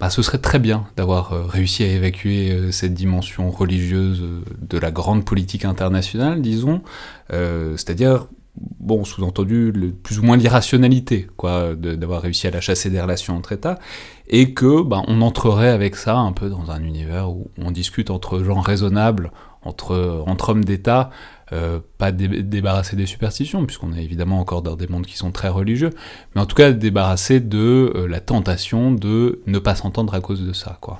bah, 0.03 0.09
ce 0.09 0.21
serait 0.21 0.39
très 0.39 0.59
bien 0.59 0.85
d'avoir 0.97 1.31
euh, 1.31 1.45
réussi 1.45 1.81
à 1.81 1.87
évacuer 1.87 2.51
euh, 2.51 2.71
cette 2.71 2.93
dimension 2.93 3.49
religieuse 3.49 4.21
euh, 4.21 4.41
de 4.59 4.77
la 4.77 4.91
grande 4.91 5.23
politique 5.23 5.63
internationale, 5.63 6.41
disons, 6.41 6.81
c'est-à-dire 7.29 8.27
bon, 8.55 9.03
sous-entendu, 9.03 9.73
plus 10.03 10.19
ou 10.19 10.23
moins 10.23 10.37
l'irrationalité, 10.37 11.27
quoi, 11.37 11.75
d'avoir 11.75 12.21
réussi 12.21 12.47
à 12.47 12.51
la 12.51 12.61
chasser 12.61 12.89
des 12.89 13.01
relations 13.01 13.35
entre 13.35 13.51
États, 13.51 13.79
et 14.27 14.53
que, 14.53 14.83
bah, 14.83 15.01
on 15.07 15.21
entrerait 15.21 15.69
avec 15.69 15.95
ça 15.95 16.17
un 16.17 16.31
peu 16.31 16.49
dans 16.49 16.71
un 16.71 16.83
univers 16.83 17.29
où 17.31 17.51
on 17.57 17.71
discute 17.71 18.09
entre 18.11 18.43
gens 18.43 18.59
raisonnables, 18.59 19.31
entre, 19.63 20.49
hommes 20.49 20.65
d'État, 20.65 21.09
euh, 21.51 21.79
pas 21.97 22.11
débarrasser 22.11 22.95
des 22.95 23.05
superstitions, 23.05 23.65
puisqu'on 23.65 23.93
est 23.93 24.03
évidemment 24.03 24.39
encore 24.39 24.61
dans 24.61 24.75
des 24.75 24.87
mondes 24.87 25.05
qui 25.05 25.17
sont 25.17 25.31
très 25.31 25.49
religieux, 25.49 25.91
mais 26.35 26.41
en 26.41 26.45
tout 26.45 26.55
cas 26.55 26.71
débarrasser 26.71 27.39
de 27.39 27.91
euh, 27.95 28.07
la 28.07 28.19
tentation 28.19 28.91
de 28.91 29.41
ne 29.45 29.59
pas 29.59 29.75
s'entendre 29.75 30.13
à 30.13 30.21
cause 30.21 30.45
de 30.45 30.53
ça, 30.53 30.77
quoi. 30.81 30.99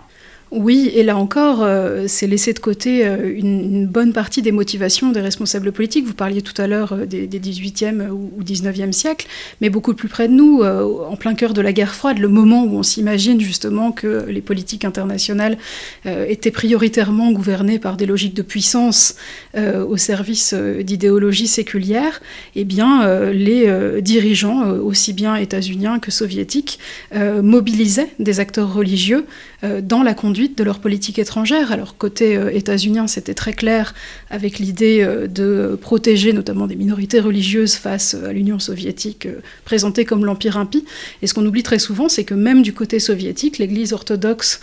Oui, 0.56 0.92
et 0.94 1.02
là 1.02 1.18
encore, 1.18 1.64
euh, 1.64 2.04
c'est 2.08 2.28
laisser 2.28 2.54
de 2.54 2.60
côté 2.60 3.08
euh, 3.08 3.34
une, 3.36 3.88
bonne 3.88 4.14
partie 4.14 4.44
des 4.44 4.52
motivations 4.52 5.12
des 5.12 5.20
responsables 5.20 5.72
politiques. 5.72 6.06
Vous 6.06 6.14
parliez 6.14 6.44
tout 6.44 6.54
à 6.62 6.68
l'heure 6.68 6.94
euh, 6.94 7.06
des, 7.08 7.28
18e 7.28 8.10
ou, 8.10 8.44
19e 8.44 8.92
siècle, 8.92 9.26
mais 9.62 9.72
beaucoup 9.72 9.96
plus 9.96 10.10
près 10.10 10.28
de 10.28 10.34
nous, 10.34 10.62
en 10.64 11.16
plein 11.16 11.34
cœur 11.34 11.54
de 11.54 11.62
la 11.62 11.74
guerre 11.74 11.96
froide, 11.96 12.20
le 12.20 12.28
moment 12.28 12.66
où 12.66 12.78
on 12.78 12.84
s'imagine 12.84 13.42
justement 13.42 13.92
que 13.92 14.26
les 14.28 14.42
politiques 14.42 14.86
internationales 14.86 15.58
étaient 16.06 16.52
prioritairement 16.52 17.32
gouvernées 17.32 17.80
par 17.80 17.98
des 17.98 18.06
logiques 18.06 18.34
de 18.34 18.42
puissance 18.42 19.16
au 19.56 19.98
service 19.98 20.54
d'idéologies 20.54 21.48
séculières, 21.48 22.22
eh 22.56 22.64
bien, 22.64 23.32
les 23.32 24.02
dirigeants, 24.02 24.70
aussi 24.70 25.14
bien 25.14 25.36
états-uniens 25.36 26.00
que 26.00 26.12
soviétiques, 26.12 26.80
mobilisaient 27.14 28.10
des 28.20 28.40
acteurs 28.40 28.74
religieux 28.74 29.26
dans 29.64 30.04
la 30.04 30.14
conduite 30.14 30.58
de 30.58 30.64
leur 30.64 30.80
politique 30.80 31.20
étrangère. 31.20 31.72
Alors 31.72 31.98
côté 31.98 32.36
euh, 32.36 32.52
états-unien, 32.52 33.08
c'était 33.08 33.34
très 33.34 33.54
clair 33.54 33.94
avec 34.30 34.60
l'idée 34.60 35.02
euh, 35.02 35.28
de 35.28 35.78
protéger 35.80 36.34
notamment 36.34 36.68
des 36.68 36.76
minorités 36.76 37.20
religieuses 37.20 37.76
face 37.76 38.14
à 38.14 38.34
l'Union 38.34 38.60
soviétique 38.60 39.26
euh, 39.26 39.42
présentée 39.64 40.06
comme 40.06 40.26
l'empire 40.26 40.58
impie. 40.58 40.86
Et 41.22 41.28
ce 41.28 41.34
qu'on 41.34 41.46
oublie 41.46 41.64
très 41.64 41.80
souvent, 41.80 42.10
c'est 42.10 42.24
que 42.24 42.34
même 42.34 42.62
du 42.62 42.74
côté 42.74 43.00
soviétique, 43.00 43.58
l'Église 43.58 43.94
orthodoxe 43.94 44.60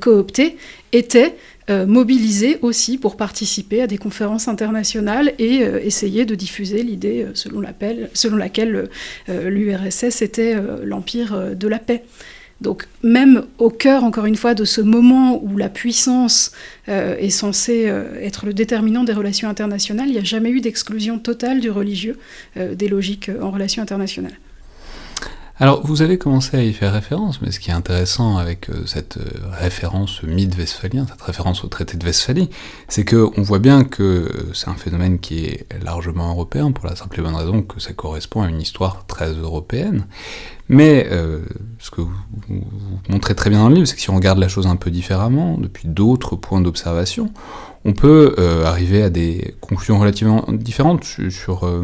cooptée 0.00 0.56
était 0.92 1.36
mobilisée 1.68 2.58
aussi 2.62 2.98
pour 2.98 3.16
participer 3.16 3.82
à 3.82 3.86
des 3.86 3.98
conférences 3.98 4.48
internationales 4.48 5.32
et 5.38 5.60
essayer 5.82 6.24
de 6.24 6.34
diffuser 6.34 6.82
l'idée 6.82 7.26
selon, 7.34 7.62
selon 8.14 8.36
laquelle 8.36 8.88
l'URSS 9.28 10.22
était 10.22 10.56
l'empire 10.82 11.54
de 11.54 11.68
la 11.68 11.78
paix. 11.78 12.02
Donc 12.60 12.86
même 13.02 13.44
au 13.58 13.70
cœur, 13.70 14.04
encore 14.04 14.26
une 14.26 14.36
fois, 14.36 14.54
de 14.54 14.64
ce 14.64 14.80
moment 14.80 15.42
où 15.42 15.56
la 15.56 15.68
puissance 15.68 16.52
euh, 16.88 17.16
est 17.16 17.30
censée 17.30 17.88
euh, 17.88 18.20
être 18.20 18.44
le 18.44 18.52
déterminant 18.52 19.04
des 19.04 19.14
relations 19.14 19.48
internationales, 19.48 20.08
il 20.08 20.12
n'y 20.12 20.18
a 20.18 20.24
jamais 20.24 20.50
eu 20.50 20.60
d'exclusion 20.60 21.18
totale 21.18 21.60
du 21.60 21.70
religieux 21.70 22.18
euh, 22.56 22.74
des 22.74 22.88
logiques 22.88 23.30
en 23.40 23.50
relations 23.50 23.82
internationales. 23.82 24.38
Alors, 25.62 25.86
vous 25.86 26.00
avez 26.00 26.16
commencé 26.16 26.56
à 26.56 26.64
y 26.64 26.72
faire 26.72 26.94
référence, 26.94 27.42
mais 27.42 27.50
ce 27.50 27.60
qui 27.60 27.68
est 27.68 27.74
intéressant 27.74 28.38
avec 28.38 28.70
cette 28.86 29.18
référence 29.52 30.22
mythe 30.22 30.56
westphalien, 30.56 31.04
cette 31.06 31.20
référence 31.20 31.64
au 31.64 31.68
traité 31.68 31.98
de 31.98 32.06
Westphalie, 32.06 32.48
c'est 32.88 33.04
qu'on 33.04 33.42
voit 33.42 33.58
bien 33.58 33.84
que 33.84 34.32
c'est 34.54 34.68
un 34.68 34.74
phénomène 34.74 35.18
qui 35.18 35.44
est 35.44 35.66
largement 35.84 36.30
européen, 36.30 36.72
pour 36.72 36.86
la 36.86 36.96
simple 36.96 37.20
et 37.20 37.22
bonne 37.22 37.36
raison 37.36 37.60
que 37.60 37.78
ça 37.78 37.92
correspond 37.92 38.40
à 38.40 38.48
une 38.48 38.62
histoire 38.62 39.04
très 39.06 39.32
européenne. 39.34 40.06
Mais 40.70 41.08
euh, 41.10 41.40
ce 41.78 41.90
que 41.90 42.00
vous, 42.00 42.14
montrez 43.10 43.34
très 43.34 43.50
bien 43.50 43.58
dans 43.58 43.68
le 43.68 43.74
livre, 43.74 43.86
c'est 43.86 43.96
que 43.96 44.00
si 44.00 44.08
on 44.08 44.16
regarde 44.16 44.38
la 44.38 44.48
chose 44.48 44.66
un 44.66 44.76
peu 44.76 44.90
différemment, 44.90 45.58
depuis 45.58 45.88
d'autres 45.88 46.36
points 46.36 46.62
d'observation, 46.62 47.34
on 47.84 47.92
peut 47.92 48.34
euh, 48.38 48.64
arriver 48.64 49.02
à 49.02 49.10
des 49.10 49.54
conclusions 49.60 49.98
relativement 49.98 50.44
différentes 50.48 51.04
sur, 51.04 51.66
euh, 51.66 51.82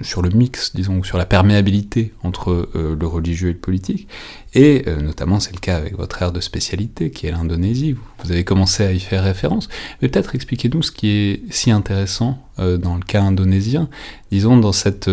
sur 0.00 0.22
le 0.22 0.30
mix, 0.30 0.74
disons, 0.74 1.02
sur 1.02 1.18
la 1.18 1.26
perméabilité 1.26 2.12
entre 2.22 2.68
le 2.74 3.06
religieux 3.06 3.50
et 3.50 3.52
le 3.52 3.58
politique. 3.58 4.08
Et 4.54 4.84
notamment, 5.02 5.40
c'est 5.40 5.52
le 5.52 5.60
cas 5.60 5.76
avec 5.76 5.96
votre 5.96 6.22
aire 6.22 6.32
de 6.32 6.40
spécialité, 6.40 7.10
qui 7.10 7.26
est 7.26 7.30
l'Indonésie. 7.30 7.96
Vous 8.24 8.32
avez 8.32 8.44
commencé 8.44 8.82
à 8.84 8.92
y 8.92 8.98
faire 8.98 9.22
référence. 9.22 9.68
Peut-être 10.00 10.34
expliquez-nous 10.34 10.82
ce 10.82 10.90
qui 10.90 11.10
est 11.10 11.42
si 11.50 11.70
intéressant 11.70 12.38
dans 12.56 12.96
le 12.96 13.02
cas 13.06 13.22
indonésien. 13.22 13.90
Disons, 14.32 14.56
dans 14.56 14.72
cette. 14.72 15.10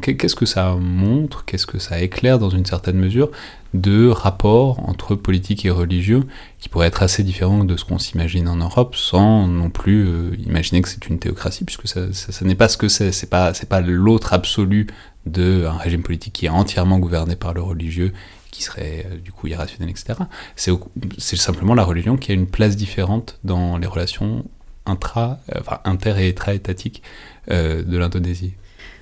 Qu'est-ce 0.00 0.36
que 0.36 0.46
ça 0.46 0.76
montre? 0.76 1.44
Qu'est-ce 1.44 1.66
que 1.66 1.80
ça 1.80 2.00
éclaire 2.00 2.38
dans 2.38 2.50
une 2.50 2.64
certaine 2.64 2.98
mesure 2.98 3.30
de 3.74 4.08
rapports 4.08 4.88
entre 4.88 5.14
politique 5.14 5.64
et 5.66 5.70
religieux 5.70 6.24
qui 6.58 6.68
pourraient 6.68 6.86
être 6.86 7.02
assez 7.02 7.22
différents 7.22 7.64
de 7.64 7.76
ce 7.76 7.84
qu'on 7.84 7.98
s'imagine 7.98 8.48
en 8.48 8.56
Europe 8.56 8.96
sans 8.96 9.46
non 9.46 9.70
plus 9.70 10.06
euh, 10.06 10.36
imaginer 10.46 10.80
que 10.80 10.88
c'est 10.88 11.08
une 11.08 11.18
théocratie 11.18 11.64
puisque 11.64 11.86
ça, 11.86 12.00
n'est 12.42 12.54
pas 12.54 12.68
ce 12.68 12.78
que 12.78 12.88
c'est, 12.88 13.12
c'est 13.12 13.28
pas, 13.28 13.52
c'est 13.52 13.68
pas 13.68 13.80
l'autre 13.80 14.32
absolu 14.32 14.86
d'un 15.26 15.72
régime 15.72 16.02
politique 16.02 16.32
qui 16.32 16.46
est 16.46 16.50
entièrement 16.50 16.98
gouverné 16.98 17.36
par 17.36 17.52
le 17.52 17.60
religieux 17.60 18.12
qui 18.50 18.62
serait 18.62 19.06
euh, 19.10 19.16
du 19.16 19.32
coup 19.32 19.46
irrationnel, 19.46 19.90
etc. 19.90 20.14
C'est, 20.56 21.36
simplement 21.36 21.74
la 21.74 21.84
religion 21.84 22.16
qui 22.16 22.32
a 22.32 22.34
une 22.34 22.46
place 22.46 22.76
différente 22.76 23.38
dans 23.44 23.78
les 23.78 23.86
relations 23.86 24.44
intra, 24.86 25.38
euh, 25.54 25.60
enfin, 25.60 25.80
inter 25.84 26.14
et 26.18 26.28
étatiques 26.28 27.02
de 27.48 27.96
l'Indonésie. 27.96 28.56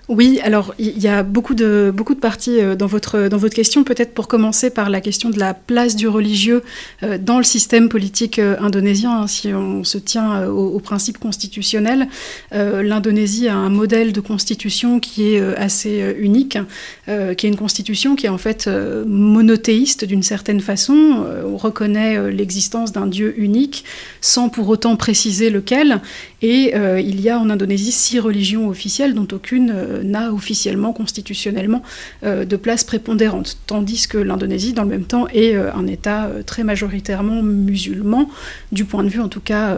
Oui, 0.09 0.39
alors 0.45 0.73
il 0.79 0.99
y 1.01 1.09
a 1.09 1.25
beaucoup 1.25 1.55
de, 1.55 1.93
parties 2.21 2.61
euh, 2.61 2.77
dans 2.77 2.87
votre, 2.87 3.49
question. 3.49 3.83
Peut-être 3.83 4.15
pour 4.15 4.29
commencer 4.29 4.71
par 4.71 4.89
la 4.89 5.01
question 5.01 5.31
de 5.31 5.39
la 5.39 5.53
place 5.53 5.97
du 5.97 6.07
religieux 6.07 6.63
euh, 7.03 7.19
dans 7.19 7.39
le 7.39 7.45
système 7.45 7.89
politique 7.89 8.39
euh, 8.39 8.55
indonésien. 8.61 9.23
Hein, 9.23 9.27
si 9.27 9.49
on 9.49 9.83
se 9.83 9.99
tient 9.99 10.47
aux, 10.47 10.79
principes 10.79 11.19
constitutionnels, 11.19 12.07
l'Indonésie 12.53 13.49
a 13.49 13.57
un 13.57 13.71
modèle 13.71 14.13
de 14.13 14.21
constitution 14.21 15.01
qui 15.01 15.35
est 15.35 15.41
assez 15.57 16.15
unique, 16.19 16.59
qui 17.07 17.47
est 17.47 17.49
une 17.49 17.57
constitution 17.57 18.15
qui 18.15 18.27
est 18.27 18.31
en 18.31 18.39
fait 18.39 18.69
monothéiste 18.69 20.05
d'une 20.05 20.23
certaine 20.23 20.61
façon. 20.61 21.25
on 21.45 21.57
reconnaît 21.57 22.31
l'existence 22.31 22.93
d'un 22.93 23.07
Dieu 23.07 23.35
unique 23.39 23.85
sans 24.21 24.49
pour 24.49 24.69
autant 24.69 24.97
préciser 24.97 25.51
lequel. 25.51 26.01
Et 26.43 26.75
il 26.75 27.21
y 27.21 27.31
a 27.31 27.39
en 27.39 27.49
Indonésie 27.51 27.93
six 27.93 28.21
religions 28.21 28.69
officielles 28.69 29.15
dont 29.15 29.27
aucune 29.33 30.03
n'a 30.03 30.33
officiellement, 30.33 30.93
constitutionnellement, 30.93 31.83
euh, 32.25 32.45
de 32.45 32.57
place 32.57 32.85
prépondérante, 32.85 33.59
tandis 33.67 34.07
que 34.09 34.19
l'Indonésie, 34.19 34.73
dans 34.73 34.83
le 34.83 34.89
même 34.89 35.05
temps, 35.05 35.27
est 35.29 35.55
euh, 35.55 35.73
un 35.75 35.87
État 35.87 36.27
euh, 36.27 36.43
très 36.43 36.65
majoritairement 36.65 37.43
musulman, 37.43 38.29
du 38.73 38.85
point 38.85 39.05
de 39.05 39.09
vue 39.09 39.21
en 39.21 39.29
tout 39.29 39.41
cas 39.41 39.77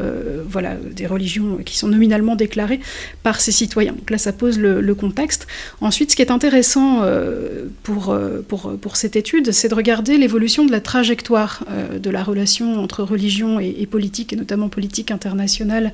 voilà, 0.48 0.76
des 0.76 1.06
religions 1.06 1.58
qui 1.64 1.76
sont 1.76 1.88
nominalement 1.88 2.36
déclarées 2.36 2.80
par 3.22 3.40
ses 3.40 3.52
citoyens. 3.52 3.92
Donc 3.92 4.10
là, 4.10 4.18
ça 4.18 4.32
pose 4.32 4.58
le, 4.58 4.94
contexte. 4.94 5.46
Ensuite, 5.80 6.10
ce 6.10 6.16
qui 6.16 6.22
est 6.22 6.30
intéressant 6.30 7.02
pour, 7.82 8.16
pour, 8.48 8.76
pour 8.80 8.96
cette 8.96 9.16
étude, 9.16 9.52
c'est 9.52 9.68
de 9.68 9.74
regarder 9.74 10.18
l'évolution 10.18 10.64
de 10.64 10.72
la 10.72 10.80
trajectoire 10.80 11.64
de 12.00 12.10
la 12.10 12.22
relation 12.22 12.82
entre 12.82 13.02
religion 13.02 13.60
et 13.60 13.86
politique, 13.86 14.32
et 14.32 14.36
notamment 14.36 14.68
politique 14.68 15.10
internationale 15.10 15.92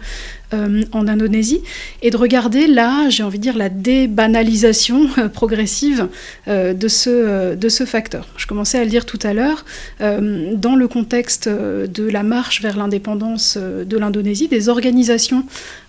en 0.93 1.09
Indonésie, 1.09 1.61
et 2.03 2.11
de 2.11 2.17
regarder 2.17 2.67
là, 2.67 3.09
j'ai 3.09 3.23
envie 3.23 3.39
de 3.39 3.43
dire, 3.43 3.57
la 3.57 3.69
dé 3.69 4.07
banalisation 4.07 5.09
euh, 5.19 5.29
progressive 5.29 6.09
euh, 6.49 6.75
euh, 7.07 7.55
de 7.57 7.69
ce 7.69 7.85
facteur. 7.85 8.29
Je 8.37 8.47
commençais 8.47 8.79
à 8.79 8.85
le 8.85 8.91
dire 8.91 9.07
tout 9.07 9.19
à 9.23 9.33
l'heure, 9.35 9.65
dans 10.01 10.77
le 10.77 10.89
contexte 10.89 11.49
de 11.49 12.09
la 12.09 12.23
marche 12.23 12.63
vers 12.63 12.77
l'indépendance 12.77 13.57
de 13.57 13.97
l'Indonésie, 13.97 14.49
des 14.49 14.69
organisations 14.69 15.45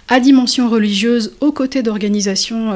à 0.07 0.19
dimension 0.19 0.69
religieuse 0.69 1.33
aux 1.41 1.51
côtés 1.51 1.81
d'organisations 1.81 2.73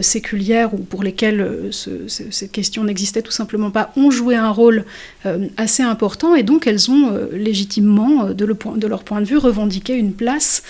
séculières 0.00 0.74
ou 0.74 0.78
pour 0.78 1.02
lesquelles 1.02 1.70
cette 1.70 2.50
question 2.50 2.84
n'existait 2.84 3.22
tout 3.22 3.30
simplement 3.30 3.70
pas, 3.70 3.92
ont 3.96 4.10
joué 4.10 4.34
un 4.34 4.50
rôle 4.50 4.84
assez 5.56 5.82
important 5.82 6.34
et 6.34 6.42
donc 6.42 6.66
elles 6.66 6.90
ont 6.90 7.12
légitimement, 7.32 8.30
de, 8.30 8.86
leur 8.86 9.04
point 9.04 9.20
de 9.20 9.26
vue, 9.26 9.36
revendiqué 9.36 9.94
une 9.94 10.12
place 10.12 10.64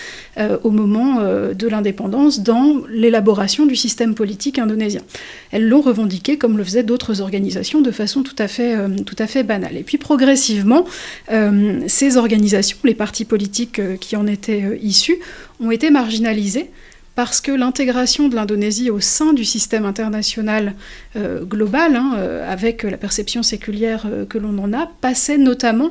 au 0.62 0.70
moment 0.70 1.22
de 1.22 1.68
l'indépendance 1.68 2.40
dans 2.40 2.82
l'élaboration 2.90 3.64
du 3.64 3.76
système 3.76 4.14
politique 4.14 4.58
indonésien. 4.58 5.02
Elles 5.50 5.66
l'ont 5.66 5.80
revendiqué 5.80 6.36
comme 6.36 6.58
le 6.58 6.64
faisaient 6.64 6.82
d'autres 6.82 7.20
organisations 7.20 7.80
de 7.80 7.90
façon 7.90 8.22
tout 8.22 8.36
à 8.38 8.48
fait, 8.48 9.42
banale. 9.42 9.76
Et 9.76 9.82
puis 9.82 9.98
progressivement, 9.98 10.84
euh, 11.30 11.80
ces 11.86 12.16
organisations, 12.16 12.76
les 12.84 12.94
partis 12.94 13.24
politiques 13.24 13.78
euh, 13.78 13.96
qui 13.96 14.16
en 14.16 14.26
étaient 14.26 14.62
euh, 14.62 14.78
issus, 14.82 15.18
ont 15.60 15.70
été 15.70 15.90
marginalisés 15.90 16.70
parce 17.14 17.40
que 17.40 17.52
l'intégration 17.52 18.28
de 18.28 18.34
l'Indonésie 18.34 18.88
au 18.88 19.00
sein 19.00 19.32
du 19.32 19.44
système 19.44 19.84
international 19.84 20.74
global, 21.16 21.96
hein, 21.96 22.12
avec 22.48 22.84
la 22.84 22.96
perception 22.96 23.42
séculière 23.42 24.06
que 24.28 24.38
l'on 24.38 24.56
en 24.58 24.72
a, 24.72 24.86
passait 24.86 25.36
notamment 25.36 25.90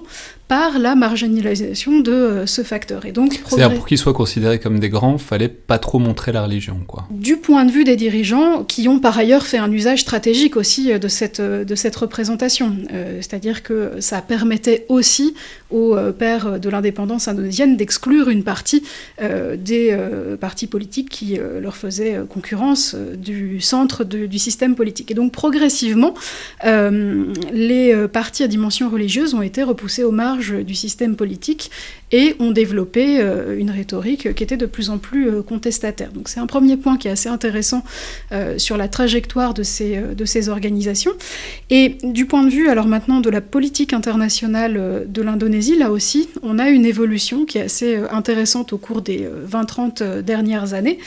par 0.50 0.80
la 0.80 0.96
marginalisation 0.96 2.00
de 2.00 2.12
euh, 2.12 2.46
ce 2.48 2.64
facteur. 2.64 3.06
Et 3.06 3.12
donc, 3.12 3.40
C'est-à-dire 3.48 3.76
pour 3.76 3.86
qu'ils 3.86 4.00
soient 4.00 4.16
considérés 4.16 4.58
comme 4.58 4.80
des 4.80 4.90
grands, 4.90 5.20
fallait 5.20 5.48
pas 5.48 5.78
trop 5.78 6.00
montrer 6.00 6.32
la 6.32 6.44
religion, 6.44 6.82
quoi. 6.88 7.08
Du 7.12 7.38
point 7.38 7.66
de 7.66 7.72
vue 7.72 7.84
des 7.84 7.96
dirigeants, 7.96 8.64
qui 8.64 8.88
ont 8.88 9.00
par 9.00 9.16
ailleurs 9.20 9.46
fait 9.46 9.60
un 9.60 9.72
usage 9.72 10.02
stratégique 10.02 10.58
aussi 10.58 10.92
euh, 10.92 10.98
de 10.98 11.08
cette, 11.08 11.40
euh, 11.40 11.64
de 11.64 11.76
cette 11.76 11.96
représentation. 11.96 12.76
C'est-à-dire 13.22 13.62
que 13.62 13.92
ça 14.00 14.22
permettait 14.24 14.88
aussi 14.90 15.36
aux 15.70 15.96
pères 16.18 16.60
de 16.60 16.70
l'indépendance 16.70 17.28
indonésienne 17.28 17.78
d'exclure 17.78 18.30
une 18.30 18.44
partie 18.44 18.84
des 19.20 19.96
partis 20.40 20.66
politiques 20.66 21.10
qui 21.10 21.38
leur 21.62 21.76
faisaient 21.76 22.20
concurrence 22.28 22.96
du 22.96 23.62
centre 23.62 24.04
du 24.04 24.40
système 24.40 24.76
politique. 24.76 25.12
Et 25.12 25.14
donc 25.14 25.32
progressivement, 25.32 26.16
les 26.64 28.08
partis 28.12 28.44
à 28.44 28.48
dimension 28.48 28.90
religieuse 28.90 29.36
ont 29.36 29.44
été 29.44 29.62
repoussés 29.62 30.04
aux 30.04 30.12
marges 30.12 30.39
du 30.40 30.76
système 30.76 31.16
politique 31.16 31.72
et 32.12 32.36
ont 32.40 32.52
développé 32.52 33.20
euh, 33.20 33.58
une 33.58 33.70
rhétorique 33.70 34.34
qui 34.34 34.44
était 34.44 34.58
de 34.58 34.66
plus 34.66 34.90
en 34.90 34.98
plus 34.98 35.30
euh, 35.30 35.42
contestataire. 35.42 36.12
Donc 36.12 36.30
c'est 36.30 36.40
un 36.40 36.48
premier 36.48 36.78
point 36.78 36.98
qui 36.98 37.08
est 37.08 37.12
assez 37.12 37.30
intéressant 37.30 37.84
euh, 38.32 38.58
sur 38.58 38.78
la 38.78 38.88
trajectoire 38.88 39.54
de 39.54 39.64
ces, 39.64 40.02
de 40.02 40.26
ces 40.26 40.50
organisations. 40.50 41.12
Et 41.70 41.98
du 42.04 42.26
point 42.26 42.44
de 42.44 42.50
vue 42.50 42.70
alors 42.70 42.88
maintenant 42.88 43.20
de 43.20 43.30
la 43.30 43.42
politique 43.42 43.94
internationale 43.94 45.06
de 45.08 45.22
l'Indonésie, 45.22 45.78
là 45.78 45.92
aussi, 45.92 46.30
on 46.42 46.60
a 46.60 46.70
une 46.70 46.86
évolution 46.86 47.46
qui 47.46 47.58
est 47.58 47.64
assez 47.64 47.98
intéressante 48.12 48.74
au 48.74 48.78
cours 48.78 49.02
des 49.02 49.28
20-30 49.50 50.22
dernières 50.22 50.74
années 50.74 51.00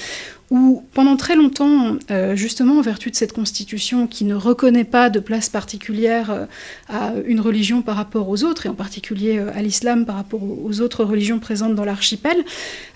où 0.53 0.84
pendant 0.92 1.16
très 1.16 1.34
longtemps, 1.34 1.96
euh, 2.11 2.36
justement 2.36 2.76
en 2.76 2.82
vertu 2.82 3.11
de 3.11 3.16
cette 3.16 3.32
constitution 3.32 4.07
qui 4.07 4.26
ne 4.26 4.34
reconnaît 4.34 4.84
pas 4.84 5.09
de 5.09 5.18
place 5.18 5.48
particulière 5.48 6.30
euh, 6.30 6.44
à 6.90 7.14
une 7.24 7.40
religion 7.40 7.80
par 7.80 7.96
rapport 7.96 8.28
aux 8.28 8.44
autres, 8.44 8.66
et 8.66 8.68
en 8.68 8.74
particulier 8.74 9.38
euh, 9.38 9.50
à 9.55 9.62
l'islam 9.62 10.05
par 10.05 10.16
rapport 10.16 10.42
aux 10.42 10.82
autres 10.82 11.05
religions 11.05 11.38
présentes 11.38 11.74
dans 11.74 11.86
l'archipel, 11.86 12.36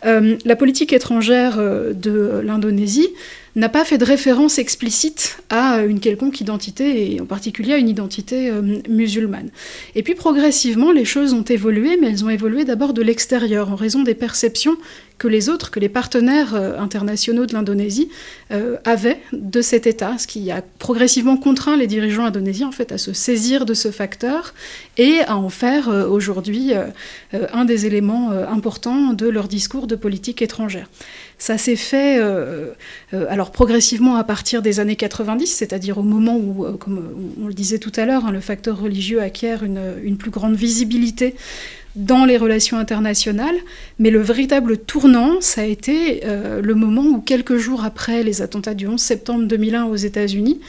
la 0.05 0.57
politique 0.57 0.93
étrangère 0.93 1.57
de 1.57 2.43
l'Indonésie 2.45 3.09
n'a 3.57 3.69
pas 3.69 3.85
fait 3.85 3.99
de 3.99 4.05
référence 4.05 4.59
explicite 4.59 5.39
à 5.51 5.83
une 5.83 6.01
quelconque 6.01 6.41
identité, 6.41 7.15
et 7.15 7.21
en 7.21 7.27
particulier 7.27 7.73
à 7.73 7.79
une 7.79 7.89
identité 7.89 8.51
musulmane. 8.89 9.49
Et 9.95 10.03
puis 10.03 10.15
progressivement, 10.15 10.93
les 10.93 11.05
choses 11.05 11.33
ont 11.33 11.43
évolué, 11.43 11.97
mais 12.01 12.09
elles 12.11 12.25
ont 12.25 12.31
évolué 12.31 12.65
d'abord 12.65 12.93
de 12.93 13.03
l'extérieur, 13.03 13.71
en 13.71 13.77
raison 13.77 14.03
des 14.03 14.15
perceptions 14.15 14.77
que 15.19 15.29
les 15.29 15.49
autres, 15.49 15.71
que 15.71 15.81
les 15.81 15.89
partenaires 15.89 16.55
euh, 16.55 16.79
internationaux 16.79 17.47
de 17.47 17.55
l'Indonésie 17.55 18.09
euh, 18.53 18.77
avaient 18.85 19.21
de 19.33 19.63
cet 19.63 19.87
État, 19.87 20.19
ce 20.19 20.27
qui 20.27 20.51
a 20.51 20.63
progressivement 20.79 21.37
contraint 21.37 21.77
les 21.77 21.87
dirigeants 21.87 22.27
indonésiens 22.27 22.69
en 22.69 22.73
fait 22.73 22.93
à 22.93 22.99
se 22.99 23.13
saisir 23.13 23.65
de 23.65 23.75
ce 23.75 23.91
facteur 23.91 24.55
et 24.99 25.21
à 25.27 25.37
en 25.37 25.49
faire 25.49 25.89
euh, 25.89 26.07
aujourd'hui 26.07 26.73
un 27.33 27.65
des 27.65 27.87
éléments 27.87 28.31
importants 28.31 29.13
de 29.13 29.29
leur 29.29 29.49
discours 29.49 29.87
de 29.87 29.97
politique 29.97 30.43
étrangère. 30.43 30.89
Ça 31.39 31.59
s'est 31.59 31.77
fait 31.77 32.19
alors 33.13 33.51
progressivement 33.53 34.17
à 34.17 34.25
partir 34.25 34.63
des 34.63 34.81
années 34.81 34.97
90, 34.97 35.47
c'est-à-dire 35.47 35.99
au 35.99 36.03
moment 36.03 36.37
où, 36.37 36.65
comme 36.79 37.35
on 37.43 37.47
le 37.47 37.55
disait 37.55 37.79
tout 37.79 37.93
à 37.97 38.07
l'heure, 38.07 38.27
hein, 38.27 38.33
le 38.33 38.41
facteur 38.41 38.81
religieux 38.81 39.21
acquiert 39.21 39.63
une, 39.63 40.17
plus 40.17 40.31
grande 40.31 40.57
visibilité 40.57 41.35
dans 41.97 42.27
les 42.27 42.37
relations 42.37 42.77
internationales, 42.77 43.57
mais 43.99 44.11
le 44.11 44.21
véritable 44.21 44.77
tournant, 44.77 45.41
ça 45.41 45.63
a 45.63 45.65
été 45.65 46.27
euh, 46.27 46.61
le 46.61 46.75
moment 46.75 47.03
où, 47.03 47.21
quelques 47.21 47.57
jours 47.57 47.85
après 47.85 48.23
les 48.23 48.43
attentats 48.43 48.75
du 48.75 48.87
11 48.87 49.01
septembre 49.01 49.47
2001 49.47 49.85
aux 49.85 49.97
États-Unis, 49.97 50.61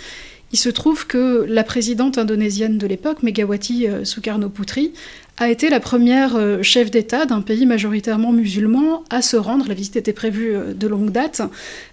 il 0.52 0.58
se 0.58 0.70
trouve 0.70 1.08
que 1.08 1.46
la 1.48 1.64
présidente 1.64 2.18
indonésienne 2.18 2.78
de 2.78 2.88
l'époque, 2.88 3.24
Megawati 3.24 3.88
euh, 3.88 4.04
Sukarno-Putri, 4.04 4.94
a 5.38 5.50
été 5.50 5.70
la 5.70 5.80
première 5.80 6.36
euh, 6.36 6.64
chef 6.64 6.90
d'État 6.90 7.26
d'un 7.26 7.42
pays 7.42 7.66
majoritairement 7.66 8.32
musulman 8.32 9.04
à 9.10 9.22
se 9.22 9.38
rendre, 9.38 9.68
la 9.68 9.74
visite 9.74 9.96
était 9.98 10.14
prévue 10.14 10.56
de 10.74 10.88
longue 10.88 11.12
date, 11.12 11.42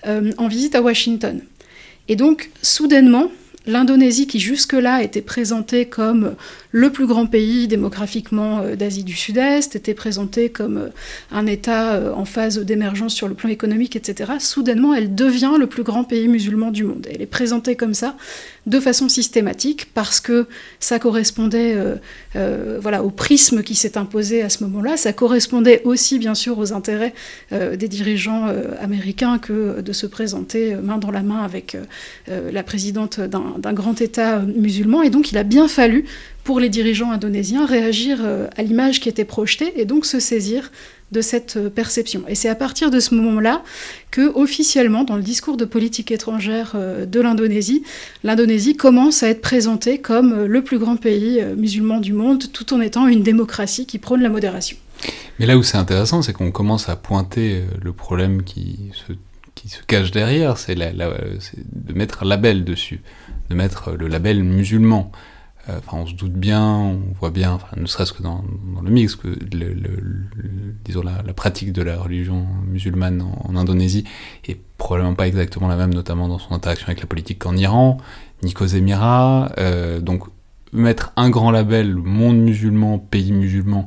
en 0.05 0.49
visite 0.49 0.75
à 0.75 0.83
Washington. 0.83 1.41
Et 2.09 2.17
donc, 2.17 2.51
soudainement, 2.63 3.31
l'Indonésie, 3.67 4.27
qui 4.27 4.41
jusque-là 4.41 5.03
était 5.03 5.23
présentée 5.23 5.87
comme 5.87 6.35
le 6.75 6.91
plus 6.91 7.07
grand 7.07 7.27
pays 7.27 7.69
démographiquement 7.69 8.59
euh, 8.59 8.75
d'Asie 8.75 9.05
du 9.05 9.15
Sud-Est, 9.15 9.77
était 9.77 9.95
présenté 9.95 10.51
comme 10.51 10.77
euh, 10.77 10.89
un 11.31 11.47
État 11.47 11.95
euh, 11.95 12.13
en 12.13 12.25
phase 12.25 12.59
d'émergence 12.59 13.15
sur 13.15 13.29
le 13.29 13.35
plan 13.35 13.49
économique, 13.49 13.95
etc. 13.95 14.33
Soudainement, 14.41 14.93
elle 14.93 15.15
devient 15.15 15.53
le 15.57 15.69
plus 15.69 15.85
grand 15.85 16.03
pays 16.03 16.27
musulman 16.27 16.73
du 16.73 16.83
monde. 16.83 17.07
Elle 17.09 17.23
est 17.23 17.27
présentée 17.27 17.77
comme 17.77 17.95
ça 17.95 18.17
de 18.67 18.81
façon 18.81 19.09
systématique 19.09 19.93
parce 19.95 20.19
que 20.21 20.49
ça 20.81 20.99
correspondait 20.99 21.77
voilà, 22.81 23.05
au 23.05 23.11
prisme 23.11 23.63
qui 23.63 23.75
s'est 23.75 23.99
imposé 23.99 24.41
à 24.41 24.49
ce 24.49 24.65
moment-là. 24.65 24.97
Ça 24.97 25.13
correspondait 25.13 25.83
aussi, 25.85 26.19
bien 26.19 26.35
sûr, 26.35 26.59
aux 26.59 26.73
intérêts 26.73 27.13
des 27.51 27.89
dirigeants 27.89 28.47
américains 28.81 29.39
que 29.39 29.83
de 29.83 29.93
se 29.93 30.07
présenter 30.07 30.77
main 30.77 30.97
dans 30.97 31.11
la 31.11 31.23
main 31.23 31.43
avec 31.43 31.77
la 32.29 32.63
présidente 32.63 33.21
d'un 33.21 33.73
grand 33.75 34.01
État 34.01 34.39
musulman. 34.41 35.03
Et 35.03 35.11
donc, 35.11 35.31
il 35.31 35.37
a 35.37 35.43
bien 35.43 35.69
fallu 35.69 36.07
pour 36.45 36.61
les 36.61 36.69
dirigeants 36.69 37.11
indonésiens 37.11 37.67
réagir 37.67 38.19
euh, 38.23 38.47
à 38.57 38.63
l'image 38.63 39.01
qui 39.01 39.09
était 39.09 39.25
projetée 39.25 39.81
et 39.81 39.87
donc 39.87 40.05
se 40.05 40.21
saisir 40.21 40.71
de 41.11 41.23
cette 41.23 41.57
euh, 41.57 41.71
perception. 41.71 42.23
Et 42.29 42.35
c'est 42.35 42.51
à 42.51 42.55
partir 42.55 42.91
de 42.91 43.01
ce 43.01 43.15
moment-là 43.15 43.63
que, 44.11 44.33
officiellement, 44.35 45.05
dans 45.05 45.17
le 45.17 45.23
discours 45.23 45.57
de 45.57 45.65
politique 45.65 46.13
étrangère 46.13 46.73
euh, 46.75 47.07
de 47.07 47.21
l'Indonésie, 47.21 47.83
l'Indonésie 48.23 48.77
commence 48.77 49.23
à 49.23 49.31
être 49.31 49.41
présentée 49.41 49.99
comme 49.99 50.45
le 50.45 50.63
plus 50.63 50.79
grand 50.79 50.97
pays 50.97 51.43
musulman 51.57 51.99
du 51.99 52.13
monde, 52.13 52.53
tout 52.53 52.75
en 52.75 52.81
étant 52.81 53.09
une 53.09 53.23
démocratie 53.23 53.87
qui 53.87 53.99
prône 53.99 54.21
la 54.21 54.29
modération. 54.29 54.77
Mais 55.39 55.47
là 55.47 55.57
où 55.57 55.63
c'est 55.63 55.79
intéressant, 55.79 56.21
c'est 56.21 56.35
qu'on 56.35 56.53
commence 56.53 56.89
à 56.89 56.97
pointer 56.97 57.63
le 57.83 57.93
problème 57.93 58.43
qui 58.43 58.91
se, 58.93 59.13
qui 59.55 59.69
se 59.69 59.83
cache 59.83 60.11
derrière, 60.11 60.59
c'est 60.59 60.75
de 60.77 61.93
mettre 61.95 62.23
un 62.23 62.27
label 62.27 62.65
dessus, 62.65 63.01
de 63.51 63.55
mettre 63.55 63.93
le 63.93 64.09
label 64.09 64.45
musulman. 64.45 65.11
Euh, 65.69 65.79
enfin, 65.79 65.99
on 65.99 66.07
se 66.07 66.15
doute 66.15 66.33
bien, 66.33 66.63
on 66.63 67.01
voit 67.19 67.31
bien, 67.31 67.59
ne 67.77 67.87
serait-ce 67.87 68.13
que 68.13 68.23
dans, 68.23 68.45
le 68.83 68.91
mix, 68.91 69.17
que 69.17 69.29
disons 70.85 71.03
la, 71.03 71.33
pratique 71.33 71.73
de 71.73 71.83
la 71.83 71.99
religion 71.99 72.47
musulmane 72.67 73.23
en, 73.23 73.57
Indonésie 73.57 74.05
est 74.47 74.59
probablement 74.77 75.15
pas 75.15 75.27
exactement 75.27 75.69
la 75.69 75.77
même, 75.77 75.95
notamment 75.95 76.29
dans 76.29 76.39
son 76.39 76.53
interaction 76.53 76.89
avec 76.89 77.01
la 77.01 77.07
politique 77.07 77.39
qu'en 77.39 77.57
Iran, 77.57 77.99
ni 78.43 78.53
qu'aux. 78.53 78.67
Euh, 78.75 80.01
donc 80.01 80.25
mettre 80.73 81.13
un 81.17 81.31
grand 81.31 81.51
label, 81.51 81.95
monde 81.95 82.39
musulman, 82.39 82.99
pays 82.99 83.33
musulman, 83.33 83.87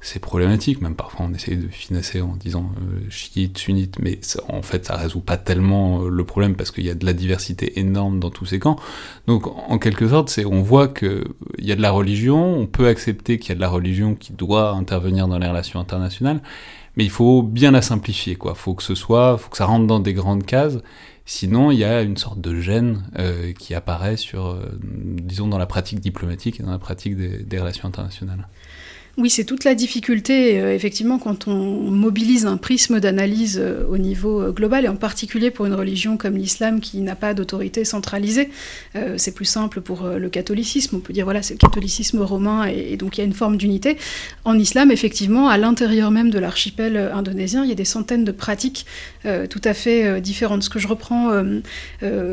c'est 0.00 0.20
problématique, 0.20 0.82
même 0.82 0.94
parfois 0.94 1.26
on 1.28 1.32
essaye 1.32 1.56
de 1.56 1.68
financer 1.68 2.20
en 2.20 2.36
disant 2.36 2.70
euh, 2.80 3.00
chiite, 3.08 3.56
sunnite, 3.56 3.98
mais 3.98 4.20
en 4.48 4.62
fait 4.62 4.84
ça 4.84 4.96
résout 4.96 5.20
pas 5.20 5.38
tellement 5.38 6.02
euh, 6.02 6.08
le 6.08 6.24
problème 6.24 6.54
parce 6.54 6.70
qu'il 6.70 6.84
y 6.84 6.90
a 6.90 6.94
de 6.94 7.06
la 7.06 7.14
diversité 7.14 7.80
énorme 7.80 8.20
dans 8.20 8.30
tous 8.30 8.46
ces 8.46 8.58
camps. 8.58 8.76
Donc 9.26 9.46
en 9.46 9.78
quelque 9.78 10.06
sorte, 10.08 10.28
c'est 10.28 10.44
on 10.44 10.62
voit 10.62 10.88
qu'il 10.88 11.24
y 11.58 11.72
a 11.72 11.76
de 11.76 11.82
la 11.82 11.90
religion, 11.90 12.56
on 12.56 12.66
peut 12.66 12.88
accepter 12.88 13.38
qu'il 13.38 13.48
y 13.48 13.52
a 13.52 13.54
de 13.54 13.60
la 13.60 13.68
religion 13.68 14.14
qui 14.14 14.32
doit 14.32 14.70
intervenir 14.70 15.28
dans 15.28 15.38
les 15.38 15.48
relations 15.48 15.80
internationales, 15.80 16.42
mais 16.96 17.04
il 17.04 17.10
faut 17.10 17.42
bien 17.42 17.70
la 17.70 17.82
simplifier, 17.82 18.36
quoi. 18.36 18.54
Faut 18.54 18.74
que 18.74 18.82
ce 18.82 18.94
soit, 18.94 19.38
faut 19.38 19.50
que 19.50 19.56
ça 19.56 19.66
rentre 19.66 19.86
dans 19.86 20.00
des 20.00 20.14
grandes 20.14 20.44
cases. 20.44 20.78
Sinon, 21.24 21.72
il 21.72 21.78
y 21.78 21.84
a 21.84 22.02
une 22.02 22.16
sorte 22.16 22.40
de 22.40 22.60
gêne 22.60 23.02
euh, 23.18 23.52
qui 23.52 23.74
apparaît 23.74 24.16
sur, 24.16 24.56
disons, 24.82 25.48
dans 25.48 25.58
la 25.58 25.66
pratique 25.66 26.00
diplomatique 26.00 26.60
et 26.60 26.62
dans 26.62 26.70
la 26.70 26.78
pratique 26.78 27.16
des 27.16 27.58
relations 27.58 27.88
internationales. 27.88 28.46
Oui, 29.18 29.30
c'est 29.30 29.44
toute 29.44 29.64
la 29.64 29.74
difficulté, 29.74 30.60
euh, 30.60 30.74
effectivement, 30.74 31.18
quand 31.18 31.48
on 31.48 31.54
mobilise 31.90 32.44
un 32.44 32.58
prisme 32.58 33.00
d'analyse 33.00 33.58
euh, 33.58 33.82
au 33.88 33.96
niveau 33.96 34.42
euh, 34.42 34.52
global, 34.52 34.84
et 34.84 34.88
en 34.88 34.96
particulier 34.96 35.50
pour 35.50 35.64
une 35.64 35.72
religion 35.72 36.18
comme 36.18 36.36
l'islam 36.36 36.80
qui 36.80 37.00
n'a 37.00 37.14
pas 37.14 37.32
d'autorité 37.32 37.86
centralisée. 37.86 38.50
c'est 39.16 39.34
plus 39.34 39.44
simple 39.44 39.80
pour 39.80 40.06
le 40.06 40.28
catholicisme. 40.28 40.96
On 40.96 41.00
peut 41.00 41.12
dire, 41.12 41.24
voilà, 41.24 41.42
c'est 41.42 41.54
le 41.54 41.58
catholicisme 41.58 42.20
romain, 42.20 42.66
et, 42.66 42.96
donc 42.96 43.16
il 43.16 43.20
y 43.20 43.24
a 43.24 43.26
une 43.26 43.32
forme 43.32 43.56
d'unité. 43.56 43.96
En 44.44 44.58
islam, 44.58 44.90
effectivement, 44.90 45.48
à 45.48 45.56
l'intérieur 45.56 46.10
même 46.10 46.30
de 46.30 46.38
l'archipel 46.38 46.96
indonésien, 46.96 47.64
il 47.64 47.68
y 47.68 47.72
a 47.72 47.76
des 47.76 47.84
centaines 47.84 48.24
de 48.24 48.32
pratiques 48.32 48.86
tout 49.24 49.60
à 49.64 49.74
fait 49.74 50.20
différentes. 50.20 50.62
Ce 50.62 50.70
que 50.70 50.78
je 50.78 50.88
reprends 50.88 51.30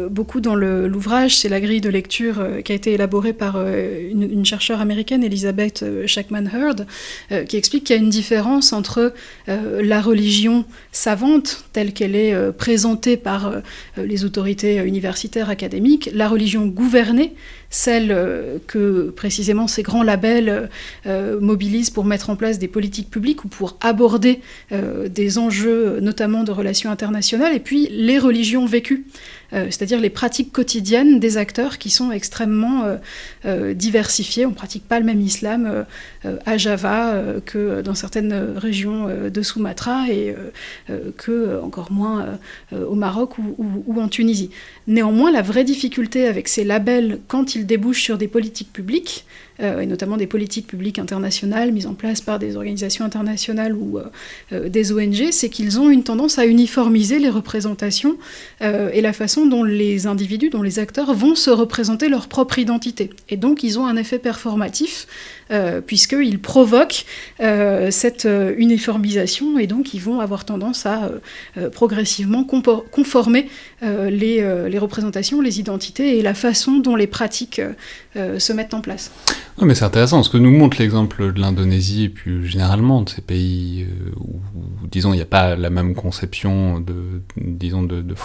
beaucoup 0.10 0.42
dans 0.42 0.56
l'ouvrage, 0.56 1.38
c'est 1.38 1.50
la 1.50 1.60
grille 1.60 1.82
de 1.82 1.90
lecture 1.90 2.36
qui 2.64 2.72
a 2.72 2.76
été 2.76 2.94
élaborée 2.94 3.34
par 3.34 3.58
une, 3.68 4.46
chercheure 4.46 4.82
américaine, 4.82 5.24
Elizabeth 5.24 5.86
Shackman-Heard, 6.06 6.72
euh, 7.32 7.43
qui 7.45 7.57
explique 7.57 7.86
qu'il 7.86 7.95
y 7.95 7.99
a 7.99 8.01
une 8.01 8.09
différence 8.09 8.74
entre 8.74 9.13
euh, 9.49 9.82
la 9.84 10.01
religion 10.01 10.65
savante, 10.91 11.65
telle 11.74 11.93
qu'elle 11.93 12.15
est 12.15 12.34
euh, 12.34 12.51
présentée 12.51 13.17
par 13.17 13.53
les 13.97 14.26
autorités 14.26 14.78
universitaires 14.78 15.49
académiques, 15.49 16.09
la 16.13 16.28
religion 16.28 16.65
gouvernée, 16.65 17.34
celle 17.76 18.61
que 18.67 19.09
précisément 19.09 19.67
ces 19.67 19.82
grands 19.82 20.03
labels 20.03 20.69
mobilisent 21.05 21.89
pour 21.89 22.05
mettre 22.05 22.30
en 22.30 22.36
place 22.36 22.59
des 22.59 22.67
politiques 22.67 23.09
publiques 23.09 23.43
ou 23.45 23.47
pour 23.47 23.78
aborder 23.82 24.41
des 24.71 25.38
enjeux 25.39 25.99
notamment 25.99 26.43
de 26.43 26.51
relations 26.51 26.91
internationales, 26.91 27.55
et 27.55 27.59
puis 27.59 27.88
les 27.89 28.19
religions 28.19 28.65
vécues. 28.65 29.05
Euh, 29.53 29.65
c'est-à-dire 29.65 29.99
les 29.99 30.09
pratiques 30.09 30.51
quotidiennes 30.51 31.19
des 31.19 31.38
acteurs 31.38 31.78
qui 31.78 31.89
sont 31.89 32.11
extrêmement 32.11 32.84
euh, 32.84 32.95
euh, 33.45 33.74
diversifiées. 33.74 34.45
On 34.45 34.49
ne 34.49 34.55
pratique 34.55 34.88
pas 34.88 34.99
le 34.99 35.05
même 35.05 35.21
islam 35.21 35.86
à 36.45 36.57
Java 36.57 37.15
que 37.45 37.82
dans 37.82 37.95
certaines 37.95 38.34
régions 38.55 39.07
de 39.30 39.41
Sumatra 39.41 40.05
et 40.09 40.36
que 41.17 41.61
encore 41.61 41.91
moins 41.91 42.39
au 42.71 42.95
Maroc 42.95 43.38
ou, 43.38 43.99
en 43.99 44.07
Tunisie. 44.07 44.49
Néanmoins, 44.88 45.32
la 45.32 45.42
vraie 45.42 45.64
difficulté 45.64 46.28
avec 46.28 46.48
ces 46.48 46.64
labels, 46.64 47.20
quand 47.28 47.56
ils 47.56 47.66
débouchent 47.66 48.04
sur 48.04 48.18
des 48.18 48.28
politiques 48.28 48.74
publiques, 48.74 49.26
et 49.60 49.86
notamment 49.86 50.18
des 50.18 50.28
politiques 50.28 50.68
publiques 50.68 50.99
internationales 50.99 51.72
mises 51.72 51.86
en 51.86 51.93
place 51.93 52.22
par 52.22 52.39
des 52.39 52.56
organisations 52.56 53.06
internationales 53.06 53.76
ou 53.76 53.99
des 54.51 54.91
ONG, 54.91 55.32
c'est 55.32 55.49
qu'ils 55.49 55.80
ont 55.80 55.89
une 55.89 56.04
tendance 56.04 56.39
à 56.39 56.45
uniformiser 56.45 57.20
les 57.20 57.30
représentations 57.30 58.18
et 58.62 59.01
la 59.01 59.14
façon 59.14 59.45
dont 59.45 59.64
les 59.64 60.08
individus, 60.08 60.49
dont 60.49 60.64
les 60.64 60.80
acteurs 60.80 61.14
vont 61.14 61.36
se 61.36 61.49
représenter 61.49 62.10
leur 62.10 62.28
propre 62.28 62.60
identité. 62.60 63.12
Et 63.30 63.38
donc 63.38 63.64
ils 63.64 63.80
ont 63.80 63.86
un 63.86 63.95
effet 63.95 64.20
performatif 64.20 65.08
euh, 65.51 65.82
puisqu'ils 65.82 66.39
provoquent 66.39 67.06
euh, 67.41 67.91
cette 67.91 68.26
euh, 68.26 68.54
uniformisation 68.58 69.60
et 69.60 69.68
donc 69.68 69.93
ils 69.93 69.99
vont 69.99 70.20
avoir 70.20 70.45
tendance 70.45 70.86
à 70.86 71.12
progressivement 71.74 72.43
conformer 72.43 73.49
les, 73.82 74.78
représentations, 74.78 75.41
les 75.41 75.60
identités 75.60 76.18
et 76.18 76.22
la 76.22 76.34
façon 76.34 76.80
dont 76.80 76.95
les 76.95 77.08
pratiques 77.08 77.62
se 78.16 78.54
mettent 78.54 78.74
en 78.74 78.82
place. 78.82 79.12
Mais 79.62 79.76
c'est 79.76 79.86
intéressant, 79.86 80.24
ce 80.24 80.30
que 80.30 80.38
nous 80.38 80.51
montre 80.51 80.78
l'exemple 80.80 81.32
de 81.32 81.39
l'Indonésie 81.39 82.06
et 82.06 82.10
plus 82.10 82.47
généralement 82.47 83.01
de 83.01 83.10
ces 83.10 83.22
pays 83.22 83.88
où, 84.18 84.39
disons, 84.91 85.14
il 85.14 85.18
n'y 85.18 85.22
a 85.22 85.26
pas 85.26 85.56
la 85.56 85.70
même 85.70 85.93
conception 85.95 86.80
de, 86.80 87.22
disons, 87.38 87.84
de, 87.84 88.01
de, 88.01 88.16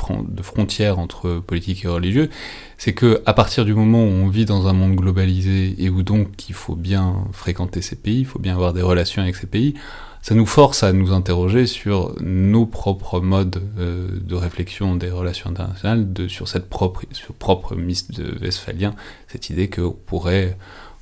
frontières 0.42 0.98
entre 0.98 1.40
politique 1.40 1.84
et 1.84 1.88
religieux, 1.88 2.30
c'est 2.78 2.94
que 2.94 3.22
à 3.26 3.34
partir 3.34 3.64
du 3.64 3.74
moment 3.74 4.02
où 4.02 4.08
on 4.08 4.28
vit 4.28 4.46
dans 4.46 4.68
un 4.68 4.72
monde 4.72 4.96
globalisé 4.96 5.74
et 5.78 5.90
où 5.90 6.02
donc 6.02 6.48
il 6.48 6.54
faut 6.54 6.76
bien 6.76 7.16
fréquenter 7.32 7.82
ces 7.82 7.96
pays, 7.96 8.20
il 8.20 8.26
faut 8.26 8.38
bien 8.38 8.54
avoir 8.54 8.72
des 8.72 8.82
relations 8.82 9.22
avec 9.22 9.36
ces 9.36 9.46
pays, 9.46 9.74
ça 10.22 10.34
nous 10.34 10.46
force 10.46 10.82
à 10.82 10.92
nous 10.92 11.12
interroger 11.12 11.66
sur 11.66 12.14
nos 12.20 12.66
propres 12.66 13.20
modes 13.20 13.62
euh, 13.78 14.08
de 14.20 14.34
réflexion 14.34 14.96
des 14.96 15.10
relations 15.10 15.50
internationales, 15.50 16.06
sur 16.28 16.48
cette 16.48 16.68
propre, 16.68 17.02
sur 17.12 17.34
propre 17.34 17.76
mythe 17.76 18.12
de 18.12 18.36
Westphalien, 18.40 18.94
cette 19.28 19.50
idée 19.50 19.70
qu'on 19.70 19.96
pourrait 20.06 20.56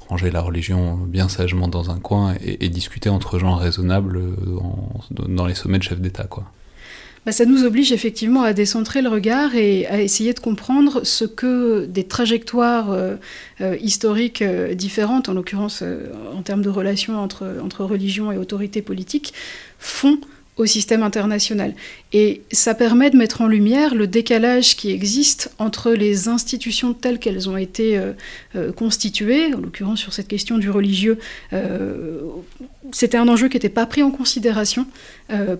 ranger 0.08 0.30
la 0.30 0.40
religion 0.40 0.94
bien 0.94 1.28
sagement 1.28 1.68
dans 1.68 1.90
un 1.90 1.98
coin 1.98 2.34
et, 2.44 2.68
discuter 2.68 3.08
entre 3.08 3.38
gens 3.38 3.54
raisonnables 3.54 4.18
euh, 4.18 4.58
dans 5.10 5.46
les 5.46 5.54
sommets 5.54 5.78
de 5.78 5.82
chefs 5.82 6.00
d'État. 6.00 6.26
Bah, 7.24 7.32
ça 7.32 7.44
nous 7.44 7.64
oblige 7.64 7.92
effectivement 7.92 8.42
à 8.42 8.52
décentrer 8.52 9.02
le 9.02 9.08
regard 9.08 9.54
et 9.56 9.86
à 9.86 10.00
essayer 10.00 10.32
de 10.32 10.40
comprendre 10.40 11.04
ce 11.04 11.24
que 11.24 11.86
des 11.86 12.04
trajectoires 12.04 12.90
euh, 12.90 13.16
euh, 13.60 13.76
historiques 13.80 14.44
différentes, 14.44 15.28
en 15.28 15.34
l'occurrence 15.34 15.82
en 16.34 16.42
termes 16.42 16.62
de 16.62 16.70
relations 16.70 17.18
entre, 17.18 17.58
entre 17.62 17.84
religion 17.84 18.30
et 18.30 18.38
autorité 18.38 18.82
politique, 18.82 19.32
font 19.78 20.18
au 20.56 20.66
système 20.66 21.02
international. 21.02 21.74
Et 22.18 22.40
ça 22.50 22.74
permet 22.74 23.10
de 23.10 23.16
mettre 23.18 23.42
en 23.42 23.46
lumière 23.46 23.94
le 23.94 24.06
décalage 24.06 24.74
qui 24.74 24.90
existe 24.90 25.50
entre 25.58 25.90
les 25.90 26.28
institutions 26.28 26.94
telles 26.94 27.18
qu'elles 27.18 27.50
ont 27.50 27.58
été 27.58 27.98
euh, 27.98 28.14
euh, 28.54 28.72
constituées, 28.72 29.52
en 29.52 29.60
l'occurrence 29.60 30.00
sur 30.00 30.14
cette 30.14 30.26
question 30.26 30.56
du 30.56 30.70
religieux, 30.70 31.18
euh, 31.52 32.20
c'était 32.90 33.18
un 33.18 33.28
enjeu 33.28 33.48
qui 33.48 33.56
n'était 33.56 33.68
pas 33.68 33.84
pris 33.84 34.02
en 34.02 34.10
considération 34.10 34.86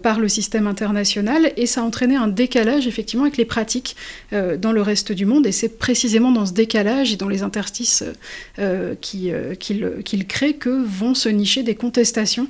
par 0.01 0.21
le 0.21 0.29
système 0.29 0.69
international, 0.69 1.53
et 1.57 1.67
ça 1.67 1.81
a 1.81 1.85
entraîné 1.85 2.15
un 2.15 2.29
décalage 2.29 2.87
effectivement 2.87 3.25
avec 3.25 3.37
les 3.37 3.45
pratiques 3.45 3.97
dans 4.31 4.71
le 4.71 4.81
reste 4.81 5.11
du 5.11 5.27
monde, 5.27 5.45
et 5.45 5.51
c'est 5.51 5.77
précisément 5.77 6.31
dans 6.31 6.47
ce 6.47 6.53
décalage 6.53 7.13
et 7.13 7.17
dans 7.17 7.27
les 7.27 7.43
interstices 7.43 8.05
qu'il 9.01 9.57
qui, 9.59 10.27
crée 10.27 10.55
que 10.55 10.71
vont 10.71 11.15
se 11.15 11.29
nicher 11.29 11.65
des 11.65 11.75
contestations 11.75 12.47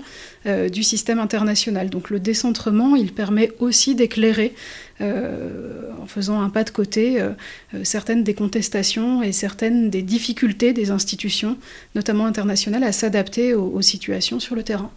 du 0.70 0.82
système 0.82 1.18
international. 1.18 1.88
Donc 1.88 2.10
le 2.10 2.20
décentrement, 2.20 2.96
il 2.96 3.14
permet 3.14 3.50
aussi 3.60 3.94
d'éclairer, 3.96 4.54
euh, 5.00 5.90
en 6.00 6.06
faisant 6.06 6.40
un 6.40 6.48
pas 6.48 6.64
de 6.64 6.70
côté, 6.70 7.20
euh, 7.20 7.30
euh, 7.74 7.80
certaines 7.84 8.24
des 8.24 8.32
contestations 8.32 9.22
et 9.22 9.32
certaines 9.32 9.90
des 9.90 10.02
difficultés 10.02 10.72
des 10.72 10.90
institutions, 10.90 11.58
notamment 11.94 12.26
internationales, 12.26 12.84
à 12.84 12.92
s'adapter 12.92 13.52
aux, 13.54 13.82
situations 13.82 14.40
sur 14.40 14.54
le 14.54 14.62
terrain. 14.62 14.90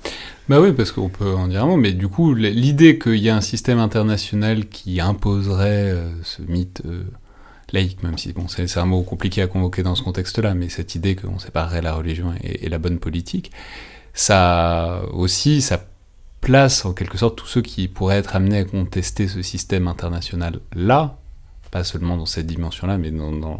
Bah 0.47 0.62
oui, 0.62 0.72
parce 0.72 0.91
qu'on 0.91 1.10
peut 1.10 1.34
en 1.34 1.47
dire 1.47 1.64
un 1.64 1.68
mot, 1.68 1.76
mais 1.76 1.93
du 1.93 2.08
coup, 2.08 2.34
l'idée 2.34 2.97
qu'il 2.97 3.18
y 3.18 3.30
a 3.30 3.36
un 3.36 3.41
système 3.41 3.80
international 3.80 4.68
qui 4.68 5.02
imposerait 5.02 5.95
ce 6.24 6.41
mythe 6.43 6.82
laïque, 7.74 8.02
même 8.02 8.18
si 8.18 8.32
bon, 8.34 8.47
c'est 8.47 8.78
un 8.78 8.86
mot 8.86 9.04
compliqué 9.04 9.41
à 9.41 9.47
convoquer 9.47 9.84
dans 9.84 9.95
ce 9.95 10.02
contexte-là, 10.02 10.54
mais 10.54 10.70
cette 10.70 10.95
idée 10.95 11.16
qu'on 11.16 11.39
séparerait 11.39 11.82
la 11.82 11.93
religion 11.93 12.34
et, 12.41 12.66
et, 12.66 12.70
la 12.70 12.78
bonne 12.78 13.00
politique, 13.00 13.52
ça 14.14 15.02
aussi, 15.14 15.62
ça 15.62 15.86
place 16.41 16.85
en 16.85 16.93
quelque 16.93 17.17
sorte 17.17 17.37
tous 17.37 17.47
ceux 17.47 17.61
qui 17.61 17.87
pourraient 17.87 18.17
être 18.17 18.35
amenés 18.35 18.59
à 18.59 18.63
contester 18.63 19.27
ce 19.27 19.41
système 19.41 19.87
international-là, 19.87 21.17
pas 21.71 21.83
seulement 21.83 22.17
dans 22.17 22.25
cette 22.25 22.47
dimension-là, 22.47 22.97
mais 22.97 23.11
dans, 23.11 23.31
dans 23.31 23.59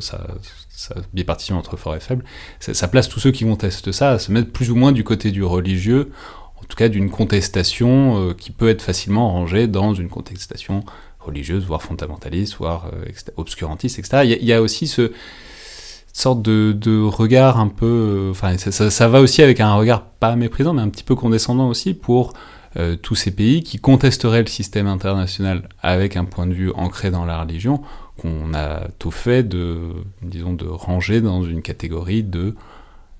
sa, 0.00 0.26
sa, 0.68 0.94
bipartition 1.12 1.56
entre 1.56 1.76
fort 1.76 1.96
et 1.96 2.00
faible, 2.00 2.24
ça, 2.60 2.88
place 2.88 3.08
tous 3.08 3.20
ceux 3.20 3.30
qui 3.30 3.44
contestent 3.44 3.92
ça 3.92 4.10
à 4.10 4.18
se 4.18 4.30
mettre 4.30 4.50
plus 4.50 4.70
ou 4.70 4.76
moins 4.76 4.92
du 4.92 5.04
côté 5.04 5.30
du 5.30 5.42
religieux, 5.42 6.10
en 6.56 6.64
tout 6.64 6.76
cas 6.76 6.88
d'une 6.88 7.10
contestation 7.10 8.28
euh, 8.28 8.34
qui 8.34 8.50
peut 8.50 8.68
être 8.68 8.82
facilement 8.82 9.30
rangée 9.32 9.66
dans 9.66 9.94
une 9.94 10.08
contestation 10.08 10.84
religieuse, 11.20 11.64
voire 11.64 11.82
fondamentaliste, 11.82 12.56
voire 12.56 12.90
euh, 12.92 13.06
obscurantiste, 13.36 13.98
etc. 13.98 14.36
Il 14.40 14.44
y, 14.44 14.52
a 14.52 14.60
aussi 14.60 14.86
ce, 14.86 15.12
sorte 16.14 16.42
de, 16.42 17.02
regard 17.02 17.60
un 17.60 17.68
peu. 17.68 17.86
Euh, 17.86 18.30
enfin, 18.30 18.56
ça, 18.56 19.08
va 19.08 19.20
aussi 19.20 19.42
avec 19.42 19.60
un 19.60 19.74
regard 19.74 20.02
pas 20.04 20.36
méprisant, 20.36 20.72
mais 20.72 20.80
un 20.80 20.88
petit 20.88 21.04
peu 21.04 21.14
condescendant 21.14 21.68
aussi 21.68 21.92
pour 21.92 22.32
euh, 22.76 22.96
tous 22.96 23.16
ces 23.16 23.32
pays 23.32 23.62
qui 23.62 23.78
contesteraient 23.78 24.42
le 24.42 24.48
système 24.48 24.86
international 24.86 25.68
avec 25.82 26.16
un 26.16 26.24
point 26.24 26.46
de 26.46 26.54
vue 26.54 26.72
ancré 26.74 27.10
dans 27.10 27.24
la 27.24 27.42
religion, 27.42 27.82
qu'on 28.16 28.54
a 28.54 28.88
tout 28.98 29.10
fait 29.10 29.42
de, 29.42 29.80
disons, 30.22 30.54
de 30.54 30.66
ranger 30.66 31.20
dans 31.20 31.42
une 31.42 31.62
catégorie 31.62 32.22
de 32.22 32.54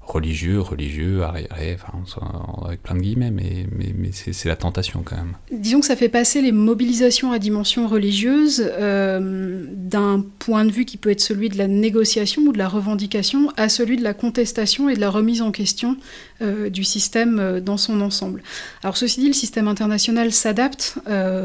religieux, 0.06 0.60
religieux, 0.60 1.22
arriéré, 1.22 1.76
enfin, 1.76 2.28
avec 2.66 2.82
plein 2.82 2.94
de 2.94 3.00
guillemets, 3.00 3.30
mais, 3.30 3.66
c'est 4.12 4.48
la 4.48 4.56
tentation 4.56 5.02
quand 5.04 5.16
même. 5.16 5.34
Disons 5.50 5.80
que 5.80 5.86
ça 5.86 5.96
fait 5.96 6.08
passer 6.08 6.40
les 6.40 6.52
mobilisations 6.52 7.32
à 7.32 7.38
dimension 7.38 7.88
religieuse 7.88 8.70
euh, 8.78 9.64
d'un 9.70 10.24
point 10.38 10.64
de 10.64 10.70
vue 10.70 10.84
qui 10.84 10.96
peut 10.96 11.10
être 11.10 11.20
celui 11.20 11.48
de 11.48 11.58
la 11.58 11.66
négociation 11.66 12.42
ou 12.42 12.52
de 12.52 12.58
la 12.58 12.68
revendication 12.68 13.50
à 13.56 13.68
celui 13.68 13.96
de 13.96 14.04
la 14.04 14.14
contestation 14.14 14.88
et 14.88 14.94
de 14.94 15.00
la 15.00 15.10
remise 15.10 15.42
en 15.42 15.50
question 15.50 15.96
euh, 16.42 16.70
du 16.70 16.84
système 16.84 17.38
euh, 17.38 17.60
dans 17.60 17.76
son 17.76 18.00
ensemble. 18.00 18.42
Alors 18.82 18.96
ceci 18.96 19.20
dit, 19.20 19.28
le 19.28 19.32
système 19.32 19.68
international 19.68 20.32
s'adapte 20.32 20.98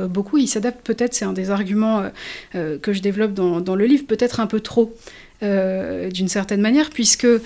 beaucoup, 0.10 0.38
il 0.38 0.48
s'adapte 0.48 0.86
peut-être, 0.86 1.14
c'est 1.14 1.26
un 1.26 1.34
des 1.34 1.52
arguments 1.52 2.04
que 2.54 2.94
je 2.94 3.02
développe 3.02 3.34
dans 3.34 3.76
le 3.76 3.86
livre, 3.86 4.06
peut-être 4.06 4.40
un 4.40 4.48
peu 4.48 4.60
trop. 4.60 4.94
Euh, 5.42 6.10
d'une 6.10 6.28
certaine 6.28 6.60
manière, 6.60 6.90
puisque 6.90 7.24
euh, 7.26 7.40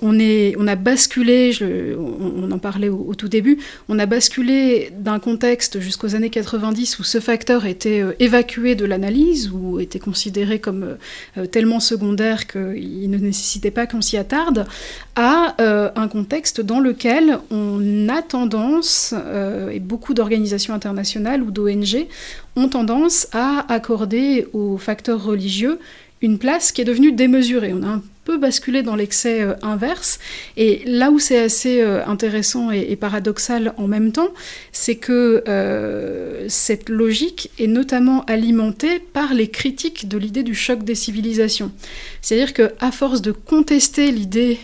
on, 0.00 0.66
a 0.68 0.76
basculé, 0.76 1.52
on, 1.98 2.50
en 2.52 2.58
parlait 2.58 2.88
au, 2.88 3.14
tout 3.14 3.28
début, 3.28 3.58
on 3.88 3.98
a 3.98 4.06
basculé 4.06 4.92
d'un 4.96 5.18
contexte 5.18 5.80
jusqu'aux 5.80 6.14
années 6.14 6.30
90 6.30 7.00
où 7.00 7.02
ce 7.04 7.18
facteur 7.18 7.66
était 7.66 8.04
évacué 8.20 8.74
de 8.76 8.84
l'analyse, 8.84 9.50
ou 9.50 9.80
était 9.80 9.98
considéré 9.98 10.60
comme 10.60 10.96
tellement 11.50 11.80
secondaire 11.80 12.46
qu'il 12.46 13.10
ne 13.10 13.18
nécessitait 13.18 13.70
pas 13.72 13.86
qu'on 13.86 14.02
s'y 14.02 14.16
attarde, 14.16 14.66
à 15.16 15.56
un 15.58 16.08
contexte 16.08 16.60
dans 16.60 16.80
lequel 16.80 17.38
on 17.50 18.08
a 18.08 18.22
tendance, 18.22 19.14
et 19.72 19.80
beaucoup 19.80 20.14
d'organisations 20.14 20.74
internationales 20.74 21.42
ou 21.42 21.50
d'ONG 21.50 22.06
ont 22.56 22.68
tendance 22.68 23.28
à 23.32 23.64
accorder 23.72 24.46
aux 24.52 24.76
facteurs 24.76 25.24
religieux 25.24 25.78
une 26.22 26.38
place 26.38 26.72
qui 26.72 26.80
est 26.80 26.84
devenue 26.84 27.12
démesurée. 27.12 27.72
On 27.74 27.82
a 27.82 27.88
un 27.88 28.02
peu 28.24 28.38
basculé 28.38 28.82
dans 28.82 28.94
l'excès 28.94 29.42
euh, 29.42 29.54
inverse. 29.62 30.18
Et 30.56 30.82
là 30.86 31.10
où 31.10 31.18
c'est 31.18 31.38
assez 31.38 31.80
euh, 31.80 32.04
intéressant 32.06 32.70
et, 32.70 32.94
paradoxal 32.96 33.74
en 33.76 33.88
même 33.88 34.12
temps, 34.12 34.28
c'est 34.70 34.94
que 34.94 35.42
euh, 35.48 36.46
cette 36.48 36.88
logique 36.88 37.50
est 37.58 37.66
notamment 37.66 38.24
alimentée 38.26 39.00
par 39.00 39.34
les 39.34 39.48
critiques 39.48 40.08
de 40.08 40.18
l'idée 40.18 40.44
du 40.44 40.54
choc 40.54 40.84
des 40.84 40.94
civilisations. 40.94 41.72
C'est-à-dire 42.20 42.54
qu'à 42.54 42.92
force 42.92 43.22
de 43.22 43.32
contester 43.32 44.12
l'idée 44.12 44.58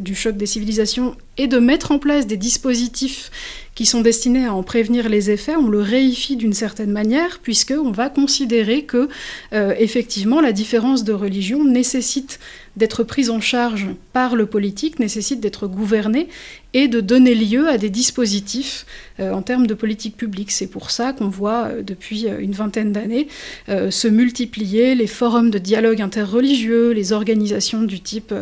du 0.00 0.14
choc 0.14 0.36
des 0.36 0.46
civilisations 0.46 1.16
et 1.36 1.46
de 1.46 1.58
mettre 1.58 1.90
en 1.90 1.98
place 1.98 2.26
des 2.26 2.36
dispositifs 2.36 3.30
qui 3.74 3.86
sont 3.86 4.00
destinés 4.00 4.46
à 4.46 4.54
en 4.54 4.62
prévenir 4.62 5.08
les 5.08 5.30
effets, 5.30 5.56
on 5.56 5.68
le 5.68 5.80
réifie 5.80 6.36
d'une 6.36 6.52
certaine 6.52 6.92
manière, 6.92 7.40
puisqu'on 7.42 7.90
va 7.90 8.08
considérer 8.08 8.84
que, 8.84 9.08
euh, 9.52 9.74
effectivement, 9.78 10.40
la 10.40 10.52
différence 10.52 11.04
de 11.04 11.12
religion 11.12 11.64
nécessite 11.64 12.38
d'être 12.76 13.04
prise 13.04 13.30
en 13.30 13.40
charge 13.40 13.88
par 14.12 14.36
le 14.36 14.46
politique, 14.46 14.98
nécessite 14.98 15.40
d'être 15.40 15.66
gouvernée 15.66 16.28
et 16.74 16.88
de 16.88 17.00
donner 17.00 17.34
lieu 17.36 17.68
à 17.68 17.78
des 17.78 17.88
dispositifs 17.88 18.84
euh, 19.20 19.32
en 19.32 19.42
termes 19.42 19.68
de 19.68 19.74
politique 19.74 20.16
publique. 20.16 20.50
C'est 20.50 20.66
pour 20.66 20.90
ça 20.90 21.12
qu'on 21.12 21.28
voit 21.28 21.66
euh, 21.66 21.82
depuis 21.82 22.26
euh, 22.26 22.40
une 22.40 22.52
vingtaine 22.52 22.92
d'années 22.92 23.28
se 23.68 24.08
multiplier 24.08 24.94
les 24.94 25.06
forums 25.06 25.50
de 25.50 25.58
dialogue 25.58 26.02
interreligieux, 26.02 26.90
les 26.90 27.12
organisations 27.12 27.82
du 27.82 28.00
type 28.00 28.34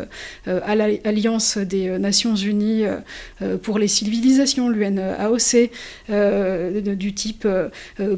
Alliance 0.47 1.59
des 1.59 1.99
Nations 1.99 2.35
Unies 2.35 2.85
pour 3.63 3.79
les 3.79 3.89
civilisations, 3.89 4.69
l'UNAOC, 4.69 5.71
du 6.09 7.15
type 7.15 7.47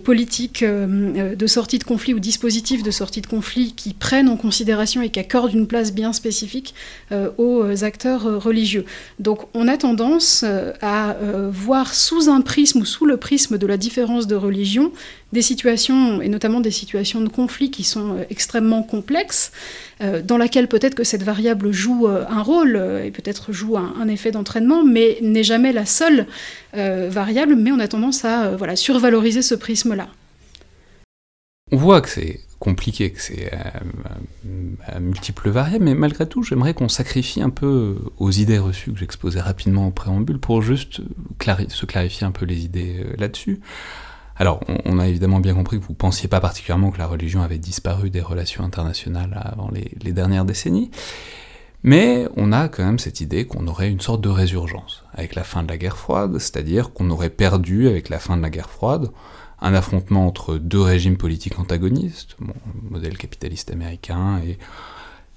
politique 0.05 0.65
de 0.65 1.47
sortie 1.47 1.79
de 1.79 1.85
conflit 1.85 2.15
ou 2.15 2.21
dispositifs 2.21 2.83
de 2.83 2.91
sortie 2.91 3.21
de 3.21 3.27
conflit 3.27 3.73
qui 3.73 3.95
prennent 3.95 4.29
en 4.29 4.37
considération 4.37 5.03
et 5.03 5.11
qui 5.11 5.21
accordent 5.21 5.55
une 5.55 5.67
place 5.67 5.93
bien 5.93 6.04
spécifique 6.13 6.75
aux 7.39 7.85
acteurs 7.85 8.43
religieux. 8.43 8.85
Donc 9.19 9.47
on 9.55 9.69
a 9.69 9.77
tendance 9.77 10.45
euh, 10.45 10.73
à 10.81 11.13
euh, 11.13 11.51
voir 11.53 11.95
sous 11.95 12.29
un 12.29 12.41
prisme 12.41 12.81
ou 12.81 12.85
sous 12.85 13.07
le 13.07 13.17
prisme 13.17 13.59
de 13.59 13.67
la 13.67 13.77
différence 13.77 14.27
de 14.27 14.35
religion 14.35 14.93
des 15.33 15.43
situations, 15.43 16.23
et 16.23 16.29
notamment 16.29 16.61
des 16.61 16.71
situations 16.71 17.21
de 17.21 17.29
conflit 17.29 17.71
qui 17.71 17.85
sont 17.85 18.17
euh, 18.17 18.25
extrêmement 18.31 18.83
complexes, 18.83 19.53
dans 20.25 20.39
laquelle 20.39 20.67
peut-être 20.67 20.97
que 20.97 21.05
cette 21.05 21.23
variable 21.23 21.71
joue 21.71 22.09
un 22.09 22.43
rôle 22.43 22.77
et 23.05 23.13
peut-être 23.13 23.53
joue 23.53 23.79
un, 23.79 24.09
effet 24.09 24.33
d'entraînement, 24.33 24.83
mais 24.83 25.19
n'est 25.23 25.45
jamais 25.45 25.73
la 25.73 25.87
seule 25.87 26.27
variable, 26.73 27.55
mais 27.55 27.71
on 27.71 27.79
a 27.79 27.87
tendance 27.87 28.25
à 28.25 28.51
voilà, 28.57 28.75
survaloriser 28.75 29.41
ce 29.41 29.55
prisme-là. 29.55 30.09
On 31.71 31.77
voit 31.77 32.01
que 32.01 32.09
c'est 32.09 32.41
compliqué, 32.65 33.13
que 33.13 33.21
c'est 33.21 33.53
à, 33.53 33.75
euh, 34.47 35.01
multiples 35.01 35.51
variables, 35.51 35.85
mais 35.85 35.95
malgré 35.95 36.27
tout, 36.27 36.43
j'aimerais 36.43 36.73
qu'on 36.73 36.89
sacrifie 36.89 37.43
un 37.43 37.51
peu 37.51 37.97
aux 38.19 38.31
idées 38.31 38.59
reçues 38.59 38.93
que 38.93 38.99
j'exposais 38.99 39.41
rapidement 39.41 39.87
au 39.87 39.91
préambule 39.91 40.39
pour 40.39 40.63
juste 40.63 41.03
se 41.69 41.87
clarifier 41.87 42.27
un 42.27 42.33
peu 42.33 42.47
les 42.47 42.65
idées 42.65 43.05
euh, 43.05 43.15
là-dessus. 43.19 43.61
Alors, 44.37 44.61
on, 44.85 44.99
a 44.99 45.07
évidemment 45.07 45.39
bien 45.39 45.55
compris 45.55 45.79
que 45.79 45.85
vous 45.85 45.95
pensiez 45.95 46.29
pas 46.29 46.41
particulièrement 46.41 46.91
que 46.91 46.99
la 46.99 47.07
religion 47.07 47.43
avait 47.43 47.59
disparu 47.59 48.11
des 48.11 48.21
relations 48.21 48.65
internationales 48.65 49.41
avant 49.45 49.71
les, 49.71 50.13
dernières 50.13 50.45
décennies, 50.45 50.91
mais 51.85 52.27
on 52.37 52.51
a 52.51 52.69
quand 52.69 52.85
même 52.85 52.99
cette 52.99 53.21
idée 53.21 53.47
qu'on 53.47 53.69
aurait 53.69 53.91
une 53.91 54.01
sorte 54.01 54.23
de 54.23 54.29
résurgence 54.29 55.05
avec 55.15 55.37
la 55.37 55.45
fin 55.45 55.63
de 55.63 55.69
la 55.69 55.77
guerre 55.77 55.97
froide, 55.97 56.39
c'est-à-dire 56.39 56.93
qu'on 56.93 57.11
aurait 57.11 57.31
perdu 57.31 57.87
avec 57.87 58.09
la 58.09 58.19
fin 58.19 58.37
de 58.37 58.43
la 58.43 58.51
guerre 58.51 58.71
froide 58.71 59.11
un 59.65 59.73
affrontement 59.73 60.27
entre 60.27 60.57
deux 60.59 60.81
régimes 60.81 61.17
politiques 61.17 61.59
antagonistes, 61.59 62.37
bon, 62.39 62.53
modèle 62.91 63.17
capitaliste 63.17 63.71
américain 63.73 64.41
et 64.47 64.59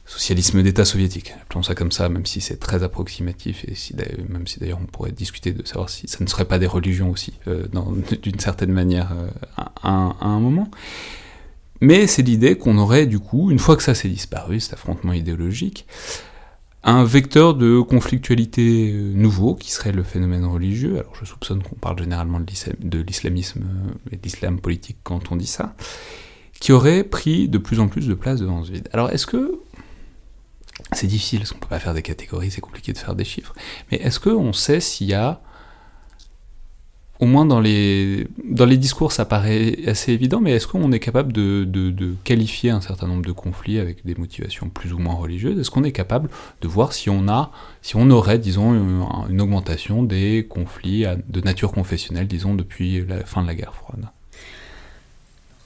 socialisme 0.06 0.62
d'État 0.62 0.84
soviétique. 0.84 1.34
Appelons 1.42 1.64
ça 1.64 1.76
comme 1.76 1.94
ça, 1.94 2.10
même 2.10 2.26
si 2.26 2.42
c'est 2.42 2.58
très 2.58 2.84
approximatif, 2.84 3.64
et 3.66 3.74
même 4.30 4.46
si 4.46 4.60
d'ailleurs 4.60 4.80
on 4.82 4.86
pourrait 4.86 5.14
discuter 5.14 5.54
de 5.54 5.66
savoir 5.66 5.90
si 5.90 6.10
ça 6.10 6.18
ne 6.22 6.28
serait 6.28 6.46
pas 6.46 6.60
des 6.60 6.68
religions 6.68 7.10
aussi, 7.10 7.34
euh, 7.48 7.68
d'une 8.22 8.40
certaine 8.40 8.72
manière, 8.72 9.14
euh, 9.14 9.30
à, 9.82 10.16
un 10.20 10.40
moment. 10.42 10.70
Mais 11.80 12.06
c'est 12.06 12.22
l'idée 12.22 12.58
qu'on 12.58 12.78
aurait 12.78 13.06
du 13.06 13.20
coup, 13.20 13.50
une 13.50 13.60
fois 13.60 13.78
que 13.78 13.84
ça 13.84 13.96
s'est 13.96 14.10
disparu, 14.10 14.60
cet 14.60 14.74
affrontement 14.74 15.14
idéologique, 15.14 15.88
un 16.88 17.04
vecteur 17.04 17.54
de 17.54 17.82
conflictualité 17.82 18.94
euh, 18.94 19.12
nouveau 19.14 19.56
qui 19.56 19.72
serait 19.72 19.92
le 19.92 20.04
phénomène 20.04 20.46
religieux. 20.46 21.00
Alors 21.00 21.14
je 21.20 21.26
soupçonne 21.26 21.62
qu'on 21.62 21.76
parle 21.76 22.00
généralement 22.00 22.40
de 22.40 23.00
l'islamisme 23.02 23.62
euh, 23.62 24.14
et 24.14 24.16
de 24.16 24.22
l'islam 24.24 24.60
politique 24.60 24.98
quand 25.04 25.32
on 25.32 25.36
dit 25.36 25.48
ça, 25.48 25.76
qui 26.62 26.72
aurait 26.72 27.04
pris 27.04 27.50
de 27.50 27.58
plus 27.58 27.82
en 27.82 27.90
plus 27.90 28.08
de 28.08 28.14
place 28.14 28.40
devant 28.40 28.64
ce 28.64 28.72
vide. 28.72 28.88
Alors 28.94 29.12
est-ce 29.12 29.28
que 29.28 29.60
c'est 30.94 31.08
difficile, 31.08 31.40
parce 31.40 31.52
qu'on 31.52 31.60
peut 31.60 31.68
pas 31.68 31.80
faire 31.80 31.94
des 31.94 32.04
catégories, 32.04 32.52
c'est 32.52 32.62
compliqué 32.62 32.94
de 32.94 32.98
faire 32.98 33.16
des 33.16 33.26
chiffres, 33.26 33.54
mais 33.92 33.98
est-ce 33.98 34.22
qu'on 34.22 34.54
sait 34.54 34.80
s'il 34.80 35.08
y 35.08 35.14
a 35.14 35.42
au 37.20 37.26
moins 37.26 37.46
dans 37.46 37.60
les, 37.60 38.28
dans 38.44 38.66
les 38.66 38.78
discours, 38.78 39.12
ça 39.12 39.26
paraît 39.26 39.78
assez 39.88 40.12
évident, 40.12 40.40
mais 40.40 40.52
est-ce 40.52 40.68
qu'on 40.68 40.92
est 40.92 41.00
capable 41.00 41.34
de, 41.34 41.64
de, 41.66 42.16
qualifier 42.24 42.70
un 42.70 42.82
certain 42.82 43.08
nombre 43.08 43.26
de 43.26 43.32
conflits 43.32 43.80
avec 43.80 44.06
des 44.06 44.16
motivations 44.16 44.70
plus 44.70 44.94
ou 44.94 45.00
moins 45.00 45.16
religieuses? 45.16 45.60
Est-ce 45.60 45.72
qu'on 45.72 45.84
est 45.84 45.92
capable 45.92 46.30
de 46.62 46.68
voir 46.68 46.94
si 46.94 47.10
on, 47.10 47.28
a, 47.28 47.52
si 47.82 47.96
on 47.96 48.10
aurait, 48.12 48.38
disons, 48.38 48.74
une, 49.30 49.42
augmentation 49.42 50.04
des 50.04 50.46
conflits 50.48 51.06
de 51.28 51.42
nature 51.42 51.72
confessionnelle, 51.72 52.28
disons, 52.28 52.54
depuis 52.54 53.06
la 53.06 53.24
fin 53.26 53.42
de 53.42 53.48
la 53.48 53.56
guerre 53.56 53.74
froide? 53.74 54.06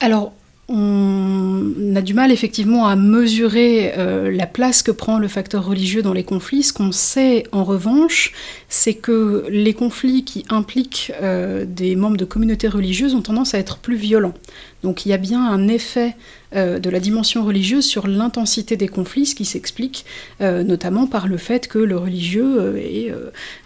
Alors, 0.00 0.32
on 0.68 1.94
a 1.96 2.00
du 2.00 2.14
mal 2.14 2.30
effectivement 2.30 2.86
à 2.86 2.96
mesurer 2.96 3.92
euh, 3.98 4.30
la 4.30 4.46
place 4.46 4.82
que 4.82 4.90
prend 4.90 5.18
le 5.18 5.28
facteur 5.28 5.66
religieux 5.66 6.02
dans 6.02 6.12
les 6.12 6.24
conflits. 6.24 6.62
Ce 6.62 6.72
qu'on 6.72 6.92
sait 6.92 7.44
en 7.52 7.64
revanche, 7.64 8.32
c'est 8.68 8.94
que 8.94 9.44
les 9.50 9.74
conflits 9.74 10.24
qui 10.24 10.44
impliquent 10.48 11.12
euh, 11.20 11.64
des 11.66 11.96
membres 11.96 12.16
de 12.16 12.24
communautés 12.24 12.68
religieuses 12.68 13.14
ont 13.14 13.22
tendance 13.22 13.54
à 13.54 13.58
être 13.58 13.78
plus 13.78 13.96
violents. 13.96 14.34
Donc 14.82 15.06
il 15.06 15.10
y 15.10 15.12
a 15.12 15.16
bien 15.16 15.44
un 15.44 15.68
effet 15.68 16.16
euh, 16.54 16.78
de 16.78 16.90
la 16.90 17.00
dimension 17.00 17.44
religieuse 17.44 17.84
sur 17.84 18.06
l'intensité 18.06 18.76
des 18.76 18.88
conflits, 18.88 19.26
ce 19.26 19.34
qui 19.34 19.44
s'explique 19.44 20.04
euh, 20.40 20.62
notamment 20.64 21.06
par 21.06 21.28
le 21.28 21.36
fait 21.36 21.68
que 21.68 21.78
le 21.78 21.96
religieux 21.96 22.76
est 22.78 23.12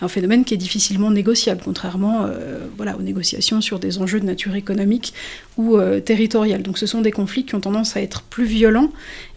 un 0.00 0.08
phénomène 0.08 0.44
qui 0.44 0.54
est 0.54 0.58
difficilement 0.58 1.10
négociable, 1.10 1.62
contrairement 1.64 2.26
aux 2.78 3.02
négociations 3.02 3.60
sur 3.60 3.78
des 3.78 3.98
enjeux 3.98 4.20
de 4.20 4.26
nature 4.26 4.54
économique 4.54 5.14
ou 5.56 5.78
territoriale. 6.04 6.62
Donc 6.62 6.78
ce 6.78 6.86
sont 6.86 7.00
des 7.00 7.12
conflits 7.12 7.44
qui 7.44 7.54
ont 7.54 7.60
tendance 7.60 7.96
à 7.96 8.02
être 8.02 8.22
plus 8.22 8.44
violents 8.44 8.90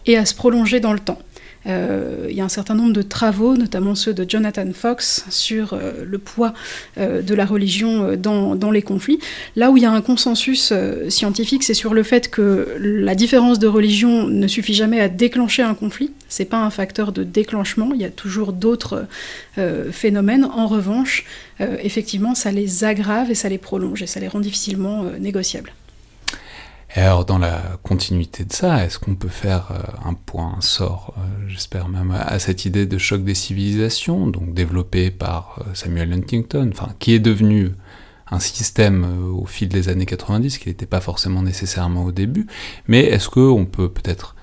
et 0.06 0.16
à 0.16 0.24
se 0.24 0.34
prolonger 0.34 0.80
dans 0.80 0.92
le 0.92 1.00
temps. 1.00 1.18
Euh, 1.66 2.26
il 2.30 2.36
y 2.36 2.40
a 2.40 2.44
un 2.44 2.48
certain 2.48 2.74
nombre 2.74 2.92
de 2.92 3.02
travaux, 3.02 3.56
notamment 3.56 3.94
ceux 3.94 4.14
de 4.14 4.28
Jonathan 4.28 4.66
Fox, 4.72 5.26
sur 5.28 5.74
euh, 5.74 6.04
le 6.06 6.18
poids 6.18 6.54
euh, 6.98 7.22
de 7.22 7.34
la 7.34 7.44
religion 7.44 8.16
dans, 8.16 8.54
dans, 8.54 8.70
les 8.70 8.82
conflits. 8.82 9.18
Là 9.56 9.70
où 9.70 9.76
il 9.76 9.82
y 9.82 9.86
a 9.86 9.90
un 9.90 10.00
consensus 10.00 10.72
scientifique, 11.08 11.62
c'est 11.62 11.74
sur 11.74 11.92
le 11.92 12.02
fait 12.02 12.30
que 12.30 12.76
la 12.78 13.14
différence 13.14 13.58
de 13.58 13.66
religion 13.66 14.26
ne 14.26 14.46
suffit 14.46 14.74
jamais 14.74 15.00
à 15.00 15.08
déclencher 15.08 15.62
un 15.62 15.74
conflit. 15.74 16.12
C'est 16.28 16.44
pas 16.44 16.58
un 16.58 16.70
facteur 16.70 17.12
de 17.12 17.24
déclenchement. 17.24 17.90
Il 17.94 18.00
y 18.00 18.04
a 18.04 18.10
toujours 18.10 18.52
d'autres 18.52 19.06
phénomènes. 19.90 20.44
En 20.44 20.68
revanche, 20.68 21.24
effectivement, 21.58 22.36
ça 22.36 22.52
les 22.52 22.84
aggrave 22.84 23.30
et 23.30 23.34
ça 23.34 23.48
les 23.48 23.58
prolonge 23.58 24.02
et 24.02 24.06
ça 24.06 24.20
les 24.20 24.28
rend 24.28 24.40
difficilement 24.40 25.04
négociables. 25.18 25.72
Et 26.96 27.00
alors, 27.00 27.24
dans 27.24 27.38
la 27.38 27.78
continuité 27.84 28.44
de 28.44 28.52
ça, 28.52 28.84
est-ce 28.84 28.98
qu'on 28.98 29.14
peut 29.14 29.28
faire 29.28 29.70
euh, 29.70 30.08
un 30.08 30.14
point, 30.14 30.54
un 30.58 30.60
sort, 30.60 31.14
euh, 31.16 31.48
j'espère 31.48 31.88
même, 31.88 32.10
à 32.10 32.38
cette 32.40 32.64
idée 32.64 32.84
de 32.84 32.98
choc 32.98 33.22
des 33.22 33.34
civilisations, 33.34 34.26
donc 34.26 34.54
développée 34.54 35.12
par 35.12 35.58
euh, 35.60 35.74
Samuel 35.74 36.12
Huntington, 36.12 36.68
enfin, 36.72 36.88
qui 36.98 37.14
est 37.14 37.20
devenu 37.20 37.70
un 38.32 38.40
système 38.40 39.28
au 39.32 39.44
fil 39.44 39.68
des 39.68 39.88
années 39.88 40.06
90, 40.06 40.58
qui 40.58 40.68
n'était 40.68 40.86
pas 40.86 41.00
forcément 41.00 41.42
nécessairement 41.42 42.04
au 42.04 42.12
début, 42.12 42.46
mais 42.88 43.04
est-ce 43.04 43.28
qu'on 43.28 43.66
peut 43.66 43.88
peut-être 43.88 44.36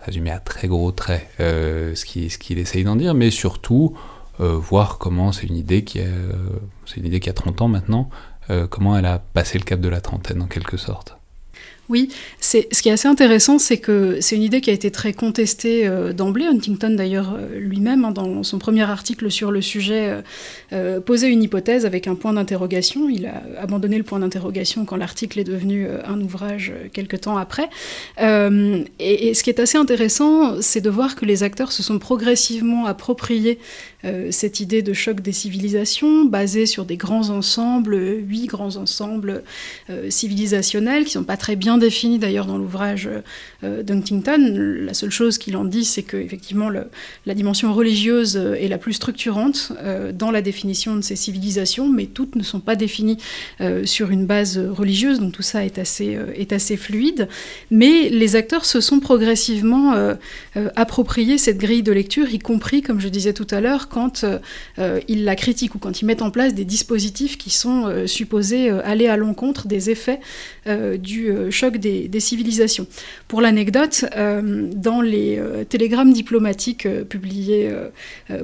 résumer 0.00 0.30
à 0.30 0.40
très 0.40 0.66
gros 0.66 0.92
traits 0.92 1.28
ce 1.38 2.04
qu'il 2.04 2.58
essaye 2.58 2.84
d'en 2.84 2.96
dire, 2.96 3.12
mais 3.12 3.30
surtout 3.30 3.94
voir 4.38 4.96
comment 4.96 5.30
c'est 5.30 5.46
une 5.46 5.58
idée 5.58 5.84
qui 5.84 6.00
a, 6.00 6.06
c'est 6.86 7.00
une 7.00 7.06
idée 7.06 7.20
qui 7.20 7.28
a 7.28 7.34
30 7.34 7.60
ans 7.60 7.68
maintenant, 7.68 8.08
comment 8.70 8.96
elle 8.96 9.04
a 9.04 9.18
passé 9.18 9.58
le 9.58 9.64
cap 9.64 9.78
de 9.78 9.90
la 9.90 10.00
trentaine 10.00 10.40
en 10.40 10.46
quelque 10.46 10.78
sorte? 10.78 11.18
Oui, 11.90 12.08
ce 12.40 12.58
qui 12.60 12.88
est 12.88 12.92
assez 12.92 13.08
intéressant, 13.08 13.58
c'est 13.58 13.76
que 13.76 14.18
c'est 14.20 14.36
une 14.36 14.42
idée 14.42 14.62
qui 14.62 14.70
a 14.70 14.72
été 14.72 14.90
très 14.90 15.12
contestée 15.12 15.86
euh, 15.86 16.14
d'emblée. 16.14 16.46
Huntington, 16.46 16.90
d'ailleurs, 16.90 17.36
euh, 17.36 17.58
lui-même, 17.58 18.06
hein, 18.06 18.10
dans 18.10 18.42
son 18.42 18.58
premier 18.58 18.82
article 18.82 19.30
sur 19.30 19.50
le 19.50 19.60
sujet, 19.60 20.22
euh, 20.72 21.00
posait 21.00 21.28
une 21.28 21.42
hypothèse 21.42 21.84
avec 21.84 22.06
un 22.06 22.14
point 22.14 22.32
d'interrogation. 22.32 23.10
Il 23.10 23.26
a 23.26 23.42
abandonné 23.60 23.98
le 23.98 24.02
point 24.02 24.18
d'interrogation 24.18 24.86
quand 24.86 24.96
l'article 24.96 25.38
est 25.40 25.44
devenu 25.44 25.86
un 26.06 26.20
ouvrage 26.22 26.72
quelque 26.92 27.16
temps 27.16 27.36
après. 27.36 27.68
Et, 28.18 29.28
et, 29.28 29.34
ce 29.34 29.42
qui 29.42 29.50
est 29.50 29.60
assez 29.60 29.76
intéressant, 29.76 30.62
c'est 30.62 30.80
de 30.80 30.90
voir 30.90 31.16
que 31.16 31.26
les 31.26 31.42
acteurs 31.42 31.72
se 31.72 31.82
sont 31.82 31.98
progressivement 31.98 32.86
appropriés 32.86 33.58
cette 34.30 34.60
idée 34.60 34.82
de 34.82 34.92
choc 34.92 35.20
des 35.20 35.32
civilisations, 35.32 36.24
basée 36.26 36.66
sur 36.66 36.84
des 36.84 36.96
grands 36.96 37.30
ensembles, 37.30 37.96
huit 37.96 38.46
grands 38.46 38.76
ensembles 38.76 39.42
civilisationnels 40.08 41.04
qui 41.04 41.12
sont 41.12 41.24
pas 41.24 41.38
très 41.38 41.56
bien 41.56 41.73
défini 41.78 42.18
d'ailleurs 42.18 42.46
dans 42.46 42.58
l'ouvrage 42.58 43.08
euh, 43.64 43.82
d'Huntington. 43.82 44.54
La 44.84 44.94
seule 44.94 45.10
chose 45.10 45.38
qu'il 45.38 45.56
en 45.56 45.64
dit, 45.64 45.84
c'est 45.84 46.02
que 46.02 46.16
effectivement 46.16 46.70
la 46.70 47.34
dimension 47.34 47.72
religieuse 47.72 48.36
euh, 48.36 48.54
est 48.54 48.68
la 48.68 48.78
plus 48.78 48.92
structurante 48.92 49.72
euh, 49.82 50.12
dans 50.12 50.30
la 50.30 50.42
définition 50.42 50.96
de 50.96 51.00
ces 51.00 51.16
civilisations, 51.16 51.88
mais 51.88 52.06
toutes 52.06 52.36
ne 52.36 52.42
sont 52.42 52.60
pas 52.60 52.76
définies 52.76 53.18
sur 53.84 54.10
une 54.10 54.26
base 54.26 54.58
religieuse, 54.58 55.20
donc 55.20 55.32
tout 55.32 55.42
ça 55.42 55.64
est 55.64 55.78
assez, 55.78 56.18
est 56.36 56.52
assez 56.52 56.76
fluide. 56.76 57.28
Mais 57.70 58.08
les 58.08 58.36
acteurs 58.36 58.64
se 58.64 58.80
sont 58.80 59.00
progressivement 59.00 59.94
appropriés 60.76 61.38
cette 61.38 61.58
grille 61.58 61.82
de 61.82 61.92
lecture, 61.92 62.32
y 62.32 62.38
compris, 62.38 62.82
comme 62.82 63.00
je 63.00 63.08
disais 63.08 63.32
tout 63.32 63.46
à 63.50 63.60
l'heure, 63.60 63.88
quand 63.88 64.24
ils 64.78 65.24
la 65.24 65.36
critiquent 65.36 65.74
ou 65.74 65.78
quand 65.78 66.00
ils 66.00 66.04
mettent 66.04 66.22
en 66.22 66.30
place 66.30 66.54
des 66.54 66.64
dispositifs 66.64 67.38
qui 67.38 67.50
sont 67.50 68.06
supposés 68.06 68.70
aller 68.70 69.06
à 69.06 69.16
l'encontre 69.16 69.66
des 69.66 69.90
effets 69.90 70.20
du 70.66 71.32
choc 71.50 71.63
des, 71.70 72.20
civilisations. 72.20 72.86
Pour 73.28 73.40
l'anecdote, 73.40 74.04
euh, 74.16 74.68
dans 74.74 75.00
les 75.00 75.38
euh, 75.38 75.64
télégrammes 75.64 76.12
diplomatiques 76.12 76.86
euh, 76.86 77.04
publiés 77.04 77.70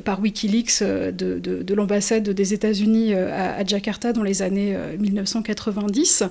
par 0.05 0.21
Wikileaks 0.21 0.83
de, 0.83 1.75
l'ambassade 1.75 2.29
des 2.29 2.55
États-Unis 2.55 3.15
à, 3.15 3.65
Jakarta 3.65 4.13
dans 4.13 4.23
les 4.23 4.43
années 4.43 4.77
1990, 4.99 6.25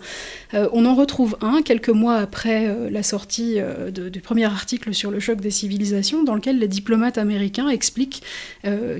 on 0.53 0.85
en 0.85 0.95
retrouve 0.95 1.37
un 1.41 1.61
quelques 1.61 1.89
mois 1.89 2.15
après 2.15 2.73
la 2.89 3.03
sortie 3.03 3.57
du 3.93 4.21
premier 4.21 4.45
article 4.45 4.93
sur 4.93 5.11
le 5.11 5.19
choc 5.19 5.41
des 5.41 5.51
civilisations, 5.51 6.23
dans 6.23 6.35
lequel 6.35 6.59
les 6.59 6.67
diplomates 6.67 7.17
américains 7.17 7.69
expliquent 7.69 8.21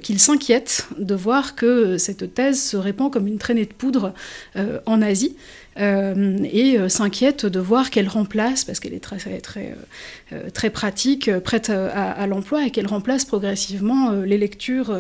qu'ils 0.02 0.20
s'inquiètent 0.20 0.88
de 0.98 1.16
voir 1.16 1.56
que 1.56 1.98
cette 1.98 2.34
thèse 2.34 2.62
se 2.62 2.78
répand 2.78 3.12
comme 3.12 3.28
une 3.28 3.38
traînée 3.38 3.66
de 3.66 3.74
poudre 3.74 4.14
en 4.86 5.02
Asie. 5.02 5.36
Euh, 5.78 6.38
et 6.52 6.78
euh, 6.78 6.90
s'inquiète 6.90 7.46
de 7.46 7.60
voir 7.60 7.90
qu'elle 7.90 8.08
remplace, 8.08 8.66
parce 8.66 8.80
qu'elle 8.80 8.94
est 8.94 9.00
très, 9.00 9.18
très, 9.40 9.76
euh, 10.34 10.50
très 10.54 10.70
pratique, 10.70 11.32
prête 11.40 11.70
à, 11.70 12.28
l'emploi, 12.28 12.66
et 12.66 12.72
qu'elle 12.72 12.88
remplace 12.88 13.26
progressivement 13.26 14.12
les 14.12 14.38
lectures 14.38 14.96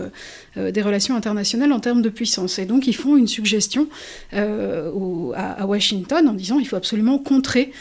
des 0.55 0.81
relations 0.81 1.15
internationales 1.15 1.71
en 1.71 1.79
termes 1.79 2.01
de 2.01 2.09
puissance. 2.09 2.59
Et 2.59 2.65
donc 2.65 2.87
ils 2.87 2.95
font 2.95 3.17
une 3.17 3.27
suggestion 3.27 3.87
à, 4.31 5.65
Washington 5.65 6.27
en 6.27 6.33
disant 6.33 6.59
il 6.59 6.65
faut 6.65 6.75
absolument 6.75 7.19
contrer 7.19 7.71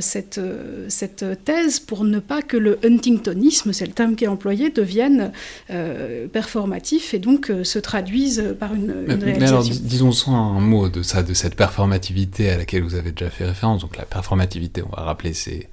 cette, 0.00 0.40
cette, 0.88 1.24
thèse 1.44 1.80
pour 1.80 2.04
ne 2.04 2.18
pas 2.20 2.42
que 2.42 2.56
le 2.56 2.78
huntingtonisme, 2.84 3.72
c'est 3.72 3.86
le 3.86 3.92
terme 3.92 4.14
qui 4.14 4.24
est 4.24 4.28
employé, 4.28 4.70
devienne 4.70 5.32
performatif 6.32 7.14
et 7.14 7.18
donc 7.18 7.52
se 7.62 7.78
traduise 7.78 8.54
par 8.58 8.74
une, 8.74 8.94
une 9.08 9.22
réalisation. 9.22 9.40
Mais 9.40 9.48
alors, 9.48 9.64
disons 9.64 10.12
un 10.28 10.60
mot 10.60 10.88
de 10.88 11.02
ça, 11.02 11.22
de 11.22 11.34
cette 11.34 11.54
performativité 11.54 12.50
à 12.50 12.56
laquelle 12.56 12.82
vous 12.82 12.94
avez 12.94 13.12
déjà 13.12 13.30
fait 13.30 13.44
référence. 13.44 13.82
Donc 13.82 13.96
la 13.96 14.04
performativité, 14.04 14.82
on 14.82 14.94
va 14.94 15.02
rappeler, 15.02 15.32
c'est 15.34 15.68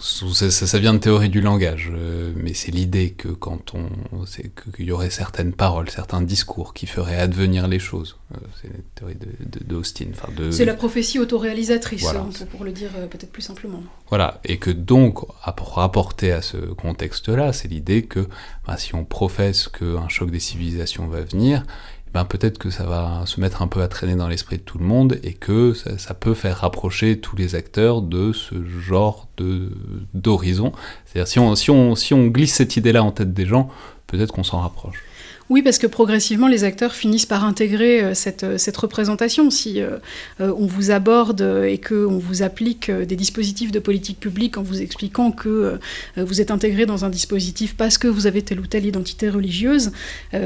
ça, 0.00 0.78
vient 0.78 0.94
de 0.94 0.98
théorie 0.98 1.28
du 1.28 1.40
langage, 1.40 1.92
euh, 1.94 2.32
mais 2.36 2.54
c'est 2.54 2.72
l'idée 2.72 3.10
que 3.10 3.28
quand 3.28 3.74
on, 3.74 4.26
c'est 4.26 4.50
qu'il 4.54 4.86
y 4.86 4.92
aurait 4.92 5.10
certaines 5.10 5.52
paroles, 5.52 5.90
certains 5.90 6.22
discours 6.22 6.74
qui 6.74 6.86
feraient 6.86 7.18
advenir 7.18 7.68
les 7.68 7.78
choses. 7.78 8.16
Euh, 8.34 8.38
c'est 8.60 8.68
la 8.68 8.78
théorie 8.94 9.16
d'Austin. 9.64 10.06
De, 10.36 10.50
c'est 10.50 10.64
la 10.64 10.74
prophétie 10.74 11.18
autoréalisatrice, 11.18 12.06
hein, 12.06 12.28
pour, 12.50 12.64
le 12.64 12.72
dire 12.72 12.90
euh, 12.96 13.06
peut-être 13.06 13.30
plus 13.30 13.42
simplement. 13.42 13.82
Voilà, 14.08 14.40
et 14.44 14.58
que 14.58 14.70
donc, 14.70 15.20
rapporter 15.40 16.32
à 16.32 16.42
ce 16.42 16.56
contexte-là, 16.56 17.52
c'est 17.52 17.68
l'idée 17.68 18.02
que 18.02 18.28
ben, 18.66 18.76
si 18.76 18.94
on 18.94 19.04
professe 19.04 19.68
qu'un 19.68 20.08
choc 20.08 20.30
des 20.30 20.40
civilisations 20.40 21.06
va 21.06 21.20
venir, 21.22 21.64
ben 22.16 22.24
peut-être 22.24 22.56
que 22.56 22.70
ça 22.70 22.84
va 22.84 23.24
se 23.26 23.42
mettre 23.42 23.60
un 23.60 23.66
peu 23.66 23.82
à 23.82 23.88
traîner 23.88 24.14
dans 24.14 24.26
l'esprit 24.26 24.56
de 24.56 24.62
tout 24.62 24.78
le 24.78 24.86
monde 24.86 25.18
et 25.22 25.34
que 25.34 25.74
ça, 25.74 26.14
peut 26.14 26.32
faire 26.32 26.56
rapprocher 26.56 27.20
tous 27.20 27.36
les 27.36 27.54
acteurs 27.54 28.00
de 28.00 28.32
ce 28.32 28.54
genre 28.64 29.28
d'horizon. 30.14 30.72
C'est-à-dire 31.04 31.28
si 31.28 31.38
on, 31.38 31.54
si, 31.54 31.70
on, 31.70 31.94
si 31.94 32.14
on 32.14 32.28
glisse 32.28 32.54
cette 32.54 32.78
idée-là 32.78 33.04
en 33.04 33.12
tête 33.12 33.34
des 33.34 33.44
gens, 33.44 33.68
peut-être 34.06 34.32
qu'on 34.32 34.44
s'en 34.44 34.60
rapproche. 34.60 35.04
Oui, 35.48 35.62
parce 35.62 35.78
que 35.78 35.86
progressivement, 35.86 36.48
les 36.48 36.64
acteurs 36.64 36.92
finissent 36.92 37.26
par 37.26 37.44
intégrer 37.44 38.02
euh, 38.02 38.14
cette, 38.14 38.42
euh, 38.42 38.58
cette, 38.58 38.76
représentation. 38.76 39.48
Si 39.50 39.80
euh, 39.80 39.98
on 40.40 40.66
vous 40.66 40.90
aborde 40.90 41.40
et 41.66 41.78
qu'on 41.78 42.18
vous 42.18 42.42
applique 42.42 42.90
des 42.90 43.14
dispositifs 43.14 43.70
de 43.70 43.78
politique 43.78 44.18
publique 44.18 44.58
en 44.58 44.62
vous 44.62 44.82
expliquant 44.82 45.30
que 45.30 45.78
vous 46.16 46.40
êtes 46.40 46.50
intégré 46.50 46.86
dans 46.86 47.04
un 47.04 47.08
dispositif 47.08 47.76
parce 47.76 47.98
que 47.98 48.08
vous 48.08 48.26
avez 48.26 48.42
telle 48.42 48.60
ou 48.60 48.66
telle 48.66 48.86
identité 48.86 49.28
religieuse, 49.30 49.92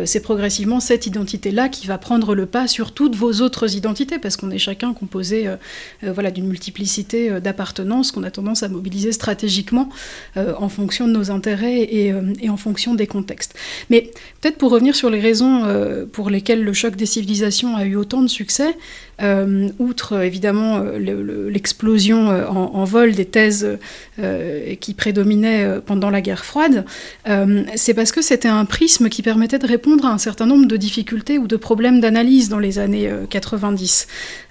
c'est 0.04 0.20
progressivement 0.20 0.80
cette 0.80 1.06
identité-là 1.06 1.68
qui 1.68 1.86
va 1.86 1.98
prendre 1.98 2.34
le 2.34 2.46
pas 2.46 2.66
sur 2.66 2.92
toutes 2.92 3.16
vos 3.16 3.40
autres 3.40 3.76
identités, 3.76 4.18
parce 4.18 4.36
qu'on 4.36 4.50
est 4.50 4.58
chacun 4.58 4.92
composé 4.92 5.48
voilà, 6.02 6.30
d'une 6.30 6.46
multiplicité 6.46 7.40
d'appartenances 7.40 8.12
qu'on 8.12 8.22
a 8.22 8.30
tendance 8.30 8.62
à 8.62 8.68
mobiliser 8.68 9.12
stratégiquement 9.12 9.88
en 10.36 10.68
fonction 10.68 11.06
de 11.06 11.12
nos 11.12 11.30
intérêts 11.30 11.80
et, 11.80 12.14
et 12.40 12.50
en 12.50 12.56
fonction 12.56 12.94
des 12.94 13.06
contextes. 13.06 13.54
Mais 13.90 14.10
peut-être 14.40 14.58
pour 14.58 14.70
revenir 14.70 14.89
sur 14.94 15.10
les 15.10 15.20
raisons 15.20 15.64
euh, 15.64 16.06
pour 16.06 16.30
lesquelles 16.30 16.62
le 16.62 16.72
choc 16.72 16.96
des 16.96 17.06
civilisations 17.06 17.76
a 17.76 17.84
eu 17.84 17.96
autant 17.96 18.22
de 18.22 18.28
succès, 18.28 18.76
outre 19.78 20.22
évidemment 20.22 20.78
euh, 20.78 21.50
l'explosion 21.50 22.28
en, 22.28 22.84
vol 22.84 23.12
des 23.12 23.24
thèses 23.24 23.78
qui 24.80 24.94
prédominaient 24.94 25.80
pendant 25.84 26.10
la 26.10 26.20
guerre 26.20 26.44
froide, 26.44 26.84
c'est 27.74 27.94
parce 27.94 28.12
que 28.12 28.22
c'était 28.22 28.48
un 28.48 28.64
prisme 28.64 29.08
qui 29.08 29.22
permettait 29.22 29.58
de 29.58 29.66
répondre 29.66 30.04
à 30.06 30.12
un 30.12 30.18
certain 30.18 30.46
nombre 30.46 30.66
de 30.66 30.76
difficultés 30.76 31.38
ou 31.38 31.46
de 31.46 31.56
problèmes 31.56 32.00
d'analyse 32.00 32.48
dans 32.48 32.58
les 32.58 32.78
années 32.78 33.10
90. 33.28 34.06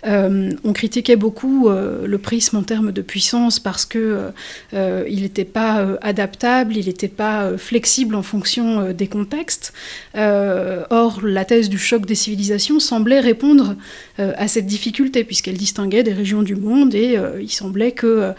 on 0.06 0.74
critiquait 0.74 1.16
beaucoup 1.16 1.70
le 1.70 2.18
prisme 2.18 2.58
en 2.58 2.64
termes 2.64 2.92
de 2.92 3.02
puissance 3.02 3.60
parce 3.60 3.86
que 3.86 4.32
il 4.74 5.22
n'était 5.22 5.46
pas 5.46 5.86
adaptable, 6.02 6.78
il 6.78 6.86
n'était 6.86 7.08
pas 7.08 7.58
flexible 7.58 8.16
en 8.16 8.24
fonction 8.24 8.92
des 8.92 9.08
contextes. 9.08 9.74
Euh, 10.16 10.84
or, 10.90 11.20
la 11.24 11.46
thèse 11.46 11.70
du 11.70 11.78
choc 11.78 12.06
des 12.06 12.16
civilisations 12.16 12.80
semblait 12.80 13.20
répondre 13.20 13.70
euh, 13.70 13.74
à 14.20 14.48
cette 14.48 14.66
difficulté, 14.66 15.24
puisqu'elle 15.24 15.58
distinguait 15.58 16.04
des 16.04 16.14
régions 16.14 16.44
du 16.44 16.56
monde 16.56 16.94
et 16.96 17.18
euh, 17.18 17.42
il 17.42 17.50
semblait 17.50 17.92
que, 17.92 18.34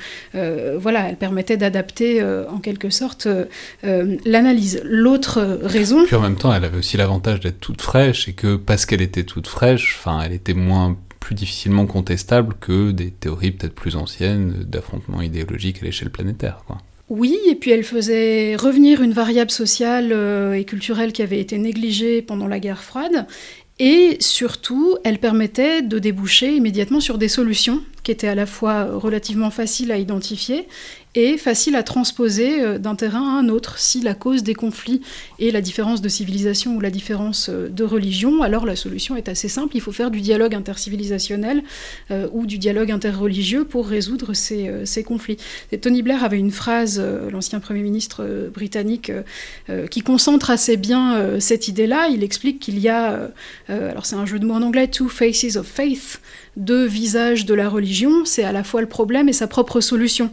voilà, 0.79 1.09
elle 1.09 1.17
permettait 1.17 1.57
d'adapter 1.57 2.23
en 2.23 2.59
quelque 2.59 2.91
sorte 2.91 3.29
l'analyse. 3.83 4.81
L'autre 4.85 5.59
raison. 5.63 6.05
Puis 6.05 6.17
en 6.17 6.21
même 6.21 6.37
temps, 6.37 6.53
elle 6.55 6.65
avait 6.65 6.79
aussi 6.79 6.97
l'avantage 6.97 7.41
d'être 7.41 7.61
toute 7.61 7.83
fraîche 7.83 8.29
et 8.29 8.33
que 8.33 8.57
parce 8.57 8.87
qu'elle 8.87 9.03
était 9.03 9.25
toute 9.25 9.47
fraîche, 9.47 9.97
enfin, 9.99 10.21
elle 10.23 10.33
était 10.33 10.55
moins 10.55 10.97
plus 11.21 11.35
difficilement 11.35 11.87
contestable 11.87 12.55
que 12.61 12.91
des 12.91 13.11
théories 13.11 13.53
peut-être 13.53 13.75
plus 13.75 13.97
anciennes 13.97 14.65
d'affrontements 14.67 15.23
idéologiques 15.23 15.83
à 15.83 15.85
l'échelle 15.85 16.11
planétaire. 16.11 16.63
Quoi. 16.67 16.79
Oui, 17.11 17.37
et 17.49 17.57
puis 17.57 17.73
elle 17.73 17.85
faisait 17.85 18.57
revenir 18.57 19.03
une 19.03 19.13
variable 19.13 19.51
sociale 19.51 20.11
euh, 20.13 20.53
et 20.55 20.65
culturelle 20.65 21.13
qui 21.13 21.23
avait 21.23 21.41
été 21.41 21.59
négligée 21.59 22.23
pendant 22.23 22.47
la 22.47 22.61
guerre 22.61 22.83
froide. 22.83 23.27
Et 23.83 24.19
surtout, 24.21 24.99
elle 25.05 25.19
permettait 25.19 25.81
de 25.81 25.99
déboucher 25.99 26.55
immédiatement 26.55 27.01
sur 27.01 27.17
des 27.17 27.29
solutions 27.29 27.83
qui 28.03 28.13
étaient 28.13 28.29
à 28.29 28.35
la 28.35 28.45
fois 28.45 28.85
relativement 28.85 29.51
faciles 29.51 29.91
à 29.91 29.97
identifier 29.97 30.69
et 31.15 31.37
facile 31.39 31.75
à 31.75 31.83
transposer 31.83 32.63
euh, 32.63 32.79
d'un 32.79 32.95
terrain 32.95 33.37
à 33.37 33.41
un 33.41 33.49
autre. 33.49 33.79
Si 33.79 34.01
la 34.01 34.15
cause 34.15 34.43
des 34.43 34.55
conflits 34.55 35.01
est 35.41 35.51
la 35.51 35.61
différence 35.61 36.01
de 36.01 36.09
civilisation 36.09 36.77
ou 36.77 36.81
la 36.81 36.91
différence 36.91 37.49
euh, 37.49 37.69
de 37.69 37.85
religion, 37.85 38.43
alors 38.43 38.65
la 38.65 38.77
solution 38.77 39.17
est 39.17 39.29
assez 39.29 39.49
simple. 39.49 39.77
Il 39.77 39.81
faut 39.81 39.93
faire 39.93 40.11
du 40.11 40.21
dialogue 40.21 40.55
intercivilisationnel 40.55 41.65
euh, 42.11 42.29
ou 42.33 42.47
du 42.47 42.59
dialogue 42.59 42.93
interreligieux 42.93 43.65
pour 43.65 43.89
résoudre 43.89 44.35
ces, 44.35 44.71
ces 44.85 45.03
conflits. 45.03 45.37
Tony 45.81 46.03
Blair 46.03 46.23
avait 46.23 46.39
une 46.39 46.51
phrase, 46.51 47.03
l'ancien 47.31 47.61
Premier 47.61 47.83
ministre 47.83 48.51
britannique, 48.53 49.13
qui 49.91 50.01
concentre 50.03 50.51
assez 50.51 50.77
bien 50.77 51.39
cette 51.41 51.69
idée-là. 51.69 52.09
Il 52.09 52.23
explique 52.23 52.61
qu'il 52.61 52.79
y 52.79 52.89
a, 52.89 53.31
alors 53.69 54.07
c'est 54.07 54.17
un 54.17 54.27
jeu 54.27 54.39
de 54.39 54.47
mots 54.47 54.55
en 54.55 54.63
anglais, 54.63 54.89
two 54.89 55.09
faces 55.09 55.57
of 55.57 55.67
faith, 55.67 56.21
deux 56.57 56.85
visages 56.85 57.47
de 57.47 57.55
la 57.55 57.69
religion, 57.69 58.25
c'est 58.25 58.45
à 58.45 58.53
la 58.53 58.65
fois 58.65 58.81
le 58.81 58.89
problème 58.89 59.29
et 59.29 59.33
sa 59.33 59.47
propre 59.47 59.81
solution. 59.81 60.31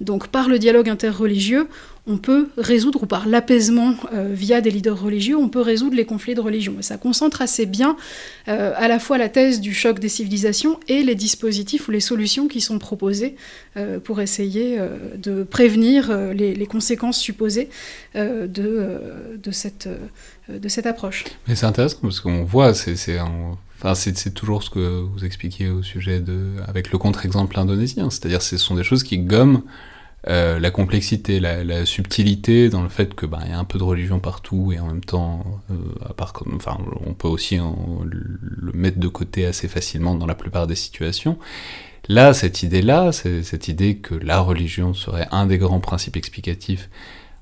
Donc 0.00 0.28
par 0.28 0.48
le 0.48 0.58
dialogue 0.58 0.88
interreligieux, 0.88 1.68
on 2.08 2.18
peut 2.18 2.48
résoudre, 2.56 3.02
ou 3.02 3.06
par 3.06 3.26
l'apaisement 3.26 3.94
euh, 4.12 4.30
via 4.32 4.60
des 4.60 4.70
leaders 4.70 5.00
religieux, 5.00 5.36
on 5.36 5.48
peut 5.48 5.60
résoudre 5.60 5.96
les 5.96 6.04
conflits 6.04 6.34
de 6.34 6.40
religion. 6.40 6.76
Et 6.78 6.82
ça 6.82 6.98
concentre 6.98 7.42
assez 7.42 7.66
bien 7.66 7.96
euh, 8.46 8.72
à 8.76 8.86
la 8.86 9.00
fois 9.00 9.18
la 9.18 9.28
thèse 9.28 9.60
du 9.60 9.74
choc 9.74 9.98
des 9.98 10.08
civilisations 10.08 10.78
et 10.86 11.02
les 11.02 11.16
dispositifs 11.16 11.88
ou 11.88 11.90
les 11.90 12.00
solutions 12.00 12.46
qui 12.46 12.60
sont 12.60 12.78
proposées 12.78 13.34
euh, 13.76 13.98
pour 13.98 14.20
essayer 14.20 14.78
de 15.16 15.42
prévenir 15.42 16.16
les, 16.32 16.66
conséquences 16.66 17.18
supposées 17.18 17.68
de, 18.14 19.50
cette, 19.52 19.88
de 20.48 20.68
cette 20.68 20.86
approche. 20.86 21.24
Mais 21.46 21.54
c'est 21.54 21.66
intéressant 21.66 21.98
parce 22.02 22.20
qu'on 22.20 22.44
voit, 22.44 22.74
c'est 22.74 23.18
Enfin, 23.78 23.94
c'est 23.94 24.32
toujours 24.32 24.62
ce 24.62 24.70
que 24.70 25.00
vous 25.00 25.24
expliquiez 25.24 25.68
au 25.68 25.82
sujet 25.82 26.20
de, 26.20 26.52
avec 26.66 26.92
le 26.92 26.98
contre-exemple 26.98 27.58
indonésien, 27.58 28.08
c'est-à-dire 28.10 28.40
ce 28.40 28.56
sont 28.56 28.74
des 28.74 28.84
choses 28.84 29.02
qui 29.02 29.18
gomment 29.18 29.62
euh, 30.28 30.58
la 30.58 30.70
complexité, 30.70 31.38
la, 31.38 31.86
subtilité 31.86 32.68
dans 32.68 32.82
le 32.82 32.88
fait 32.88 33.14
que 33.14 33.26
bah, 33.26 33.40
y 33.48 33.52
a 33.52 33.58
un 33.58 33.64
peu 33.64 33.78
de 33.78 33.84
religion 33.84 34.18
partout 34.18 34.72
et 34.72 34.80
en 34.80 34.86
même 34.86 35.04
temps, 35.04 35.44
euh, 35.70 35.74
à 36.08 36.14
part, 36.14 36.32
enfin, 36.54 36.78
on 37.06 37.12
peut 37.12 37.28
aussi 37.28 37.58
le 37.58 38.72
mettre 38.72 38.98
de 38.98 39.08
côté 39.08 39.46
assez 39.46 39.68
facilement 39.68 40.14
dans 40.14 40.26
la 40.26 40.34
plupart 40.34 40.66
des 40.66 40.74
situations. 40.74 41.38
Là, 42.08 42.34
cette 42.34 42.62
idée-là, 42.62 43.12
cette 43.12 43.68
idée 43.68 43.96
que 43.98 44.14
la 44.14 44.40
religion 44.40 44.94
serait 44.94 45.28
un 45.32 45.46
des 45.46 45.58
grands 45.58 45.80
principes 45.80 46.16
explicatifs 46.16 46.88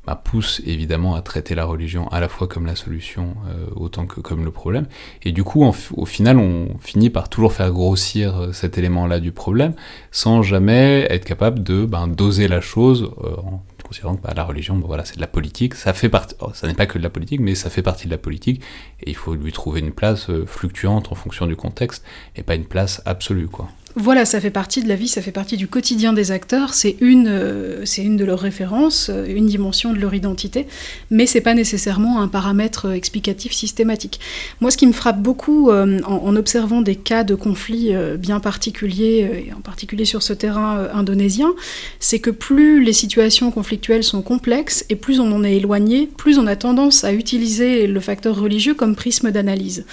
bah, 0.07 0.21
pousse 0.23 0.61
évidemment 0.67 1.15
à 1.15 1.23
traiter 1.23 1.55
la 1.55 1.65
religion 1.65 2.09
à 2.09 2.21
la 2.21 2.29
fois 2.29 2.47
comme 2.47 2.67
la 2.67 2.77
solution 2.77 3.35
euh, 3.49 3.67
autant 3.75 4.07
que 4.07 4.21
comme 4.21 4.45
le 4.45 4.51
problème. 4.51 4.87
Et 5.23 5.33
du 5.33 5.45
coup, 5.45 5.65
au 5.65 6.07
final, 6.07 6.39
on 6.39 6.77
finit 6.79 7.11
par 7.11 7.29
toujours 7.29 7.53
faire 7.53 7.71
grossir 7.71 8.37
euh, 8.37 8.53
cet 8.53 8.77
élément-là 8.79 9.21
du 9.21 9.33
problème 9.33 9.75
sans 10.11 10.43
jamais 10.43 11.07
être 11.11 11.25
capable 11.25 11.63
de 11.63 11.85
ben, 11.87 12.07
doser 12.07 12.49
la 12.49 12.61
chose 12.61 13.11
euh, 13.25 13.37
en 13.37 13.63
considérant 13.83 14.17
que 14.17 14.23
bah, 14.23 14.33
la 14.35 14.45
religion, 14.45 14.81
voilà, 14.85 15.05
c'est 15.05 15.17
de 15.17 15.21
la 15.21 15.27
politique. 15.27 15.75
Ça 15.75 15.93
fait 15.93 16.09
partie, 16.09 16.35
oh, 16.41 16.51
ça 16.55 16.67
n'est 16.67 16.75
pas 16.75 16.87
que 16.87 16.99
de 16.99 17.03
la 17.03 17.11
politique, 17.11 17.41
mais 17.41 17.55
ça 17.55 17.71
fait 17.71 17.83
partie 17.83 18.07
de 18.07 18.11
la 18.11 18.19
politique 18.19 18.63
et 19.01 19.11
il 19.11 19.17
faut 19.17 19.35
lui 19.35 19.53
trouver 19.53 19.81
une 19.81 19.93
place 19.93 20.31
fluctuante 20.47 21.13
en 21.13 21.15
fonction 21.15 21.47
du 21.47 21.57
contexte 21.57 22.05
et 22.37 22.43
pas 22.43 22.55
une 22.55 22.65
place 22.65 23.03
absolue, 23.05 23.49
quoi. 23.49 23.69
Voilà, 23.97 24.24
ça 24.24 24.40
fait 24.40 24.51
partie 24.51 24.82
de 24.82 24.88
la 24.88 24.97
vie, 24.97 25.07
ça 25.07 25.22
fait 25.22 25.30
partie 25.30 25.57
du 25.57 25.68
quotidien 25.68 26.12
des 26.12 26.32
acteurs, 26.32 26.74
c'est 26.74 26.97
une, 27.01 27.28
euh, 27.28 27.84
c'est 27.84 28.03
une 28.03 28.16
de 28.16 28.24
leurs 28.24 28.40
références, 28.40 29.09
euh, 29.09 29.24
une 29.24 29.47
dimension 29.47 29.92
de 29.92 30.01
leur 30.01 30.14
identité, 30.14 30.66
mais 31.12 31.26
c'est 31.26 31.40
pas 31.40 31.55
nécessairement 31.55 32.20
un 32.20 32.26
paramètre 32.26 32.90
explicatif 32.90 33.53
systématique. 33.53 34.18
Moi, 34.61 34.72
ce 34.72 34.78
qui 34.78 34.88
me 34.88 34.92
frappe 34.92 35.22
beaucoup 35.22 35.70
euh, 35.70 36.01
en, 36.07 36.34
observant 36.34 36.80
des 36.80 36.97
cas 36.97 37.22
de 37.22 37.36
conflits 37.36 37.92
bien 38.18 38.40
particuliers, 38.40 39.47
et 39.47 39.53
en 39.53 39.61
particulier 39.61 40.05
sur 40.05 40.24
ce 40.24 40.32
terrain 40.32 40.88
indonésien, 40.92 41.55
c'est 42.01 42.18
que 42.18 42.30
plus 42.30 42.82
les 42.82 42.92
situations 42.92 43.53
conflictuelles 43.53 44.03
sont 44.03 44.22
complexes 44.22 44.84
et 44.90 44.97
plus 44.97 45.20
on 45.20 45.30
en 45.30 45.45
est 45.45 45.55
éloigné, 45.55 46.09
plus 46.16 46.38
on 46.38 46.49
a 46.49 46.57
tendance 46.57 47.05
à 47.05 47.12
utiliser 47.12 47.86
le 47.86 48.01
facteur 48.01 48.36
religieux 48.40 48.74
comme 48.74 48.97
prisme 48.97 49.30
d'analyse, 49.30 49.84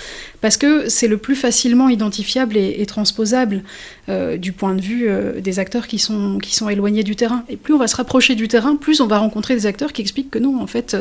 parce 0.41 0.57
que 0.57 0.89
c'est 0.89 1.07
le 1.07 1.17
plus 1.17 1.35
facilement 1.35 1.87
identifiable 1.87 2.57
et 2.57 2.85
transposable. 2.85 3.63
Euh, 4.09 4.35
du 4.35 4.51
point 4.51 4.73
de 4.73 4.81
vue 4.81 5.07
euh, 5.07 5.41
des 5.41 5.59
acteurs 5.59 5.85
qui 5.85 5.99
sont, 5.99 6.39
qui 6.39 6.55
sont 6.55 6.67
éloignés 6.69 7.03
du 7.03 7.15
terrain. 7.15 7.43
Et 7.49 7.55
plus 7.55 7.75
on 7.75 7.77
va 7.77 7.87
se 7.87 7.95
rapprocher 7.95 8.33
du 8.33 8.47
terrain, 8.47 8.75
plus 8.75 8.99
on 8.99 9.05
va 9.05 9.19
rencontrer 9.19 9.53
des 9.53 9.67
acteurs 9.67 9.93
qui 9.93 10.01
expliquent 10.01 10.31
que 10.31 10.39
non, 10.39 10.59
en 10.59 10.65
fait, 10.65 10.97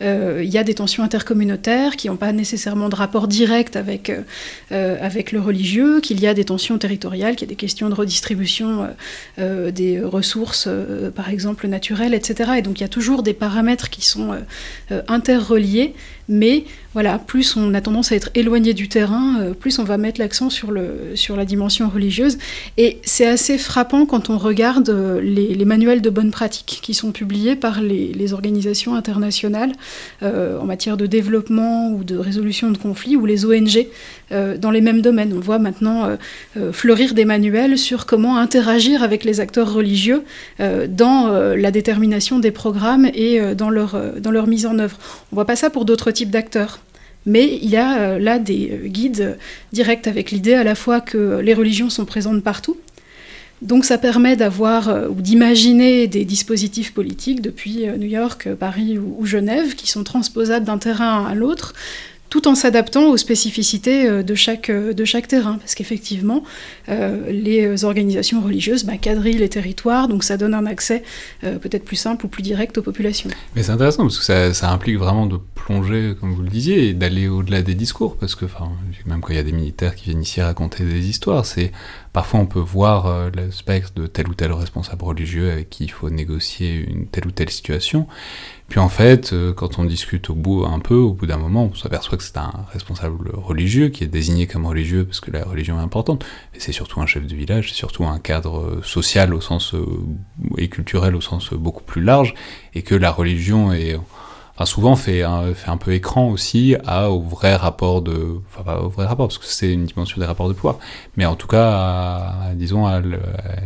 euh, 0.00 0.42
il 0.44 0.48
y 0.48 0.56
a 0.56 0.62
des 0.62 0.74
tensions 0.74 1.02
intercommunautaires 1.02 1.96
qui 1.96 2.06
n'ont 2.06 2.14
pas 2.14 2.30
nécessairement 2.30 2.88
de 2.88 2.94
rapport 2.94 3.26
direct 3.26 3.74
avec, 3.74 4.12
avec 4.70 5.32
le 5.32 5.40
religieux, 5.40 6.00
qu'il 6.00 6.20
y 6.20 6.28
a 6.28 6.34
des 6.34 6.44
tensions 6.44 6.78
territoriales, 6.78 7.34
qu'il 7.34 7.48
y 7.48 7.50
a 7.50 7.52
des 7.52 7.56
questions 7.56 7.88
de 7.88 7.94
redistribution 7.94 8.88
des 9.38 10.00
ressources, 10.02 10.68
par 11.14 11.30
exemple 11.30 11.66
naturelles, 11.66 12.14
etc. 12.14 12.52
Et 12.58 12.62
donc 12.62 12.78
il 12.78 12.82
y 12.82 12.86
a 12.86 12.88
toujours 12.88 13.22
des 13.22 13.34
paramètres 13.34 13.90
qui 13.90 14.04
sont 14.04 14.36
interreliés 15.08 15.94
mais 16.28 16.64
voilà, 16.92 17.20
plus 17.20 17.56
on 17.56 17.72
a 17.74 17.80
tendance 17.80 18.10
à 18.10 18.16
être 18.16 18.30
éloigné 18.34 18.74
du 18.74 18.88
terrain, 18.88 19.52
plus 19.60 19.78
on 19.78 19.84
va 19.84 19.96
mettre 19.96 20.20
l'accent 20.20 20.50
sur, 20.50 20.72
sur 21.14 21.36
la 21.36 21.44
dimension 21.44 21.88
religieuse. 21.88 22.35
Et 22.76 22.98
c'est 23.04 23.26
assez 23.26 23.58
frappant 23.58 24.06
quand 24.06 24.30
on 24.30 24.38
regarde 24.38 24.88
euh, 24.88 25.20
les, 25.20 25.64
manuels 25.64 26.00
de 26.00 26.10
bonne 26.10 26.30
pratique 26.30 26.80
qui 26.82 26.94
sont 26.94 27.12
publiés 27.12 27.56
par 27.56 27.80
les, 27.80 28.32
organisations 28.32 28.94
internationales 28.96 29.72
euh, 30.22 30.58
en 30.58 30.64
matière 30.64 30.96
de 30.96 31.06
développement 31.06 31.90
ou 31.90 32.02
de 32.02 32.16
résolution 32.16 32.70
de 32.70 32.78
conflits, 32.78 33.16
ou 33.16 33.24
les 33.26 33.44
ONG 33.44 33.86
dans 34.30 34.72
les 34.72 34.80
mêmes 34.80 35.00
domaines. 35.00 35.32
On 35.32 35.40
voit 35.40 35.60
maintenant 35.60 36.08
fleurir 36.72 37.14
des 37.14 37.24
manuels 37.24 37.78
sur 37.78 38.06
comment 38.06 38.38
interagir 38.38 39.04
avec 39.04 39.22
les 39.22 39.38
acteurs 39.38 39.72
religieux 39.72 40.24
dans 40.58 41.28
la 41.56 41.70
détermination 41.70 42.40
des 42.40 42.50
programmes 42.50 43.06
et 43.14 43.54
dans, 43.54 43.70
leur, 43.70 44.46
mise 44.48 44.66
en 44.66 44.80
œuvre. 44.80 44.98
On 45.30 45.36
voit 45.36 45.44
pas 45.44 45.54
ça 45.54 45.70
pour 45.70 45.84
d'autres 45.84 46.10
type 46.10 46.30
d'acteurs. 46.30 46.80
Mais 47.26 47.58
il 47.60 47.68
y 47.68 47.76
a 47.76 47.98
euh, 47.98 48.18
là 48.18 48.38
des 48.38 48.70
euh, 48.72 48.86
guides 48.86 49.36
directs 49.72 50.06
avec 50.06 50.30
l'idée 50.30 50.54
à 50.54 50.62
la 50.62 50.76
fois 50.76 51.00
que 51.00 51.40
les 51.40 51.54
religions 51.54 51.90
sont 51.90 52.04
présentes 52.04 52.42
partout. 52.42 52.76
Donc 53.62 53.84
ça 53.84 53.98
permet 53.98 54.36
d'avoir 54.36 54.88
euh, 54.88 55.08
ou 55.08 55.20
d'imaginer 55.20 56.06
des 56.06 56.24
dispositifs 56.24 56.94
politiques 56.94 57.42
depuis 57.42 57.86
New 57.98 58.06
York, 58.06 58.48
Paris 58.54 58.98
ou 58.98 59.26
Genève 59.26 59.74
qui 59.74 59.88
sont 59.88 60.04
transposables 60.04 60.64
d'un 60.64 60.78
terrain 60.78 61.26
à 61.26 61.34
l'autre 61.34 61.74
tout 62.36 62.48
en 62.48 62.54
s'adaptant 62.54 63.08
aux 63.08 63.16
spécificités 63.16 64.06
euh, 64.06 64.22
de 64.22 64.34
chaque, 64.34 64.68
euh, 64.68 64.92
de 64.92 65.04
chaque 65.06 65.26
terrain. 65.26 65.56
Parce 65.56 65.74
qu'effectivement, 65.74 66.44
euh, 66.90 67.30
les 67.30 67.84
organisations 67.84 68.42
religieuses 68.42 68.84
bah, 68.84 68.98
quadrillent 68.98 69.38
les 69.38 69.48
territoires, 69.48 70.06
donc 70.06 70.22
ça 70.22 70.36
donne 70.36 70.52
un 70.52 70.66
accès 70.66 71.02
peut-être 71.42 71.84
plus 71.84 71.96
simple 71.96 72.26
ou 72.26 72.28
plus 72.28 72.42
direct 72.42 72.76
aux 72.78 72.82
populations. 72.82 73.30
Mais 73.54 73.62
c'est 73.62 73.72
intéressant 73.72 74.02
parce 74.02 74.18
que 74.18 74.24
ça, 74.24 74.52
ça, 74.52 74.70
implique 74.70 74.98
vraiment 74.98 75.26
de 75.26 75.38
plonger, 75.54 76.14
comme 76.20 76.34
vous 76.34 76.42
le 76.42 76.50
disiez, 76.50 76.88
et 76.88 76.92
d'aller 76.92 77.28
au-delà 77.28 77.62
des 77.62 77.74
discours. 77.74 78.16
Parce 78.16 78.34
que 78.34 78.44
même 79.06 79.20
quand 79.20 79.30
il 79.30 79.36
y 79.36 79.38
a 79.38 79.42
des 79.42 79.52
militaires 79.52 79.94
qui 79.94 80.06
viennent 80.06 80.22
ici 80.22 80.40
raconter 80.42 80.84
des 80.84 81.08
histoires, 81.08 81.46
c'est 81.46 81.72
Parfois, 82.16 82.40
on 82.40 82.46
peut 82.46 82.60
voir 82.60 83.30
le 83.30 83.50
spectre 83.50 83.92
de 83.94 84.06
tel 84.06 84.26
ou 84.26 84.34
tel 84.34 84.50
responsable 84.50 85.04
religieux 85.04 85.50
avec 85.50 85.68
qui 85.68 85.84
il 85.84 85.90
faut 85.90 86.08
négocier 86.08 86.74
une 86.74 87.08
telle 87.08 87.26
ou 87.26 87.30
telle 87.30 87.50
situation. 87.50 88.06
Puis 88.68 88.80
en 88.80 88.88
fait, 88.88 89.32
euh, 89.32 89.52
quand 89.52 89.78
on 89.78 89.84
discute 89.84 90.28
au 90.28 90.34
bout 90.34 90.64
un 90.64 90.80
peu, 90.80 90.96
au 90.96 91.12
bout 91.12 91.26
d'un 91.26 91.36
moment, 91.36 91.70
on 91.72 91.74
s'aperçoit 91.74 92.18
que 92.18 92.24
c'est 92.24 92.36
un 92.36 92.66
responsable 92.72 93.30
religieux 93.32 93.90
qui 93.90 94.02
est 94.02 94.08
désigné 94.08 94.48
comme 94.48 94.66
religieux 94.66 95.04
parce 95.04 95.20
que 95.20 95.30
la 95.30 95.44
religion 95.44 95.78
est 95.78 95.82
importante. 95.82 96.24
Et 96.54 96.58
c'est 96.58 96.72
surtout 96.72 97.00
un 97.00 97.06
chef 97.06 97.26
de 97.26 97.36
village, 97.36 97.68
c'est 97.68 97.76
surtout 97.76 98.04
un 98.04 98.18
cadre 98.18 98.58
euh, 98.58 98.80
social 98.82 99.34
au 99.34 99.40
sens 99.40 99.74
euh, 99.74 99.86
et 100.58 100.68
culturel 100.68 101.14
au 101.14 101.20
sens 101.20 101.52
beaucoup 101.52 101.84
plus 101.84 102.02
large, 102.02 102.34
et 102.74 102.82
que 102.82 102.96
la 102.96 103.12
religion 103.12 103.72
est 103.72 103.96
souvent 104.64 104.96
fait 104.96 105.22
un, 105.22 105.76
peu 105.78 105.92
écran 105.92 106.28
aussi 106.30 106.76
à, 106.86 107.10
au 107.10 107.20
vrai 107.20 107.54
rapport 107.56 108.00
de, 108.00 108.40
enfin 108.48 108.62
pas 108.62 108.80
au 108.80 108.88
vrai 108.88 109.06
rapport 109.06 109.28
parce 109.28 109.38
que 109.38 109.44
c'est 109.44 109.72
une 109.72 109.84
dimension 109.84 110.18
des 110.18 110.26
rapports 110.26 110.48
de 110.48 110.54
pouvoir, 110.54 110.78
mais 111.16 111.26
en 111.26 111.36
tout 111.36 111.46
cas, 111.46 111.70
à, 111.70 112.54
disons 112.54 112.86
à, 112.86 113.00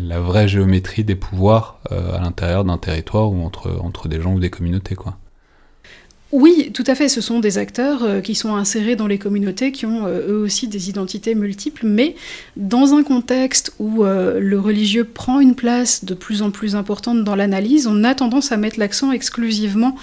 la 0.01 0.20
vraie 0.20 0.49
géométrie 0.49 1.05
des 1.05 1.14
pouvoirs 1.14 1.78
euh, 1.93 2.16
à 2.16 2.20
l'intérieur 2.20 2.64
d'un 2.64 2.78
territoire 2.78 3.30
ou 3.30 3.45
entre 3.45 3.78
entre 3.82 4.09
des 4.09 4.20
gens 4.20 4.32
ou 4.32 4.41
des 4.41 4.51
communautés 4.51 4.97
quoi. 4.97 5.16
Oui, 6.32 6.70
tout 6.72 6.84
à 6.86 6.94
fait. 6.94 7.08
Ce 7.08 7.20
sont 7.20 7.40
des 7.40 7.58
acteurs 7.58 8.04
euh, 8.04 8.20
qui 8.20 8.36
sont 8.36 8.54
insérés 8.54 8.94
dans 8.94 9.08
les 9.08 9.18
communautés, 9.18 9.72
qui 9.72 9.84
ont 9.84 10.06
euh, 10.06 10.28
eux 10.28 10.38
aussi 10.38 10.68
des 10.68 10.88
identités 10.88 11.34
multiples, 11.34 11.84
mais 11.84 12.14
dans 12.56 12.94
un 12.94 13.02
contexte 13.02 13.72
où 13.80 14.04
euh, 14.04 14.38
le 14.38 14.60
religieux 14.60 15.02
prend 15.02 15.40
une 15.40 15.56
place 15.56 16.04
de 16.04 16.14
plus 16.14 16.42
en 16.42 16.52
plus 16.52 16.76
importante 16.76 17.24
dans 17.24 17.34
l'analyse, 17.34 17.88
on 17.88 18.04
a 18.04 18.14
tendance 18.14 18.52
à 18.52 18.56
mettre 18.56 18.78
l'accent 18.78 19.10
exclusivement 19.10 19.96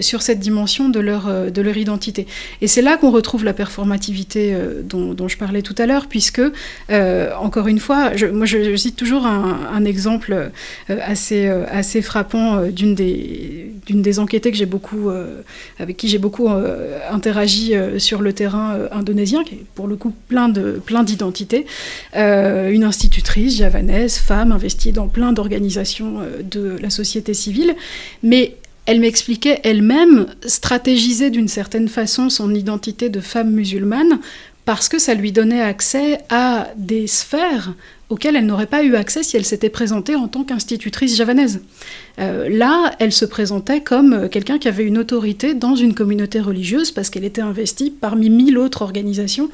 sur 0.00 0.22
cette 0.22 0.38
dimension 0.38 0.88
de 0.88 1.00
leur, 1.00 1.50
de 1.50 1.62
leur 1.62 1.76
identité. 1.76 2.26
Et 2.60 2.66
c'est 2.66 2.82
là 2.82 2.96
qu'on 2.96 3.10
retrouve 3.10 3.44
la 3.44 3.52
performativité 3.52 4.56
dont, 4.84 5.28
je 5.28 5.36
parlais 5.36 5.62
tout 5.62 5.74
à 5.78 5.86
l'heure, 5.86 6.06
puisque, 6.06 6.42
encore 6.90 7.68
une 7.68 7.78
fois, 7.78 8.14
je, 8.16 8.26
moi 8.26 8.46
je, 8.46 8.76
cite 8.76 8.96
toujours 8.96 9.26
un, 9.26 9.84
exemple 9.84 10.50
assez, 10.88 11.46
assez 11.46 12.02
frappant 12.02 12.62
d'une 12.66 12.94
des, 12.94 13.72
des 13.88 14.18
enquêtées 14.18 14.50
que 14.50 14.56
j'ai 14.56 14.66
beaucoup 14.66 15.10
avec 15.78 15.96
qui 15.96 16.08
j'ai 16.08 16.18
beaucoup 16.18 16.48
euh, 16.48 16.98
interagi 17.10 17.74
euh, 17.74 17.98
sur 17.98 18.22
le 18.22 18.32
terrain 18.32 18.74
euh, 18.74 18.88
indonésien, 18.92 19.44
qui 19.44 19.54
est 19.54 19.64
pour 19.74 19.86
le 19.86 19.96
coup 19.96 20.12
plein 20.28 20.48
de 20.48 20.80
plein 20.84 21.02
d'identités. 21.02 21.66
une 22.14 22.84
institutrice 22.84 23.56
javanaise, 23.56 24.18
femme, 24.18 24.52
investie 24.52 24.92
dans 24.92 25.08
plein 25.08 25.32
d'organisations 25.32 26.20
de 26.42 26.76
la 26.80 26.90
société 26.90 27.34
civile, 27.34 27.74
mais 28.22 28.56
elle 28.86 29.00
m'expliquait 29.00 29.60
elle-même 29.64 30.26
stratégiser 30.46 31.30
d'une 31.30 31.48
certaine 31.48 31.88
façon 31.88 32.30
son 32.30 32.54
identité 32.54 33.08
de 33.08 33.20
femme 33.20 33.50
musulmane 33.50 34.20
parce 34.64 34.88
que 34.88 34.98
ça 34.98 35.14
lui 35.14 35.32
donnait 35.32 35.62
accès 35.62 36.18
à 36.28 36.68
des 36.76 37.06
sphères 37.06 37.72
auquel 38.08 38.36
elle 38.36 38.46
n'aurait 38.46 38.66
pas 38.66 38.84
eu 38.84 38.94
accès 38.94 39.22
si 39.22 39.36
elle 39.36 39.44
s'était 39.44 39.68
présentée 39.68 40.14
en 40.14 40.28
tant 40.28 40.44
qu'institutrice 40.44 41.16
javanaise. 41.16 41.60
Euh, 42.18 42.48
là, 42.48 42.94
elle 42.98 43.12
se 43.12 43.24
présentait 43.24 43.80
comme 43.80 44.12
euh, 44.12 44.28
quelqu'un 44.28 44.58
qui 44.58 44.68
avait 44.68 44.84
une 44.84 44.96
autorité 44.96 45.52
dans 45.54 45.74
une 45.74 45.92
communauté 45.92 46.40
religieuse 46.40 46.90
parce 46.90 47.10
qu'elle 47.10 47.24
était 47.24 47.42
investie 47.42 47.90
parmi 47.90 48.30
mille 48.30 48.56
autres 48.56 48.82
organisations 48.82 49.50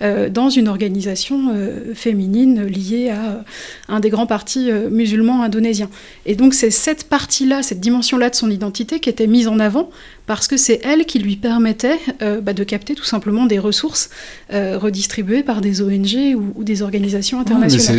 euh, 0.00 0.30
dans 0.30 0.48
une 0.48 0.68
organisation 0.68 1.54
féminine 1.94 2.64
liée 2.64 3.10
à 3.10 3.44
un 3.88 4.00
des 4.00 4.10
grands 4.10 4.26
partis 4.26 4.70
musulmans 4.90 5.42
indonésiens. 5.42 5.90
Et 6.24 6.34
donc 6.34 6.54
c'est 6.54 6.70
cette 6.70 7.04
partie-là, 7.04 7.62
cette 7.62 7.80
dimension-là 7.80 8.30
de 8.30 8.34
son 8.34 8.50
identité 8.50 9.00
qui 9.00 9.08
était 9.08 9.26
mise 9.26 9.48
en 9.48 9.58
avant 9.58 9.90
parce 10.26 10.48
que 10.48 10.56
c'est 10.56 10.80
elle 10.84 11.04
qui 11.04 11.18
lui 11.18 11.36
permettait 11.36 11.98
bah, 12.42 12.52
de 12.52 12.64
capter 12.64 12.94
tout 12.94 13.04
simplement 13.04 13.46
des 13.46 13.58
ressources 13.58 14.10
redistribuées 14.50 15.42
par 15.42 15.60
des 15.60 15.82
ONG 15.82 16.36
ou, 16.56 16.64
des 16.64 16.82
organisations 16.82 17.40
internationales. 17.40 17.95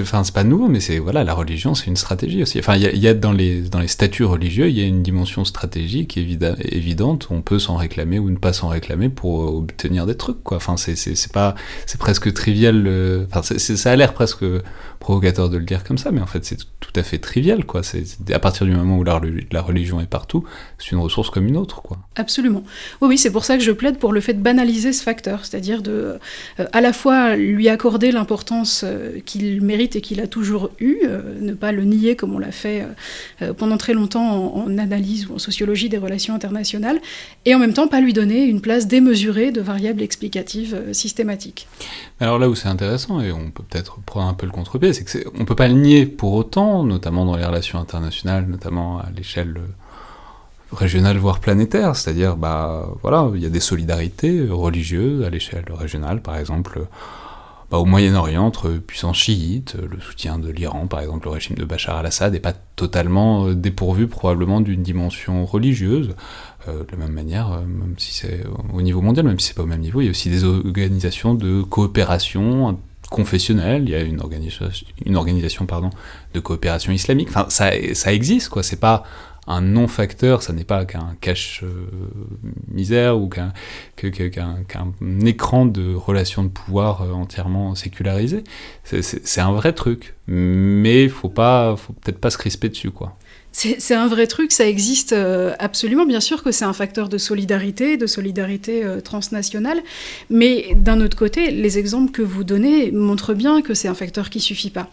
Enfin, 0.00 0.24
c'est 0.24 0.34
pas 0.34 0.44
nouveau, 0.44 0.68
mais 0.68 0.80
c'est 0.80 0.98
voilà, 0.98 1.24
la 1.24 1.34
religion, 1.34 1.74
c'est 1.74 1.86
une 1.86 1.96
stratégie 1.96 2.42
aussi. 2.42 2.58
Enfin, 2.58 2.76
il 2.76 2.98
y, 2.98 3.08
a 3.08 3.14
dans 3.14 3.32
les 3.32 3.62
dans 3.62 3.78
les 3.78 3.88
statuts 3.88 4.24
religieux, 4.24 4.68
il 4.68 4.78
y 4.78 4.82
a 4.82 4.86
une 4.86 5.02
dimension 5.02 5.44
stratégique 5.44 6.16
évidente. 6.16 7.28
On 7.30 7.42
peut 7.42 7.58
s'en 7.58 7.76
réclamer 7.76 8.18
ou 8.18 8.30
ne 8.30 8.36
pas 8.36 8.52
s'en 8.52 8.68
réclamer 8.68 9.08
pour 9.08 9.54
obtenir 9.54 10.06
des 10.06 10.16
trucs. 10.16 10.52
Enfin, 10.52 10.76
c'est 10.76 11.32
pas, 11.32 11.54
c'est 11.86 11.98
presque 11.98 12.32
trivial. 12.32 12.84
Euh, 12.86 13.26
enfin, 13.32 13.42
ça 13.42 13.90
a 13.90 13.96
l'air 13.96 14.14
presque 14.14 14.44
provocateur 14.98 15.48
de 15.48 15.56
le 15.56 15.64
dire 15.64 15.84
comme 15.84 15.98
ça, 15.98 16.10
mais 16.10 16.20
en 16.20 16.26
fait, 16.26 16.44
c'est 16.44 16.58
tout 16.80 16.92
à 16.94 17.02
fait 17.02 17.18
trivial, 17.18 17.64
quoi. 17.64 17.82
C'est 17.82 18.04
à 18.32 18.38
partir 18.38 18.66
du 18.66 18.72
moment 18.72 18.98
où 18.98 19.04
la, 19.04 19.20
la 19.52 19.62
religion 19.62 20.00
est 20.00 20.06
partout, 20.06 20.44
c'est 20.78 20.90
une 20.90 20.98
ressource 20.98 21.30
comme 21.30 21.46
une 21.46 21.56
autre, 21.56 21.82
quoi. 21.82 21.98
Absolument. 22.16 22.62
Oui, 23.00 23.08
oui, 23.08 23.18
c'est 23.18 23.30
pour 23.30 23.44
ça 23.44 23.56
que 23.56 23.62
je 23.62 23.72
plaide 23.72 23.98
pour 23.98 24.12
le 24.12 24.20
fait 24.20 24.34
de 24.34 24.42
banaliser 24.42 24.92
ce 24.92 25.02
facteur, 25.02 25.44
c'est-à-dire 25.44 25.82
de, 25.82 26.18
euh, 26.60 26.66
à 26.72 26.80
la 26.80 26.92
fois 26.92 27.36
lui 27.36 27.68
accorder 27.68 28.10
l'importance 28.10 28.82
euh, 28.84 29.20
qu'il 29.24 29.62
mérite 29.62 29.96
et 29.96 30.00
qu'il 30.00 30.20
a 30.20 30.26
toujours 30.26 30.70
eu, 30.80 30.98
ne 31.40 31.52
pas 31.54 31.72
le 31.72 31.84
nier 31.84 32.16
comme 32.16 32.34
on 32.34 32.38
l'a 32.38 32.52
fait 32.52 32.86
euh, 33.42 33.52
pendant 33.54 33.76
très 33.76 33.94
longtemps 33.94 34.54
en, 34.54 34.78
analyse 34.78 35.28
ou 35.28 35.34
en 35.34 35.38
sociologie 35.38 35.88
des 35.88 35.98
relations 35.98 36.34
internationales, 36.34 37.00
et 37.44 37.54
en 37.54 37.58
même 37.58 37.72
temps 37.72 37.88
pas 37.88 38.00
lui 38.00 38.12
donner 38.12 38.44
une 38.44 38.60
place 38.60 38.86
démesurée 38.86 39.50
de 39.50 39.60
variables 39.60 40.02
explicatives 40.02 40.74
euh, 40.74 40.92
systématiques. 40.92 41.66
Alors 42.20 42.38
là 42.38 42.48
où 42.48 42.54
c'est 42.54 42.68
intéressant, 42.68 43.20
et 43.20 43.32
on 43.32 43.50
peut 43.50 43.62
peut-être 43.68 44.00
prendre 44.00 44.28
un 44.28 44.34
peu 44.34 44.46
le 44.46 44.52
contre-pied, 44.52 44.87
c'est 44.92 45.04
qu'on 45.04 45.38
ne 45.38 45.44
peut 45.44 45.54
pas 45.54 45.68
le 45.68 45.74
nier 45.74 46.06
pour 46.06 46.34
autant, 46.34 46.84
notamment 46.84 47.24
dans 47.24 47.36
les 47.36 47.44
relations 47.44 47.78
internationales, 47.78 48.46
notamment 48.48 48.98
à 48.98 49.08
l'échelle 49.14 49.56
euh, 49.58 50.76
régionale 50.76 51.16
voire 51.16 51.40
planétaire, 51.40 51.96
c'est-à-dire 51.96 52.36
bah 52.36 52.88
voilà, 53.02 53.30
il 53.34 53.42
y 53.42 53.46
a 53.46 53.50
des 53.50 53.60
solidarités 53.60 54.46
religieuses 54.48 55.24
à 55.24 55.30
l'échelle 55.30 55.64
régionale, 55.70 56.20
par 56.20 56.36
exemple 56.36 56.86
bah, 57.70 57.76
au 57.78 57.84
Moyen-Orient 57.84 58.46
entre 58.46 58.70
puissances 58.70 59.18
chiites, 59.18 59.74
le 59.74 60.00
soutien 60.00 60.38
de 60.38 60.48
l'Iran 60.48 60.86
par 60.86 61.00
exemple 61.00 61.28
au 61.28 61.32
régime 61.32 61.56
de 61.56 61.66
Bachar 61.66 61.98
al-Assad 61.98 62.32
n'est 62.32 62.40
pas 62.40 62.54
totalement 62.76 63.46
euh, 63.46 63.54
dépourvu 63.54 64.08
probablement 64.08 64.62
d'une 64.62 64.82
dimension 64.82 65.44
religieuse. 65.44 66.14
Euh, 66.66 66.84
de 66.84 66.92
la 66.92 66.96
même 66.96 67.12
manière, 67.12 67.52
euh, 67.52 67.60
même 67.60 67.94
si 67.98 68.14
c'est 68.14 68.42
au 68.72 68.80
niveau 68.80 69.02
mondial, 69.02 69.26
même 69.26 69.38
si 69.38 69.48
c'est 69.48 69.54
pas 69.54 69.64
au 69.64 69.66
même 69.66 69.80
niveau, 69.80 70.00
il 70.00 70.04
y 70.04 70.08
a 70.08 70.10
aussi 70.10 70.30
des 70.30 70.44
organisations 70.44 71.34
de 71.34 71.60
coopération 71.62 72.78
confessionnelle, 73.10 73.82
il 73.84 73.90
y 73.90 73.94
a 73.94 74.00
une 74.00 74.20
organisation, 74.20 74.68
une 75.04 75.16
organisation 75.16 75.66
pardon, 75.66 75.90
de 76.34 76.40
coopération 76.40 76.92
islamique. 76.92 77.28
Enfin, 77.30 77.46
ça, 77.48 77.70
ça 77.94 78.12
existe, 78.12 78.48
quoi. 78.48 78.62
C'est 78.62 78.80
pas 78.80 79.04
un 79.48 79.62
non-facteur, 79.62 80.42
ça 80.42 80.52
n'est 80.52 80.64
pas 80.64 80.84
qu'un 80.84 81.16
cache-misère 81.22 83.18
ou 83.18 83.28
qu'un 83.28 83.52
écran 85.24 85.64
de 85.64 85.94
relations 85.94 86.44
de 86.44 86.48
pouvoir 86.48 87.02
euh, 87.02 87.12
entièrement 87.12 87.74
sécularisé. 87.74 88.44
C'est 88.84 89.40
un 89.40 89.52
vrai 89.52 89.72
truc, 89.72 90.16
mais 90.26 91.08
faut 91.08 91.30
pas, 91.30 91.76
faut 91.76 91.94
peut-être 91.94 92.20
pas 92.20 92.28
se 92.30 92.36
crisper 92.36 92.68
dessus, 92.68 92.90
quoi. 92.90 93.16
C'est 93.58 93.94
un 93.94 94.06
vrai 94.06 94.28
truc, 94.28 94.52
ça 94.52 94.68
existe 94.68 95.12
euh, 95.12 95.52
absolument. 95.58 96.06
Bien 96.06 96.20
sûr 96.20 96.44
que 96.44 96.52
c'est 96.52 96.64
un 96.64 96.72
facteur 96.72 97.08
de 97.08 97.18
solidarité, 97.18 97.96
de 97.96 98.06
solidarité 98.06 98.84
euh, 98.84 99.00
transnationale, 99.00 99.82
mais 100.30 100.76
d'un 100.76 101.00
autre 101.00 101.16
côté, 101.16 101.50
les 101.50 101.76
exemples 101.76 102.12
que 102.12 102.22
vous 102.22 102.44
donnez 102.44 102.92
montrent 102.92 103.34
bien 103.34 103.60
que 103.60 103.74
c'est 103.74 103.88
un 103.88 103.94
facteur 103.94 104.30
qui 104.30 104.38
suffit 104.38 104.70
pas. 104.70 104.88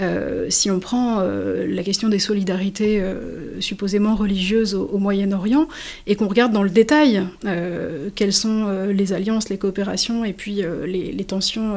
Euh, 0.00 0.46
si 0.50 0.68
on 0.68 0.80
prend 0.80 1.22
la 1.22 1.82
question 1.82 2.08
des 2.08 2.18
solidarités 2.18 3.02
supposément 3.60 4.16
religieuses 4.16 4.74
au, 4.74 4.98
Moyen-Orient 4.98 5.68
et 6.06 6.16
qu'on 6.16 6.28
regarde 6.28 6.52
dans 6.52 6.62
le 6.62 6.70
détail 6.70 7.22
quelles 8.14 8.32
sont 8.32 8.86
les 8.88 9.12
alliances, 9.12 9.48
les 9.48 9.58
coopérations 9.58 10.24
et 10.24 10.32
puis 10.32 10.62
les, 10.86 11.24
tensions 11.24 11.74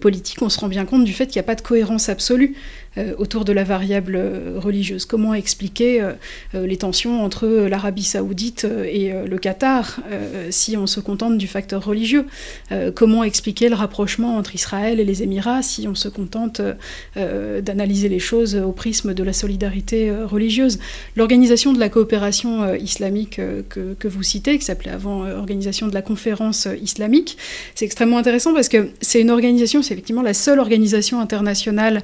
politiques, 0.00 0.42
on 0.42 0.48
se 0.48 0.58
rend 0.60 0.68
bien 0.68 0.84
compte 0.84 1.04
du 1.04 1.12
fait 1.12 1.26
qu'il 1.26 1.36
n'y 1.36 1.44
a 1.44 1.46
pas 1.46 1.54
de 1.54 1.62
cohérence 1.62 2.08
absolue. 2.08 2.54
Euh, 2.98 3.14
autour 3.16 3.46
de 3.46 3.54
la 3.54 3.64
variable 3.64 4.16
euh, 4.16 4.56
religieuse. 4.56 5.06
Comment 5.06 5.32
expliquer 5.32 6.02
euh, 6.02 6.12
les 6.52 6.76
tensions 6.76 7.24
entre 7.24 7.46
l'Arabie 7.46 8.02
saoudite 8.02 8.64
et 8.64 9.12
le 9.12 9.38
Qatar 9.38 10.00
si 10.50 10.76
on 10.76 10.86
se 10.86 11.00
contente 11.00 11.38
du 11.38 11.46
facteur 11.46 11.84
religieux? 11.84 12.26
Comment 12.94 13.24
expliquer 13.24 13.68
le 13.68 13.74
rapprochement 13.74 14.36
entre 14.36 14.54
Israël 14.54 15.00
et 15.00 15.04
les 15.04 15.22
Émirats 15.22 15.62
si 15.62 15.88
on 15.88 15.94
se 15.94 16.08
contente 16.08 16.60
d'analyser 17.16 18.08
les 18.08 18.18
choses 18.18 18.56
au 18.56 18.72
prisme 18.72 19.14
de 19.14 19.22
la 19.22 19.32
solidarité 19.32 20.12
religieuse? 20.24 20.78
L'organisation 21.16 21.72
de 21.72 21.78
la 21.78 21.88
coopération 21.88 22.74
islamique 22.74 23.40
que, 23.68 24.08
vous 24.08 24.22
citez, 24.22 24.58
qui 24.58 24.64
s'appelait 24.64 24.90
avant 24.90 25.26
Organisation 25.30 25.88
de 25.88 25.94
la 25.94 26.02
conférence 26.02 26.68
islamique, 26.82 27.38
c'est 27.74 27.84
extrêmement 27.84 28.18
intéressant 28.18 28.52
parce 28.54 28.68
que 28.68 28.88
c'est 29.00 29.20
une 29.20 29.30
organisation, 29.30 29.82
c'est 29.82 29.94
effectivement 29.94 30.22
la 30.22 30.34
seule 30.34 30.58
organisation 30.58 31.20
internationale 31.20 32.02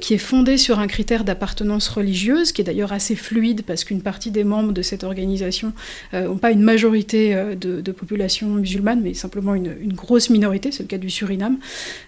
qui 0.00 0.05
qui 0.06 0.14
est 0.14 0.18
fondée 0.18 0.56
sur 0.56 0.78
un 0.78 0.86
critère 0.86 1.24
d'appartenance 1.24 1.88
religieuse, 1.88 2.52
qui 2.52 2.60
est 2.60 2.64
d'ailleurs 2.64 2.92
assez 2.92 3.16
fluide 3.16 3.62
parce 3.66 3.82
qu'une 3.82 4.02
partie 4.02 4.30
des 4.30 4.44
membres 4.44 4.70
de 4.70 4.80
cette 4.80 5.02
organisation 5.02 5.72
n'ont 6.12 6.34
euh, 6.34 6.34
pas 6.36 6.52
une 6.52 6.62
majorité 6.62 7.34
euh, 7.34 7.56
de, 7.56 7.90
population 7.90 8.46
musulmane, 8.46 9.00
mais 9.02 9.14
simplement 9.14 9.56
une, 9.56 9.74
grosse 9.94 10.30
minorité, 10.30 10.70
c'est 10.70 10.84
le 10.84 10.86
cas 10.86 10.98
du 10.98 11.10
Suriname 11.10 11.58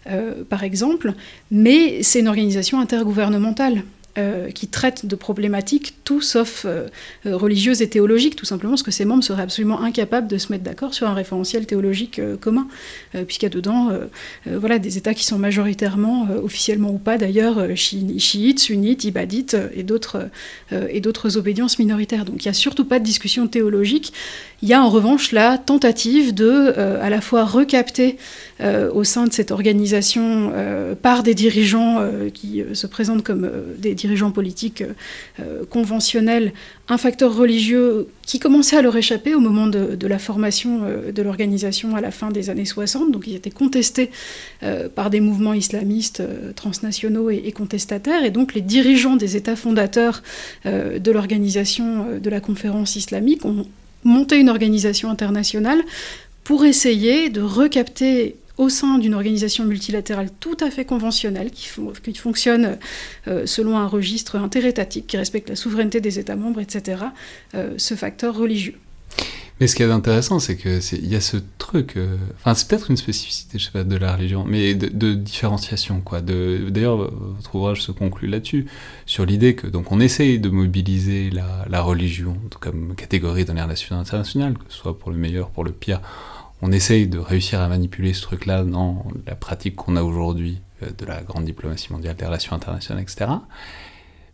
euh, 0.07 0.45
par 0.49 0.63
exemple, 0.63 1.13
mais 1.51 2.05
c'est 2.05 2.21
une 2.21 2.29
organisation 2.29 2.79
intergouvernementale. 2.79 3.83
Euh, 4.19 4.51
qui 4.51 4.67
traite 4.67 5.07
de 5.07 5.15
problématiques 5.15 5.95
tout 6.03 6.21
sauf 6.21 6.65
euh, 6.65 6.89
euh, 7.27 7.37
religieuses 7.37 7.83
et 7.83 7.89
théologiques, 7.89 8.35
tout 8.35 8.47
simplement 8.47 8.73
parce 8.73 8.83
que 8.83 8.91
ces 8.91 9.05
membres 9.05 9.23
seraient 9.23 9.43
absolument 9.43 9.81
incapables 9.81 10.27
de 10.27 10.39
se 10.39 10.51
mettre 10.51 10.65
d'accord 10.65 10.93
sur 10.93 11.07
un 11.07 11.15
référentiel 11.15 11.67
théologique 11.67 12.21
commun, 12.41 12.67
puisqu'il 13.27 13.45
y 13.45 13.47
a 13.47 13.51
dedans 13.51 13.91
voilà, 14.47 14.79
des 14.79 14.99
États 14.99 15.15
qui 15.15 15.25
sont 15.25 15.39
majoritairement, 15.39 16.27
officiellement 16.43 16.91
ou 16.91 16.99
pas 16.99 17.19
d'ailleurs, 17.19 17.77
chiites, 17.77 18.59
sunnites, 18.59 19.05
ibadites 19.05 19.57
et 19.75 19.83
d'autres 19.83 20.29
et 20.73 21.01
d'autres 21.01 21.37
obédiences 21.37 21.79
minoritaires. 21.79 22.25
Donc 22.25 22.45
il 22.45 22.49
n'y 22.49 22.51
a 22.51 22.55
surtout 22.55 22.85
pas 22.85 22.99
de 22.99 23.05
discussion 23.05 23.47
théologique. 23.47 24.13
Il 24.63 24.69
y 24.69 24.75
a 24.75 24.83
en 24.83 24.89
revanche 24.89 25.33
la 25.33 25.59
tentative 25.59 26.35
de 26.35 26.73
à 27.01 27.11
la 27.11 27.21
fois 27.21 27.45
recapter 27.45 28.17
au 28.61 29.05
sein 29.05 29.27
de 29.27 29.33
cette 29.33 29.51
organisation 29.51 30.53
par 31.03 31.23
des 31.23 31.35
dirigeants 31.35 32.01
qui 32.33 32.63
se 32.73 32.87
présentent 32.87 33.23
comme 33.23 33.51
des 33.79 33.95
dirigeants 33.95 34.08
dirigeants 34.09 34.31
politiques 34.31 34.83
euh, 35.41 35.65
conventionnels 35.69 36.53
un 36.89 36.97
facteur 36.97 37.37
religieux 37.37 38.09
qui 38.23 38.39
commençait 38.39 38.77
à 38.77 38.83
leur 38.83 38.97
échapper 38.97 39.35
au 39.35 39.41
moment 39.41 39.67
de, 39.67 40.07
la 40.07 40.19
formation 40.19 40.81
euh, 40.85 41.13
de 41.13 41.23
l'organisation 41.23 41.95
à 41.95 42.01
la 42.01 42.11
fin 42.11 42.31
des 42.31 42.49
années 42.49 42.65
60. 42.65 43.13
Donc 43.13 43.27
ils 43.27 43.35
étaient 43.35 43.51
contestés 43.51 44.11
euh, 44.63 44.89
par 44.89 45.11
des 45.11 45.21
mouvements 45.21 45.53
islamistes 45.53 46.23
transnationaux 46.55 47.29
et, 47.29 47.53
contestataires. 47.53 48.25
Et 48.25 48.31
donc 48.31 48.55
les 48.55 48.63
dirigeants 48.63 49.17
des 49.17 49.37
États 49.37 49.57
fondateurs 49.57 50.23
de 50.65 51.11
l'organisation 51.11 52.19
de 52.23 52.31
la 52.31 52.41
conférence 52.41 52.97
islamique 52.97 53.45
ont 53.45 53.67
monté 54.05 54.39
une 54.39 54.49
organisation 54.49 55.11
internationale 55.11 55.81
pour 56.45 56.65
essayer 56.65 57.29
de 57.31 57.43
recapter 57.43 58.37
au 58.59 58.69
sein 58.69 58.99
d'une 58.99 59.15
organisation 59.15 59.65
multilatérale 59.65 60.29
tout 60.41 60.57
à 60.61 60.71
fait 60.71 60.85
conventionnelle, 60.85 61.51
qui, 61.51 61.69
fonctionne 62.15 62.79
euh, 63.29 63.47
selon 63.47 63.79
un 63.79 63.87
registre 63.87 64.37
interétatique, 64.37 65.07
qui 65.07 65.17
respecte 65.17 65.49
la 65.49 65.57
souveraineté 65.57 66.01
des 66.01 66.19
États 66.19 66.37
membres, 66.37 66.61
etc., 66.61 67.03
euh, 67.55 67.75
ce 67.77 67.95
facteur 67.95 68.37
religieux. 68.37 68.75
Mais 69.61 69.67
ce 69.67 69.75
qui 69.75 69.83
est 69.83 69.91
intéressant, 69.91 70.39
c'est 70.39 70.57
qu'il 70.57 71.09
y 71.09 71.17
a 71.17 71.21
ce 71.21 71.37
truc, 71.59 71.97
euh, 71.97 72.17
enfin 72.37 72.55
c'est 72.55 72.69
peut-être 72.69 72.91
une 72.91 72.97
spécificité, 72.97 73.59
je 73.59 73.65
sais 73.65 73.71
pas, 73.73 73.83
de 73.83 73.97
la 73.97 74.15
religion, 74.15 74.45
mais 74.45 74.75
de, 74.75 75.15
différenciation, 75.15 76.01
quoi. 76.01 76.21
D'ailleurs, 76.21 76.97
votre 76.97 77.55
ouvrage 77.57 77.83
se 77.83 77.91
conclut 77.91 78.29
là-dessus, 78.29 78.67
sur 79.05 79.27
l'idée 79.27 79.57
que 79.57 79.67
donc 79.67 79.91
on 79.91 79.99
essaye 79.99 80.39
de 80.39 80.49
mobiliser 80.49 81.31
la, 81.31 81.65
la 81.69 81.81
religion 81.81 82.37
comme 82.61 82.95
catégorie 82.95 83.45
dans 83.45 83.55
les 83.55 83.63
relations 83.63 83.97
internationales, 83.97 84.55
que 84.55 84.73
ce 84.73 84.79
soit 84.79 84.97
pour 84.97 85.11
le 85.11 85.17
meilleur, 85.17 85.51
pour 85.51 85.65
le 85.65 85.73
pire, 85.73 86.01
on 86.63 86.73
essaye 86.73 87.07
de 87.07 87.19
réussir 87.19 87.61
à 87.61 87.69
manipuler 87.69 88.13
ce 88.13 88.23
truc-là 88.23 88.65
dans 88.65 89.07
la 89.27 89.35
pratique 89.35 89.77
qu'on 89.77 89.97
a 89.97 90.03
aujourd'hui 90.03 90.61
euh, 90.83 90.89
de 90.97 91.07
la 91.07 91.23
grande 91.23 91.45
diplomatie 91.45 91.93
mondiale, 91.93 92.17
des 92.17 92.27
relations 92.27 92.55
internationales, 92.55 93.03
etc. 93.03 93.31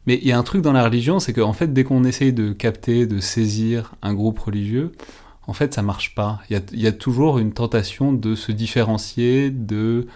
Mais 0.06 0.18
il 0.20 0.28
y 0.28 0.32
a 0.32 0.38
un 0.38 0.42
truc 0.42 0.62
dans 0.62 0.72
la 0.72 0.84
religion, 0.84 1.18
c'est 1.18 1.32
qu'en 1.32 1.52
fait, 1.52 1.72
dès 1.72 1.84
qu'on 1.84 2.04
essaye 2.04 2.32
de 2.32 2.52
capter, 2.52 3.06
de 3.06 3.20
saisir 3.20 3.94
un 4.02 4.12
groupe 4.12 4.38
religieux, 4.38 4.92
en 5.46 5.52
fait, 5.52 5.74
ça 5.74 5.82
marche 5.82 6.14
pas. 6.14 6.40
Il 6.50 6.62
y 6.72 6.86
a, 6.86 6.92
toujours 6.92 7.38
une 7.38 7.52
tentation 7.52 8.12
de 8.12 8.34
se 8.34 8.52
différencier, 8.52 9.50
de 9.50 10.06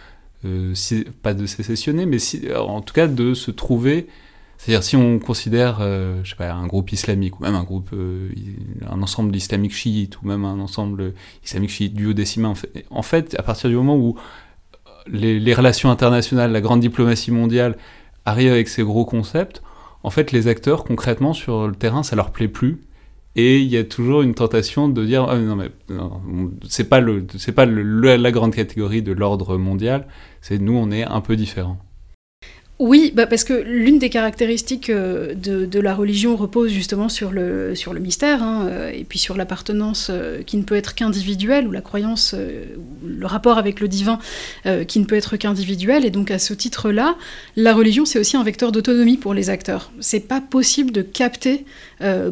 pas 1.23 1.35
de 1.35 1.47
sécessionner, 1.47 2.07
mais 2.07 2.19
en 2.55 2.81
tout 2.81 2.95
cas 2.95 3.09
de 3.09 3.35
se 3.35 3.51
trouver 3.51 4.07
c'est-à-dire 4.59 4.83
si 4.83 4.97
on 4.97 5.21
considère, 5.21 5.79
euh, 5.81 6.21
je 6.25 6.31
sais 6.31 6.37
pas, 6.37 6.53
un 6.53 6.67
groupe 6.67 6.91
islamique 6.91 7.39
ou 7.39 7.45
même 7.45 7.55
un 7.55 7.63
groupe, 7.63 7.91
euh, 7.93 8.29
un 8.91 9.01
ensemble 9.01 9.35
islamique 9.37 9.73
chiite 9.73 10.21
ou 10.21 10.27
même 10.27 10.45
un 10.45 10.59
ensemble 10.59 11.15
islamique 11.45 11.71
chiite 11.71 11.95
duodécimain, 11.95 12.49
en 12.49 12.55
fait, 12.57 12.85
en 12.91 13.03
fait, 13.03 13.37
à 13.39 13.45
partir 13.45 13.71
du 13.71 13.77
moment 13.77 13.97
où 13.97 14.17
les, 15.07 15.55
relations 15.55 15.91
internationales, 15.91 16.51
la 16.51 16.61
grande 16.61 16.81
diplomatie 16.81 17.31
mondiale 17.31 17.79
arrivent 18.25 18.51
avec 18.51 18.69
ces 18.69 18.83
gros 18.83 19.05
concepts, 19.05 19.63
en 20.03 20.11
fait, 20.11 20.33
les 20.33 20.49
acteurs 20.49 20.83
concrètement 20.85 21.35
sur 21.35 21.69
le 21.69 21.75
terrain, 21.75 22.03
ça 22.03 22.17
leur 22.17 22.33
plaît 22.33 22.49
plus. 22.49 22.81
Et 23.37 23.59
il 23.59 23.69
y 23.69 23.77
a 23.77 23.85
toujours 23.85 24.23
une 24.23 24.35
tentation 24.35 24.89
de 24.89 25.05
dire 25.05 25.27
ah, 25.29 25.39
non 25.39 25.55
mais 25.55 25.71
c'est 26.69 26.89
pas 26.89 26.99
le 26.99 27.25
c'est 27.37 27.53
pas 27.53 27.67
la 27.67 28.33
grande 28.33 28.53
catégorie 28.53 29.03
de 29.03 29.13
l'ordre 29.13 29.57
mondial, 29.57 30.09
c'est 30.41 30.59
nous 30.59 30.75
on 30.75 30.91
est 30.91 31.05
un 31.05 31.21
peu 31.21 31.37
différents. 31.37 31.79
Oui, 32.81 33.13
bah 33.13 33.27
parce 33.27 33.43
que 33.43 33.55
l'une 33.55 33.99
des 33.99 34.09
caractéristiques 34.09 34.89
euh, 34.89 35.35
de, 35.35 35.81
la 35.81 35.97
religion 35.97 36.37
repose 36.37 36.71
justement 36.71 37.09
sur 37.09 37.33
le, 37.33 37.75
sur 37.75 37.93
le 37.93 37.99
mystère, 37.99 38.41
hein, 38.41 38.69
euh, 38.69 38.91
et 38.91 39.03
puis 39.03 39.19
sur 39.19 39.37
l'appartenance 39.37 40.11
euh, 40.11 40.43
qui 40.43 40.57
ne 40.57 40.63
peut 40.63 40.77
être 40.77 40.95
qu'individuelle, 40.95 41.67
ou 41.67 41.73
la 41.73 41.81
croyance, 41.81 42.37
le 43.05 43.27
rapport 43.27 43.59
avec 43.59 43.81
le 43.81 43.89
divin 43.89 44.19
qui 44.87 45.01
ne 45.01 45.05
peut 45.05 45.17
être 45.17 45.37
qu'individuel, 45.37 46.05
et 46.05 46.11
donc 46.11 46.31
à 46.31 46.39
ce 46.39 46.55
titre-là, 46.55 47.17
la 47.57 47.75
religion 47.75 48.05
c'est 48.05 48.19
aussi 48.19 48.37
un 48.37 48.45
vecteur 48.45 48.71
d'autonomie 48.71 49.17
pour 49.17 49.35
les 49.35 49.51
acteurs. 49.51 49.91
C'est 50.01 50.21
pas 50.21 50.41
possible 50.41 50.93
de 50.93 51.03
capter 51.03 51.65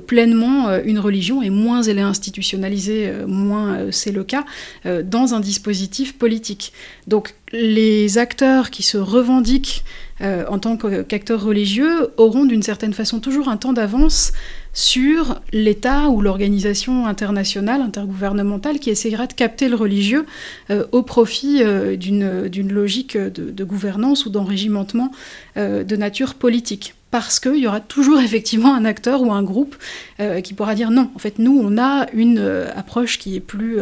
pleinement 0.06 0.76
une 0.84 0.98
religion, 0.98 1.42
et 1.42 1.50
moins 1.50 1.82
elle 1.82 1.98
est 1.98 2.02
institutionnalisée, 2.02 3.12
moins 3.26 3.90
c'est 3.90 4.12
le 4.12 4.24
cas, 4.24 4.44
dans 4.84 5.34
un 5.34 5.40
dispositif 5.40 6.18
politique. 6.18 6.72
Donc 7.06 7.34
les 7.52 8.18
acteurs 8.18 8.70
qui 8.70 8.82
se 8.82 8.98
revendiquent 8.98 9.84
euh, 10.22 10.44
en 10.48 10.58
tant 10.58 10.76
qu'acteurs 10.76 11.42
religieux 11.42 12.08
auront 12.16 12.46
d'une 12.46 12.62
certaine 12.62 12.94
façon 12.94 13.20
toujours 13.20 13.48
un 13.48 13.58
temps 13.58 13.74
d'avance 13.74 14.32
sur 14.72 15.40
l'État 15.52 16.08
ou 16.08 16.22
l'organisation 16.22 17.06
internationale, 17.06 17.82
intergouvernementale, 17.82 18.78
qui 18.78 18.90
essaiera 18.90 19.26
de 19.26 19.34
capter 19.34 19.68
le 19.68 19.76
religieux 19.76 20.24
euh, 20.70 20.86
au 20.92 21.02
profit 21.02 21.62
euh, 21.62 21.96
d'une 21.96 22.72
logique 22.72 23.16
de, 23.16 23.64
gouvernance 23.64 24.26
ou 24.26 24.30
d'enrégimentement 24.30 25.10
de 25.56 25.96
nature 25.96 26.34
politique 26.34 26.94
parce 27.10 27.40
qu'il 27.40 27.56
y 27.56 27.66
aura 27.66 27.80
toujours 27.80 28.20
effectivement 28.26 28.74
un 28.74 28.84
acteur 28.84 29.22
ou 29.22 29.32
un 29.32 29.42
groupe 29.42 29.76
euh, 30.20 30.40
qui 30.40 30.54
pourra 30.54 30.74
dire 30.74 30.90
non. 30.90 31.10
En 31.14 31.18
fait, 31.18 31.38
nous, 31.38 31.58
on 31.62 31.78
a 31.78 32.06
une 32.12 32.38
euh, 32.38 32.68
approche 32.74 33.18
qui 33.18 33.36
est 33.36 33.40
plus, 33.40 33.78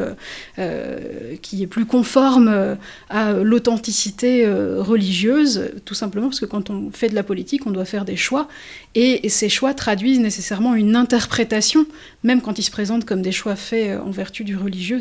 euh, 0.58 1.36
qui 1.40 1.62
est 1.62 1.66
plus 1.66 1.86
conforme 1.86 2.76
à 3.08 3.32
l'authenticité 3.32 4.46
religieuse, 4.46 5.70
tout 5.84 5.94
simplement 5.94 6.28
parce 6.28 6.40
que 6.40 6.46
quand 6.46 6.70
on 6.70 6.90
fait 6.90 7.08
de 7.08 7.14
la 7.14 7.22
politique, 7.22 7.66
on 7.66 7.70
doit 7.70 7.84
faire 7.84 8.04
des 8.04 8.16
choix, 8.16 8.48
et, 8.94 9.28
ces 9.28 9.48
choix 9.48 9.74
traduisent 9.74 10.20
nécessairement 10.20 10.74
une 10.74 10.96
interprétation, 10.96 11.86
même 12.22 12.40
quand 12.40 12.58
ils 12.58 12.62
se 12.62 12.70
présentent 12.70 13.04
comme 13.04 13.22
des 13.22 13.32
choix 13.32 13.56
faits 13.56 13.98
en 13.98 14.10
vertu 14.10 14.44
du 14.44 14.56
religieux. 14.56 14.98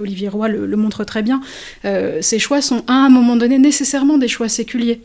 Olivier 0.00 0.28
Roy 0.28 0.48
le, 0.48 0.66
le, 0.66 0.76
montre 0.76 1.04
très 1.04 1.22
bien. 1.22 1.40
ces 1.84 2.38
choix 2.38 2.60
sont 2.60 2.82
à 2.86 2.94
un 2.94 3.08
moment 3.08 3.36
donné 3.36 3.58
nécessairement 3.58 4.18
des 4.18 4.28
choix 4.28 4.48
séculiers. 4.48 5.00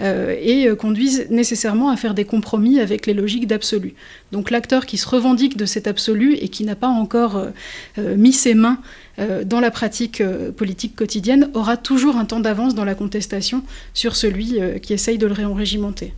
Euh, 0.00 0.36
et 0.38 0.68
euh, 0.68 0.76
conduisent 0.76 1.26
nécessairement 1.30 1.88
à 1.88 1.96
faire 1.96 2.12
des 2.12 2.26
compromis 2.26 2.80
avec 2.80 3.06
les 3.06 3.14
logiques 3.14 3.46
d'absolu. 3.46 3.94
Donc 4.30 4.50
l'acteur 4.50 4.84
qui 4.84 4.98
se 4.98 5.08
revendique 5.08 5.56
de 5.56 5.64
cet 5.64 5.86
absolu 5.86 6.34
et 6.34 6.48
qui 6.48 6.64
n'a 6.64 6.76
pas 6.76 6.88
encore 6.88 7.36
euh, 7.98 8.16
mis 8.16 8.32
ses 8.32 8.54
mains 8.54 8.78
dans 9.46 9.60
la 9.60 9.70
pratique 9.70 10.22
politique 10.58 10.94
quotidienne 10.94 11.48
aura 11.54 11.78
toujours 11.78 12.16
un 12.16 12.26
temps 12.26 12.38
d'avance 12.38 12.74
dans 12.74 12.84
la 12.84 12.94
contestation 12.94 13.62
sur 13.94 14.14
celui 14.14 14.60
qui 14.82 14.92
essaye 14.92 15.16
de 15.16 15.26
le 15.26 15.32
réenrégimenter. 15.32 16.12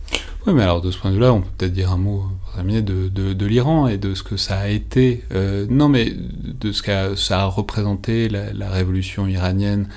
Oui, 0.45 0.53
mais 0.53 0.63
alors 0.63 0.81
de 0.81 0.91
ce 0.91 0.97
point 0.97 1.11
de 1.11 1.15
vue-là, 1.15 1.31
on 1.31 1.39
peut 1.39 1.47
peut-être 1.57 1.71
dire 1.71 1.93
un 1.93 1.97
mot 1.97 2.25
pour 2.43 2.55
terminer 2.55 2.81
de, 2.81 3.45
l'Iran 3.45 3.87
et 3.87 3.97
de 3.97 4.15
ce 4.15 4.23
que 4.23 4.35
ça 4.35 4.57
a 4.57 4.67
été, 4.67 5.23
non 5.69 5.87
mais 5.87 6.13
de 6.13 6.73
ce 6.73 6.81
que 6.81 7.15
ça 7.15 7.43
a 7.43 7.45
représenté 7.45 8.27
la 8.27 8.69
révolution 8.69 9.27
iranienne 9.27 9.87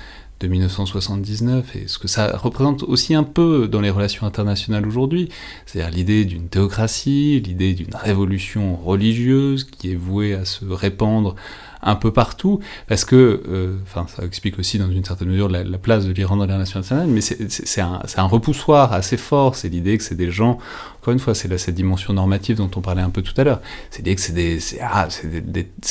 de 0.43 0.47
1979 0.49 1.75
et 1.75 1.87
ce 1.87 1.97
que 1.97 2.07
ça 2.07 2.35
représente 2.37 2.83
aussi 2.83 3.15
un 3.15 3.23
peu 3.23 3.67
dans 3.67 3.79
les 3.79 3.89
relations 3.89 4.27
internationales 4.27 4.85
aujourd'hui, 4.85 5.29
c'est-à-dire 5.65 5.95
l'idée 5.95 6.25
d'une 6.25 6.49
théocratie, 6.49 7.41
l'idée 7.43 7.73
d'une 7.73 7.95
révolution 7.95 8.75
religieuse 8.75 9.63
qui 9.63 9.91
est 9.91 9.95
vouée 9.95 10.33
à 10.33 10.43
se 10.43 10.65
répandre 10.65 11.35
un 11.81 11.95
peu 11.95 12.11
partout, 12.11 12.59
parce 12.87 13.05
que, 13.05 13.43
euh, 13.47 13.77
ça 14.07 14.23
explique 14.23 14.57
aussi 14.59 14.79
dans 14.79 14.89
une 14.89 15.03
certaine 15.03 15.29
mesure 15.29 15.49
la, 15.49 15.63
place 15.77 16.05
de 16.05 16.11
l'Iran 16.11 16.37
dans 16.37 16.45
les 16.45 16.53
relations 16.53 16.79
internationales, 16.79 17.09
mais 17.09 17.21
c'est 17.21 17.81
un, 17.81 18.23
repoussoir 18.23 18.93
assez 18.93 19.17
fort, 19.17 19.55
c'est 19.55 19.69
l'idée 19.69 19.97
que 19.97 20.03
c'est 20.03 20.15
des 20.15 20.31
gens, 20.31 20.59
encore 21.03 21.11
une 21.11 21.19
fois, 21.19 21.35
c'est 21.35 21.57
cette 21.57 21.75
dimension 21.75 22.13
normative 22.13 22.55
dont 22.55 22.71
on 22.77 22.79
parlait 22.79 23.01
un 23.01 23.09
peu 23.09 23.21
tout 23.21 23.33
à 23.35 23.43
l'heure, 23.43 23.61
c'est 23.91 23.99
l'idée 23.99 24.15
que 24.15 24.21
c'est 24.21 24.79
ah, 24.81 25.09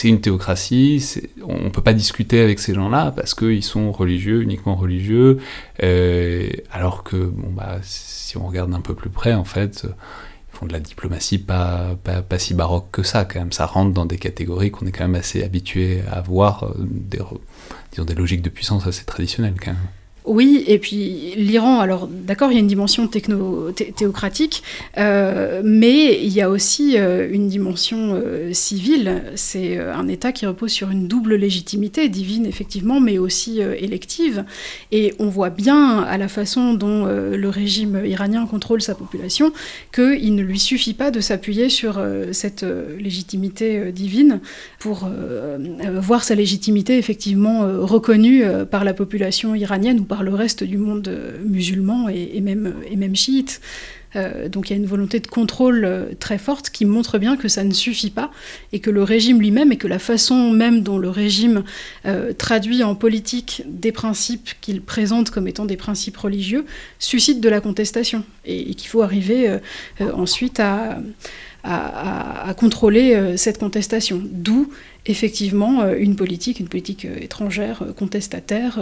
une 0.05 0.23
théocratie, 0.23 1.21
on 1.47 1.65
ne 1.65 1.69
peut 1.69 1.83
pas 1.83 1.93
discuter 1.93 2.41
avec 2.41 2.59
ces 2.59 2.73
gens-là 2.73 3.13
parce 3.15 3.35
qu'ils 3.35 3.63
sont 3.63 3.93
religieux, 3.93 4.41
uniquement 4.41 4.75
religieux, 4.75 5.37
euh, 5.83 6.49
alors 6.71 7.05
que, 7.05 7.17
bon, 7.17 7.51
bah, 7.51 7.77
si 7.83 8.39
on 8.39 8.47
regarde 8.47 8.73
un 8.73 8.81
peu 8.81 8.95
plus 8.95 9.11
près, 9.11 9.35
en 9.35 9.45
fait, 9.45 9.87
de 10.67 10.73
la 10.73 10.81
diplomatie 10.81 11.39
pas, 11.39 11.97
pas, 12.05 12.39
si 12.39 12.55
baroque 12.55 12.91
que 12.91 13.03
ça, 13.03 13.25
quand 13.25 13.39
même. 13.39 13.53
Ça 13.53 13.67
rentre 13.67 13.93
dans 13.93 14.07
des 14.07 14.19
catégories 14.19 14.71
qu'on 14.71 14.87
est 14.87 14.93
quand 14.93 15.05
même 15.05 15.15
assez 15.15 15.43
habitué 15.43 16.03
à 16.11 16.21
voir, 16.21 16.65
euh, 16.65 16.75
des, 16.79 17.19
disons, 17.91 18.05
des 18.05 18.15
logiques 18.15 18.43
de 18.43 18.49
puissance 18.49 18.87
assez 18.87 19.05
traditionnelles, 19.05 19.57
quand 19.63 19.73
même. 19.73 20.02
Oui, 20.25 20.63
et 20.69 20.79
puis 20.79 21.35
l'Iran, 21.37 21.81
alors 21.81 22.07
d'accord, 22.07 22.53
il 22.53 22.55
y 22.55 22.57
a 22.59 22.61
une 22.61 22.69
dimension 22.69 23.09
techno 23.09 23.73
théocratique, 23.73 24.63
euh, 24.97 25.63
mais 25.65 26.23
il 26.23 26.33
y 26.33 26.41
a 26.41 26.49
aussi 26.49 26.97
euh, 26.97 27.29
une 27.29 27.49
dimension 27.49 28.13
euh, 28.15 28.53
civile. 28.53 29.25
C'est 29.35 29.79
un 29.79 30.07
État 30.07 30.31
qui 30.31 30.47
repose 30.47 30.71
sur 30.71 30.91
une 30.91 31.09
double 31.09 31.35
légitimité, 31.35 32.09
divine 32.09 32.47
effectivement, 32.47 33.01
mais 33.01 33.19
aussi 33.19 33.61
élective. 33.61 34.45
Et 34.93 35.13
on 35.19 35.29
voit 35.29 35.51
bien 35.51 36.01
à 36.03 36.17
la 36.19 36.29
façon 36.29 36.75
dont 36.75 37.07
le 37.07 37.49
régime 37.49 38.03
iranien 38.05 38.47
contrôle 38.47 38.81
sa 38.81 38.95
population 38.95 39.53
qu'il 39.93 40.35
ne 40.35 40.43
lui 40.43 40.59
suffit 40.59 40.95
pas 40.95 41.11
de 41.11 41.21
s'appuyer 41.21 41.69
sur 41.69 42.01
cette 42.33 42.65
légitimité 42.99 43.91
divine 43.93 44.41
pour 44.79 45.09
voir 45.97 46.25
sa 46.25 46.35
légitimité 46.35 46.99
effectivement 46.99 47.61
reconnue 47.81 48.45
par 48.71 48.85
la 48.85 48.95
population 48.95 49.55
iranienne 49.55 50.05
par 50.13 50.25
le 50.25 50.35
reste 50.35 50.63
du 50.63 50.77
monde 50.77 51.09
euh, 51.09 51.39
musulman 51.43 52.11
et, 52.11 52.43
même, 52.43 53.17
chiite. 53.17 53.63
Euh, 54.15 54.51
donc 54.51 54.69
il 54.69 54.75
y 54.75 54.77
a 54.77 54.77
une 54.77 54.85
volonté 54.85 55.21
de 55.21 55.27
contrôle 55.27 55.87
euh, 55.87 56.13
très 56.21 56.37
forte 56.37 56.69
qui 56.69 56.85
montre 56.85 57.17
bien 57.17 57.39
que 57.39 57.49
ça 57.49 57.65
ne 57.65 57.73
suffit 57.73 58.11
pas 58.11 58.31
et 58.75 58.81
que 58.81 58.91
le 58.91 59.03
régime 59.03 59.41
lui-même 59.41 59.73
et 59.73 59.79
que 59.79 59.89
la 59.89 59.99
façon 59.99 60.51
même 60.51 60.83
dont 60.83 60.99
le 60.99 61.09
régime 61.09 61.65
traduit 62.37 62.85
en 62.85 62.95
politique 62.95 63.63
des 63.67 63.91
principes 63.91 64.51
qu'il 64.61 64.83
présente 64.83 65.31
comme 65.31 65.49
étant 65.49 65.65
des 65.65 65.79
principes 65.79 66.19
religieux 66.19 66.67
suscite 66.99 67.41
de 67.41 67.49
la 67.49 67.63
contestation 67.63 68.23
et, 68.45 68.75
qu'il 68.75 68.89
faut 68.91 69.01
arriver 69.01 69.59
ensuite 70.13 70.61
à, 70.61 71.01
à 71.65 72.53
contrôler 72.55 73.37
cette 73.39 73.59
contestation. 73.59 74.21
D'où 74.23 74.69
effectivement 75.07 75.83
euh, 75.83 75.97
une 75.99 76.17
politique, 76.17 76.61
une 76.61 76.69
politique 76.69 77.05
euh, 77.05 77.17
étrangère 77.21 77.83
euh, 77.83 77.93
contestataire 77.93 78.79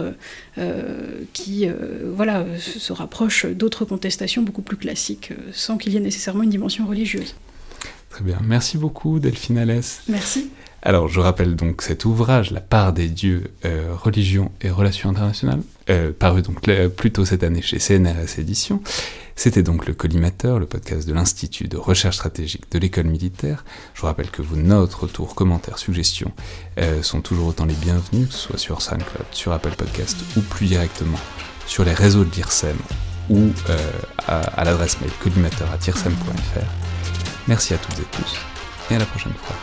qui 1.33 1.67
voilà, 2.15 2.45
se 2.57 2.93
rapproche 2.93 3.45
d'autres 3.45 3.85
contestations 3.85 4.41
beaucoup 4.41 4.61
plus 4.61 4.77
classiques 4.77 5.33
sans 5.51 5.77
qu'il 5.77 5.93
y 5.93 5.97
ait 5.97 6.01
nécessairement 6.01 6.43
une 6.43 6.49
dimension 6.49 6.85
religieuse. 6.85 7.35
Très 8.09 8.23
bien. 8.23 8.39
Merci 8.43 8.77
beaucoup 8.77 9.19
Delphine 9.19 9.57
Alès. 9.57 10.01
Merci. 10.07 10.49
Alors, 10.81 11.07
je 11.07 11.19
rappelle 11.19 11.55
donc 11.55 11.81
cet 11.81 12.05
ouvrage, 12.05 12.51
La 12.51 12.59
part 12.59 12.93
des 12.93 13.07
dieux, 13.07 13.51
religion 13.63 14.51
et 14.61 14.69
relations 14.69 15.09
internationales, 15.09 15.61
paru 16.19 16.41
donc 16.41 16.61
plus 16.95 17.11
tôt 17.11 17.25
cette 17.25 17.43
année 17.43 17.61
chez 17.61 17.79
CNRS 17.79 18.39
Éditions. 18.39 18.81
C'était 19.35 19.63
donc 19.63 19.87
le 19.87 19.93
Collimateur, 19.93 20.59
le 20.59 20.65
podcast 20.65 21.07
de 21.07 21.13
l'Institut 21.13 21.67
de 21.67 21.77
recherche 21.77 22.15
stratégique 22.15 22.71
de 22.71 22.79
l'école 22.79 23.05
militaire. 23.05 23.63
Je 23.93 24.01
vous 24.01 24.07
rappelle 24.07 24.29
que 24.29 24.41
vos 24.41 24.55
notes, 24.55 24.93
retours, 24.93 25.35
commentaires, 25.35 25.77
suggestions 25.77 26.31
euh, 26.77 27.01
sont 27.01 27.21
toujours 27.21 27.47
autant 27.47 27.65
les 27.65 27.73
bienvenus, 27.73 28.27
que 28.27 28.33
ce 28.33 28.39
soit 28.39 28.57
sur 28.57 28.81
SoundCloud, 28.81 29.25
sur 29.31 29.51
Apple 29.51 29.75
Podcast 29.77 30.17
ou 30.37 30.41
plus 30.41 30.67
directement 30.67 31.19
sur 31.65 31.85
les 31.85 31.93
réseaux 31.93 32.23
de 32.23 32.31
l'IRSEM 32.35 32.77
ou 33.29 33.49
euh, 33.69 33.91
à, 34.27 34.63
l'adresse 34.63 34.99
mail 34.99 35.11
collimateur.tirsem.fr. 35.21 36.65
Merci 37.47 37.73
à 37.73 37.77
toutes 37.77 37.99
et 37.99 38.07
tous 38.11 38.35
et 38.89 38.95
à 38.95 38.99
la 38.99 39.05
prochaine 39.05 39.33
fois. 39.33 39.55